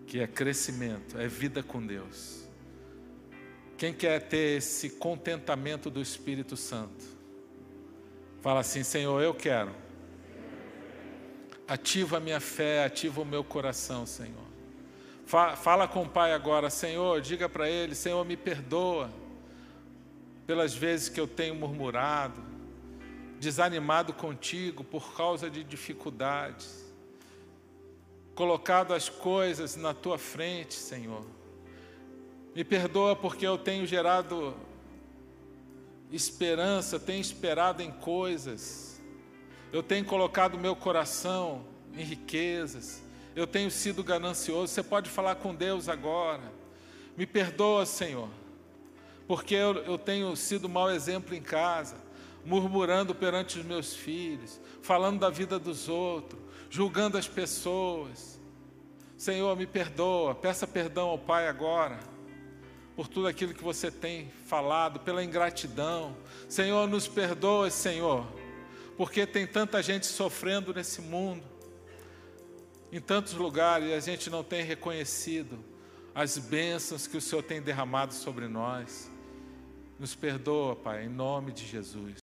Que 0.07 0.20
é 0.20 0.26
crescimento, 0.26 1.18
é 1.18 1.28
vida 1.28 1.62
com 1.62 1.84
Deus. 1.84 2.47
Quem 3.79 3.95
quer 3.95 4.22
ter 4.22 4.59
esse 4.59 4.91
contentamento 4.91 5.89
do 5.89 6.03
Espírito 6.03 6.57
Santo? 6.57 7.05
Fala 8.41 8.59
assim: 8.59 8.83
Senhor, 8.83 9.22
eu 9.22 9.33
quero. 9.33 9.72
Ativa 11.68 12.16
a 12.16 12.20
minha 12.20 12.41
fé, 12.41 12.85
ativa 12.85 13.20
o 13.20 13.24
meu 13.24 13.45
coração, 13.45 14.05
Senhor. 14.05 14.49
Fala 15.24 15.87
com 15.87 16.03
o 16.03 16.09
Pai 16.09 16.33
agora, 16.33 16.68
Senhor, 16.70 17.20
diga 17.20 17.49
para 17.49 17.70
Ele: 17.70 17.95
Senhor, 17.95 18.24
me 18.24 18.37
perdoa 18.37 19.12
pelas 20.45 20.74
vezes 20.74 21.09
que 21.09 21.20
eu 21.20 21.29
tenho 21.29 21.55
murmurado, 21.55 22.43
desanimado 23.39 24.12
contigo 24.12 24.83
por 24.83 25.14
causa 25.14 25.49
de 25.49 25.62
dificuldades, 25.62 26.85
colocado 28.35 28.93
as 28.93 29.09
coisas 29.09 29.76
na 29.76 29.95
tua 29.95 30.18
frente, 30.18 30.74
Senhor. 30.74 31.38
Me 32.59 32.65
perdoa 32.65 33.15
porque 33.15 33.47
eu 33.47 33.57
tenho 33.57 33.87
gerado 33.87 34.53
esperança, 36.11 36.99
tenho 36.99 37.21
esperado 37.21 37.85
em 37.85 37.93
coisas, 37.93 39.01
eu 39.73 39.81
tenho 39.81 40.05
colocado 40.05 40.59
meu 40.59 40.75
coração 40.75 41.65
em 41.95 42.03
riquezas 42.03 43.01
eu 43.37 43.47
tenho 43.47 43.71
sido 43.71 44.03
ganancioso. 44.03 44.73
Você 44.73 44.83
pode 44.83 45.09
falar 45.09 45.37
com 45.37 45.55
Deus 45.55 45.89
agora. 45.89 46.43
Me 47.17 47.25
perdoa, 47.27 47.87
Senhor, 47.87 48.29
porque 49.29 49.55
eu, 49.55 49.77
eu 49.85 49.97
tenho 49.97 50.35
sido 50.35 50.69
mau 50.69 50.91
exemplo 50.91 51.37
em 51.37 51.41
casa, 51.41 51.95
murmurando 52.45 53.15
perante 53.15 53.57
os 53.57 53.65
meus 53.65 53.95
filhos, 53.95 54.61
falando 54.83 55.21
da 55.21 55.31
vida 55.31 55.61
dos 55.61 55.89
outros, 55.89 56.43
julgando 56.69 57.17
as 57.17 57.29
pessoas. 57.29 58.41
Senhor, 59.17 59.57
me 59.57 59.69
perdoa, 59.69 60.35
peça 60.35 60.67
perdão 60.67 61.11
ao 61.11 61.19
Pai 61.21 61.47
agora 61.47 62.18
por 62.99 63.07
tudo 63.07 63.28
aquilo 63.28 63.55
que 63.55 63.62
você 63.62 63.92
tem 63.92 64.28
falado, 64.46 64.99
pela 64.99 65.22
ingratidão. 65.22 66.16
Senhor, 66.49 66.88
nos 66.88 67.07
perdoa, 67.07 67.70
Senhor, 67.70 68.26
porque 68.96 69.24
tem 69.24 69.46
tanta 69.46 69.80
gente 69.80 70.05
sofrendo 70.07 70.74
nesse 70.74 71.01
mundo 71.01 71.44
em 72.90 73.01
tantos 73.01 73.34
lugares 73.34 73.92
a 73.92 74.01
gente 74.01 74.30
não 74.30 74.42
tem 74.42 74.64
reconhecido 74.64 75.59
as 76.14 76.38
bênçãos 76.38 77.07
que 77.07 77.16
o 77.16 77.20
Senhor 77.20 77.42
tem 77.42 77.61
derramado 77.61 78.14
sobre 78.14 78.49
nós. 78.49 79.11
Nos 79.99 80.14
perdoa, 80.14 80.74
Pai, 80.74 81.05
em 81.05 81.09
nome 81.09 81.53
de 81.53 81.66
Jesus. 81.66 82.16